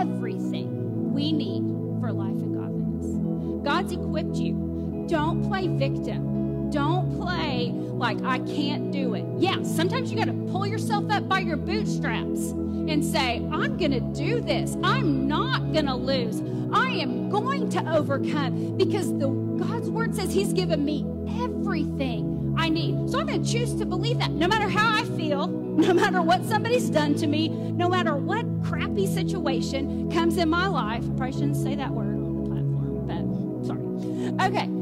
everything 0.00 1.12
we 1.12 1.32
need 1.32 1.62
for 2.00 2.12
life 2.12 2.30
and 2.30 2.56
godliness. 2.56 3.64
God's 3.64 3.92
equipped 3.92 4.36
you. 4.36 5.06
Don't 5.08 5.44
play 5.46 5.68
victim. 5.68 6.70
Don't 6.70 7.16
play 7.18 7.72
like 8.00 8.20
I 8.22 8.38
can't 8.40 8.90
do 8.90 9.14
it. 9.14 9.24
Yeah, 9.36 9.62
sometimes 9.62 10.10
you 10.10 10.16
got 10.16 10.26
to 10.26 10.32
pull 10.50 10.66
yourself 10.66 11.08
up 11.10 11.28
by 11.28 11.40
your 11.40 11.58
bootstraps 11.58 12.40
and 12.50 13.04
say, 13.04 13.36
I'm 13.52 13.76
going 13.76 13.92
to 13.92 14.00
do 14.00 14.40
this. 14.40 14.76
I'm 14.82 15.28
not 15.28 15.72
going 15.72 15.86
to 15.86 15.94
lose. 15.94 16.40
I 16.72 16.92
am 16.92 17.28
going 17.28 17.68
to 17.70 17.94
overcome 17.94 18.76
because 18.78 19.12
the 19.18 19.28
God's 19.28 19.90
word 19.90 20.16
says 20.16 20.32
he's 20.32 20.54
given 20.54 20.84
me 20.84 21.04
everything 21.42 22.54
I 22.58 22.70
need. 22.70 23.10
So 23.10 23.20
I'm 23.20 23.26
going 23.26 23.44
to 23.44 23.52
choose 23.52 23.74
to 23.76 23.84
believe 23.84 24.18
that 24.18 24.30
no 24.30 24.48
matter 24.48 24.68
how 24.68 24.98
I 24.98 25.04
feel, 25.16 25.46
no 25.80 25.92
matter 25.92 26.22
what 26.22 26.44
somebody's 26.46 26.88
done 26.88 27.14
to 27.16 27.26
me, 27.26 27.50
no 27.50 27.88
matter 27.88 28.16
what 28.16 28.46
crappy 28.64 29.06
situation 29.06 30.10
comes 30.10 30.38
in 30.38 30.48
my 30.48 30.66
life. 30.66 31.04
I 31.04 31.08
probably 31.08 31.32
shouldn't 31.32 31.56
say 31.56 31.74
that 31.76 31.90
word 31.90 32.16
on 32.16 32.42
the 32.42 32.48
platform, 32.48 33.58
but 33.58 34.46
sorry. 34.46 34.48
Okay. 34.48 34.79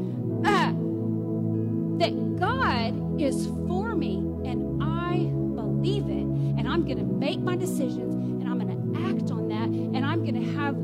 That 1.99 2.39
God 2.39 3.21
is 3.21 3.45
for 3.67 3.93
me 3.93 4.15
and 4.49 4.81
I 4.81 5.17
believe 5.55 6.05
it 6.05 6.25
and 6.57 6.67
I'm 6.67 6.85
going 6.85 6.97
to 6.97 7.03
make 7.03 7.39
my 7.39 7.55
decisions 7.55 8.15
and 8.15 8.47
I'm 8.47 8.59
going 8.59 8.93
to 8.93 9.01
act 9.01 9.31
on 9.31 9.49
that 9.49 9.67
and 9.67 10.05
I'm 10.05 10.23
going 10.23 10.41
to 10.41 10.51
have 10.53 10.75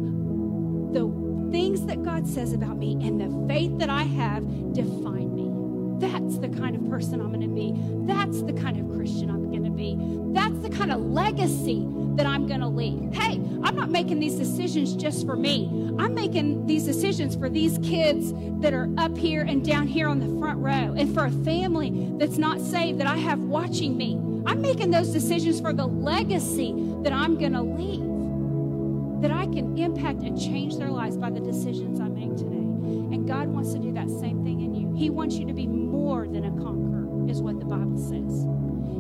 the 0.94 1.52
things 1.52 1.86
that 1.86 2.04
God 2.04 2.28
says 2.28 2.54
about 2.54 2.78
me 2.78 2.94
and 3.08 3.20
the 3.20 3.48
faith 3.48 3.78
that 3.80 3.90
I 3.90 4.04
have 4.04 4.44
define 4.74 5.34
me. 5.34 5.52
That's 6.00 6.38
the 6.40 6.50
kind 6.50 6.76
of 6.76 6.90
person 6.90 7.22
I'm 7.22 7.32
going 7.32 7.42
to 7.42 7.48
be. 7.48 7.74
That's 8.06 8.42
the 8.42 8.54
kind 8.54 8.78
of 8.78 8.94
Christian 8.98 9.30
I'm 9.30 9.50
going 9.50 9.64
to 9.64 9.70
be. 9.70 9.98
That's 10.34 10.60
the 10.60 10.70
kind 10.70 10.92
of 10.92 11.00
legacy 11.00 11.86
that 12.16 12.26
I'm 12.26 12.48
going 12.48 12.62
to 12.62 12.68
leave. 12.68 13.14
Hey, 13.14 13.34
I'm 13.64 13.76
not 13.76 13.90
making 13.90 14.20
these 14.20 14.36
decisions 14.36 14.96
just 14.96 15.26
for 15.26 15.36
me. 15.36 15.70
I'm 15.98 16.14
making 16.14 16.66
these 16.66 16.84
decisions 16.86 17.36
for 17.36 17.50
these 17.50 17.78
kids 17.80 18.34
that 18.62 18.74
are 18.74 18.90
up 18.98 19.18
here 19.18 19.42
and 19.42 19.66
down 19.66 19.88
here 19.88 20.08
on 20.08 20.20
the 20.20 20.40
front 20.40 20.60
row, 20.60 20.94
and 20.98 21.14
for 21.14 21.26
a 21.26 21.32
family 21.32 22.12
that's 22.18 22.38
not 22.38 22.60
saved 22.60 23.00
that 23.00 23.08
I 23.08 23.18
have 23.18 23.40
watching 23.40 23.96
me. 23.98 24.20
I'm 24.46 24.62
making 24.62 24.92
those 24.92 25.10
decisions 25.10 25.60
for 25.60 25.74
the 25.74 25.88
legacy 25.88 26.74
that 27.04 27.14
I'm 27.14 27.38
going 27.38 27.54
to 27.54 27.62
leave, 27.62 29.22
that 29.22 29.32
I 29.32 29.46
can 29.46 29.78
impact 29.78 30.22
and 30.22 30.40
change 30.40 30.78
their 30.78 30.92
lives 30.92 31.18
by 31.18 31.30
the 31.32 31.40
decisions 31.40 32.00
I 32.00 32.08
make 32.08 32.36
today. 32.36 32.56
And 32.56 33.28
God 33.28 33.48
wants 33.48 33.74
to 33.74 33.80
do 33.80 33.92
that 33.94 34.10
same 34.10 34.44
thing 34.44 34.62
in 34.62 34.76
you. 34.76 34.94
He 34.96 35.10
wants 35.10 35.36
you 35.36 35.46
to 35.48 35.54
be 35.54 35.66
more 35.66 36.28
than 36.28 36.46
a 36.46 36.52
conqueror, 36.62 37.30
is 37.30 37.42
what 37.42 37.60
the 37.60 37.66
Bible 37.66 37.98
says. 37.98 38.46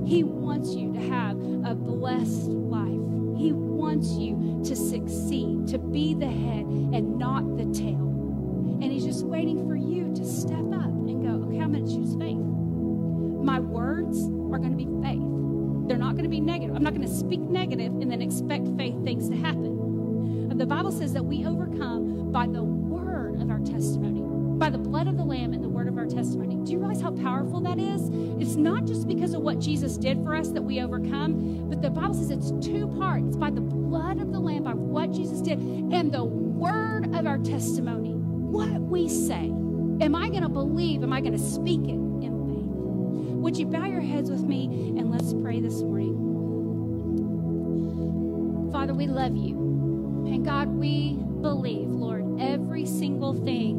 He 0.09 0.23
wants 0.23 0.75
you 0.75 0.93
to 0.93 0.99
have 0.99 1.37
a 1.65 1.75
blessed 1.75 2.49
life. 2.49 2.94
He 3.45 3.51
wants 3.53 4.13
you 4.13 4.59
to 4.65 4.75
succeed, 4.75 5.67
to 5.67 5.77
be 5.77 6.15
the 6.15 6.25
head 6.25 6.65
and 6.65 7.19
not 7.19 7.57
the 7.57 7.65
tail. 7.65 8.01
And 8.81 8.91
He's 8.91 9.05
just 9.05 9.23
waiting 9.23 9.67
for 9.67 9.75
you 9.75 10.11
to 10.15 10.25
step 10.25 10.65
up 10.73 10.87
and 10.87 11.23
go, 11.23 11.45
okay, 11.47 11.59
I'm 11.59 11.71
going 11.71 11.85
to 11.85 11.95
choose 11.95 12.15
faith. 12.15 12.37
My 12.37 13.59
words 13.59 14.17
are 14.23 14.57
going 14.57 14.71
to 14.71 14.77
be 14.77 14.89
faith. 15.03 15.21
They're 15.87 15.99
not 15.99 16.13
going 16.13 16.23
to 16.23 16.29
be 16.29 16.39
negative. 16.39 16.75
I'm 16.75 16.81
not 16.81 16.95
going 16.95 17.07
to 17.07 17.13
speak 17.13 17.39
negative 17.39 17.91
and 18.01 18.11
then 18.11 18.19
expect 18.19 18.67
faith 18.79 18.95
things 19.03 19.29
to 19.29 19.35
happen. 19.35 20.57
The 20.57 20.65
Bible 20.65 20.91
says 20.91 21.13
that 21.13 21.23
we 21.23 21.45
overcome 21.45 22.31
by 22.31 22.47
the 22.47 22.63
word 22.63 23.39
of 23.41 23.51
our 23.51 23.59
testimony, 23.59 24.21
by 24.57 24.69
the 24.69 24.77
blood 24.77 25.07
of 25.07 25.17
the 25.17 25.23
Lamb 25.23 25.53
and 25.53 25.63
the 25.63 25.69
word 25.69 25.87
of 25.87 25.97
our 25.97 26.05
testimony. 26.05 26.55
Do 26.65 26.71
you 26.71 26.79
realize 26.79 27.01
how 27.01 27.11
powerful 27.11 27.59
that 27.61 27.77
is? 27.77 28.09
It's 28.39 28.55
not 28.55 28.85
just 28.85 29.07
because 29.07 29.33
of 29.33 29.41
what 29.41 29.59
Jesus 29.59 29.97
did 29.97 30.23
for 30.23 30.35
us 30.35 30.49
that 30.49 30.61
we 30.61 30.81
overcome, 30.81 31.69
but 31.69 31.81
the 31.81 31.89
Bible 31.89 32.13
says 32.13 32.31
it's 32.31 32.51
two 32.65 32.87
parts 32.97 33.25
it's 33.27 33.37
by 33.37 33.49
the 33.49 33.59
blood 33.59 34.21
of 34.21 34.31
the 34.31 34.39
Lamb, 34.39 34.63
by 34.63 34.73
what 34.73 35.11
Jesus 35.11 35.41
did, 35.41 35.59
and 35.59 36.11
the 36.11 36.23
word 36.23 37.13
of 37.13 37.27
our 37.27 37.37
testimony. 37.39 38.13
What 38.13 38.79
we 38.79 39.09
say. 39.09 39.51
Am 40.01 40.15
I 40.15 40.29
going 40.29 40.43
to 40.43 40.49
believe? 40.49 41.03
Am 41.03 41.11
I 41.11 41.19
going 41.19 41.33
to 41.33 41.39
speak 41.39 41.81
it 41.81 41.89
in 41.89 42.19
faith? 42.21 42.61
Would 43.41 43.57
you 43.57 43.65
bow 43.65 43.85
your 43.85 44.01
heads 44.01 44.29
with 44.29 44.43
me 44.43 44.65
and 44.97 45.11
let's 45.11 45.33
pray 45.33 45.59
this 45.59 45.81
morning? 45.81 46.13
Father, 48.71 48.93
we 48.93 49.07
love 49.07 49.35
you. 49.35 49.55
And 50.27 50.45
God, 50.45 50.69
we 50.69 51.17
believe, 51.41 51.89
Lord, 51.89 52.39
every 52.39 52.85
single 52.85 53.33
thing 53.33 53.74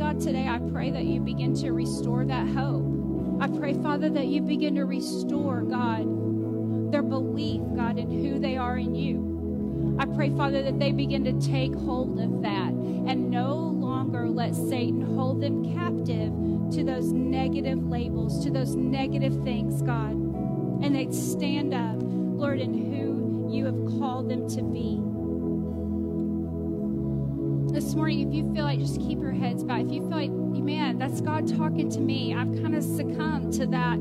God, 0.00 0.18
today 0.18 0.48
I 0.48 0.58
pray 0.72 0.90
that 0.92 1.04
you 1.04 1.20
begin 1.20 1.54
to 1.56 1.72
restore 1.72 2.24
that 2.24 2.48
hope. 2.48 2.86
I 3.38 3.48
pray, 3.48 3.74
Father, 3.74 4.08
that 4.08 4.28
you 4.28 4.40
begin 4.40 4.74
to 4.76 4.86
restore, 4.86 5.60
God, 5.60 6.90
their 6.90 7.02
belief, 7.02 7.60
God, 7.76 7.98
in 7.98 8.10
who 8.10 8.38
they 8.38 8.56
are 8.56 8.78
in 8.78 8.94
you. 8.94 9.98
I 9.98 10.06
pray, 10.06 10.30
Father, 10.30 10.62
that 10.62 10.78
they 10.78 10.92
begin 10.92 11.22
to 11.24 11.38
take 11.46 11.74
hold 11.74 12.18
of 12.18 12.40
that 12.40 12.70
and 12.70 13.30
no 13.30 13.54
longer 13.54 14.26
let 14.26 14.54
Satan 14.54 15.02
hold 15.02 15.42
them 15.42 15.70
captive 15.74 16.32
to 16.76 16.82
those 16.82 17.12
negative 17.12 17.84
labels, 17.86 18.42
to 18.44 18.50
those 18.50 18.74
negative 18.76 19.44
things, 19.44 19.82
God. 19.82 20.12
And 20.12 20.94
they'd 20.94 21.14
stand 21.14 21.74
up, 21.74 21.98
Lord, 22.00 22.58
in 22.58 22.72
who 22.72 23.50
you 23.54 23.66
have 23.66 24.00
called 24.00 24.30
them 24.30 24.48
to 24.48 24.62
be. 24.62 25.09
This 27.72 27.94
morning, 27.94 28.26
if 28.26 28.34
you 28.34 28.52
feel 28.52 28.64
like 28.64 28.80
just 28.80 29.00
keep 29.00 29.20
your 29.20 29.30
heads 29.30 29.62
back, 29.62 29.82
if 29.82 29.92
you 29.92 30.00
feel 30.00 30.10
like, 30.10 30.30
man, 30.30 30.98
that's 30.98 31.20
God 31.20 31.46
talking 31.46 31.88
to 31.90 32.00
me, 32.00 32.34
I've 32.34 32.52
kind 32.60 32.74
of 32.74 32.82
succumbed 32.82 33.52
to 33.54 33.66
that, 33.66 33.96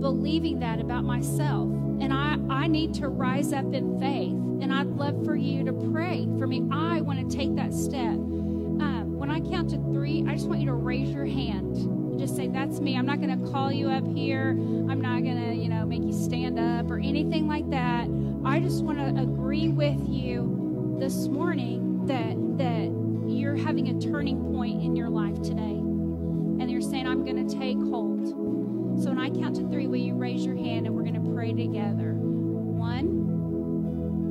believing 0.00 0.58
that 0.60 0.80
about 0.80 1.04
myself. 1.04 1.68
And 2.00 2.12
I, 2.12 2.36
I 2.50 2.66
need 2.66 2.94
to 2.94 3.08
rise 3.08 3.52
up 3.52 3.72
in 3.72 4.00
faith. 4.00 4.32
And 4.32 4.72
I'd 4.72 4.88
love 4.88 5.24
for 5.24 5.36
you 5.36 5.64
to 5.64 5.72
pray 5.92 6.26
for 6.40 6.48
me. 6.48 6.66
I 6.72 7.00
want 7.00 7.30
to 7.30 7.36
take 7.36 7.54
that 7.54 7.72
step. 7.72 8.14
Um, 8.14 9.16
when 9.16 9.30
I 9.30 9.38
count 9.40 9.70
to 9.70 9.76
three, 9.76 10.24
I 10.26 10.34
just 10.34 10.48
want 10.48 10.60
you 10.60 10.66
to 10.66 10.74
raise 10.74 11.10
your 11.10 11.26
hand 11.26 11.76
and 11.76 12.18
just 12.18 12.34
say, 12.34 12.48
That's 12.48 12.80
me. 12.80 12.96
I'm 12.96 13.06
not 13.06 13.20
going 13.20 13.44
to 13.44 13.50
call 13.52 13.70
you 13.70 13.90
up 13.90 14.06
here. 14.12 14.50
I'm 14.50 15.00
not 15.00 15.22
going 15.22 15.50
to, 15.50 15.54
you 15.54 15.68
know, 15.68 15.86
make 15.86 16.02
you 16.02 16.12
stand 16.12 16.58
up 16.58 16.90
or 16.90 16.98
anything 16.98 17.46
like 17.46 17.70
that. 17.70 18.08
I 18.44 18.58
just 18.58 18.82
want 18.82 18.98
to 18.98 19.22
agree 19.22 19.68
with 19.68 20.00
you 20.08 20.96
this 20.98 21.28
morning 21.28 22.06
that 22.06 22.47
that 22.58 22.90
you're 23.26 23.56
having 23.56 23.88
a 23.88 24.00
turning 24.00 24.52
point 24.52 24.82
in 24.82 24.96
your 24.96 25.08
life 25.08 25.40
today. 25.42 25.62
And 25.62 26.70
you're 26.70 26.80
saying, 26.80 27.06
I'm 27.06 27.24
going 27.24 27.48
to 27.48 27.58
take 27.58 27.78
hold. 27.78 28.28
So 29.02 29.10
when 29.10 29.18
I 29.18 29.30
count 29.30 29.56
to 29.56 29.68
three, 29.68 29.86
will 29.86 29.96
you 29.96 30.14
raise 30.14 30.44
your 30.44 30.56
hand 30.56 30.86
and 30.86 30.94
we're 30.94 31.02
going 31.02 31.14
to 31.14 31.30
pray 31.32 31.52
together? 31.52 32.14
One, 32.14 33.06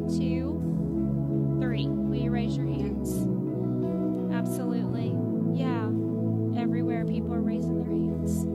two, 0.10 1.58
three. 1.62 1.88
Will 1.88 2.18
you 2.18 2.32
raise 2.32 2.58
your 2.58 2.66
hands? 2.66 3.26
Absolutely. 4.34 5.16
Yeah. 5.58 5.86
Everywhere 6.62 7.06
people 7.06 7.34
are 7.34 7.42
raising 7.42 7.78
their 7.78 7.88
hands. 7.88 8.46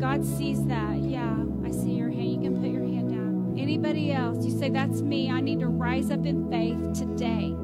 God 0.00 0.24
sees 0.24 0.64
that. 0.66 0.98
Yeah. 0.98 1.36
I 1.64 1.72
see 1.72 1.94
your 1.94 2.10
hand. 2.10 2.32
You 2.32 2.40
can 2.40 2.60
put 2.60 2.70
your 2.70 2.84
hand 2.84 3.10
down. 3.10 3.56
Anybody 3.58 4.12
else? 4.12 4.44
You 4.44 4.56
say, 4.56 4.70
That's 4.70 5.02
me. 5.02 5.30
I 5.30 5.40
need 5.40 5.58
to 5.60 5.66
rise 5.66 6.12
up 6.12 6.24
in 6.24 6.48
faith 6.48 6.92
today. 6.92 7.54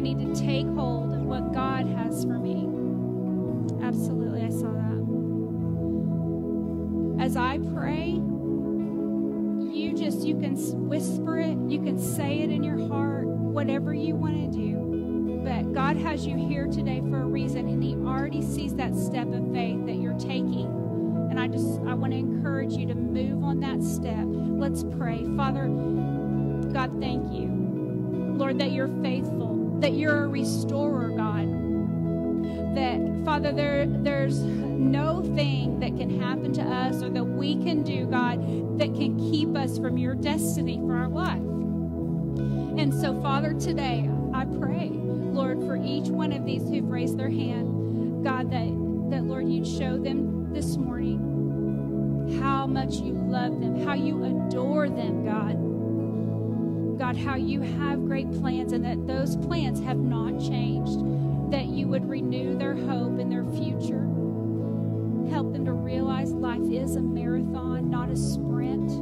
I 0.00 0.02
need 0.02 0.34
to 0.34 0.34
take 0.34 0.66
hold 0.66 1.12
of 1.12 1.20
what 1.24 1.52
God 1.52 1.86
has 1.86 2.24
for 2.24 2.38
me. 2.38 2.64
Absolutely. 3.86 4.40
I 4.40 4.48
saw 4.48 4.72
that. 4.72 4.96
As 7.22 7.36
I 7.36 7.58
pray, 7.74 8.12
you 9.70 9.92
just, 9.94 10.26
you 10.26 10.40
can 10.40 10.56
whisper 10.88 11.38
it, 11.38 11.54
you 11.68 11.82
can 11.82 11.98
say 11.98 12.38
it 12.38 12.48
in 12.48 12.64
your 12.64 12.78
heart, 12.88 13.26
whatever 13.26 13.92
you 13.92 14.14
want 14.14 14.36
to 14.36 14.58
do. 14.58 15.42
But 15.44 15.74
God 15.74 15.98
has 15.98 16.26
you 16.26 16.34
here 16.48 16.66
today 16.66 17.02
for 17.10 17.20
a 17.20 17.26
reason, 17.26 17.68
and 17.68 17.84
He 17.84 17.94
already 17.96 18.40
sees 18.40 18.74
that 18.76 18.96
step 18.96 19.30
of 19.34 19.52
faith 19.52 19.84
that 19.84 19.96
you're 19.96 20.18
taking. 20.18 20.64
And 21.30 21.38
I 21.38 21.46
just, 21.46 21.78
I 21.80 21.92
want 21.92 22.14
to 22.14 22.18
encourage 22.18 22.72
you 22.72 22.86
to 22.86 22.94
move 22.94 23.44
on 23.44 23.60
that 23.60 23.82
step. 23.82 24.24
Let's 24.26 24.82
pray. 24.82 25.26
Father, 25.36 25.66
God, 26.72 26.98
thank 26.98 27.34
you. 27.34 27.60
Lord, 28.38 28.58
that 28.60 28.72
you're 28.72 28.88
faithful, 29.02 29.49
that 29.80 29.94
you're 29.94 30.24
a 30.24 30.28
restorer, 30.28 31.08
God. 31.10 32.74
That, 32.74 33.24
Father, 33.24 33.52
there, 33.52 33.86
there's 33.86 34.38
no 34.38 35.22
thing 35.34 35.80
that 35.80 35.96
can 35.96 36.20
happen 36.20 36.52
to 36.54 36.62
us 36.62 37.02
or 37.02 37.10
that 37.10 37.24
we 37.24 37.56
can 37.62 37.82
do, 37.82 38.06
God, 38.06 38.78
that 38.78 38.94
can 38.94 39.18
keep 39.30 39.56
us 39.56 39.78
from 39.78 39.98
your 39.98 40.14
destiny 40.14 40.78
for 40.78 40.96
our 40.96 41.08
life. 41.08 41.42
And 42.78 42.94
so, 42.94 43.20
Father, 43.20 43.54
today 43.54 44.08
I 44.32 44.44
pray, 44.44 44.90
Lord, 44.92 45.60
for 45.60 45.76
each 45.76 46.08
one 46.08 46.32
of 46.32 46.44
these 46.44 46.62
who've 46.62 46.88
raised 46.88 47.18
their 47.18 47.30
hand, 47.30 48.24
God, 48.24 48.50
that, 48.50 49.10
that 49.10 49.24
Lord, 49.24 49.48
you'd 49.48 49.66
show 49.66 49.98
them 49.98 50.52
this 50.52 50.76
morning 50.76 52.38
how 52.40 52.66
much 52.66 52.94
you 52.94 53.12
love 53.12 53.60
them, 53.60 53.84
how 53.84 53.94
you 53.94 54.24
adore 54.24 54.88
them, 54.88 55.24
God. 55.24 55.69
God, 57.10 57.18
how 57.18 57.34
you 57.34 57.60
have 57.60 58.06
great 58.06 58.30
plans 58.40 58.72
and 58.72 58.84
that 58.84 59.04
those 59.04 59.36
plans 59.36 59.80
have 59.80 59.96
not 59.96 60.38
changed, 60.38 61.50
that 61.50 61.66
you 61.66 61.88
would 61.88 62.08
renew 62.08 62.56
their 62.56 62.76
hope 62.76 63.18
in 63.18 63.28
their 63.28 63.44
future. 63.44 64.06
Help 65.28 65.52
them 65.52 65.64
to 65.64 65.72
realize 65.72 66.30
life 66.30 66.62
is 66.70 66.94
a 66.94 67.00
marathon, 67.00 67.90
not 67.90 68.10
a 68.10 68.16
sprint. 68.16 68.92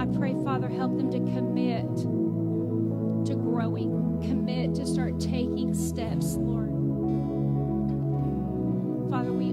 I 0.00 0.06
pray, 0.18 0.34
Father, 0.42 0.68
help 0.68 0.96
them 0.96 1.08
to 1.12 1.18
commit 1.18 1.86
to 3.26 3.34
growing, 3.36 4.20
commit 4.20 4.74
to 4.74 4.84
start 4.84 5.20
taking 5.20 5.74
steps, 5.74 6.34
Lord. 6.34 6.70
Father, 9.08 9.32
we 9.32 9.51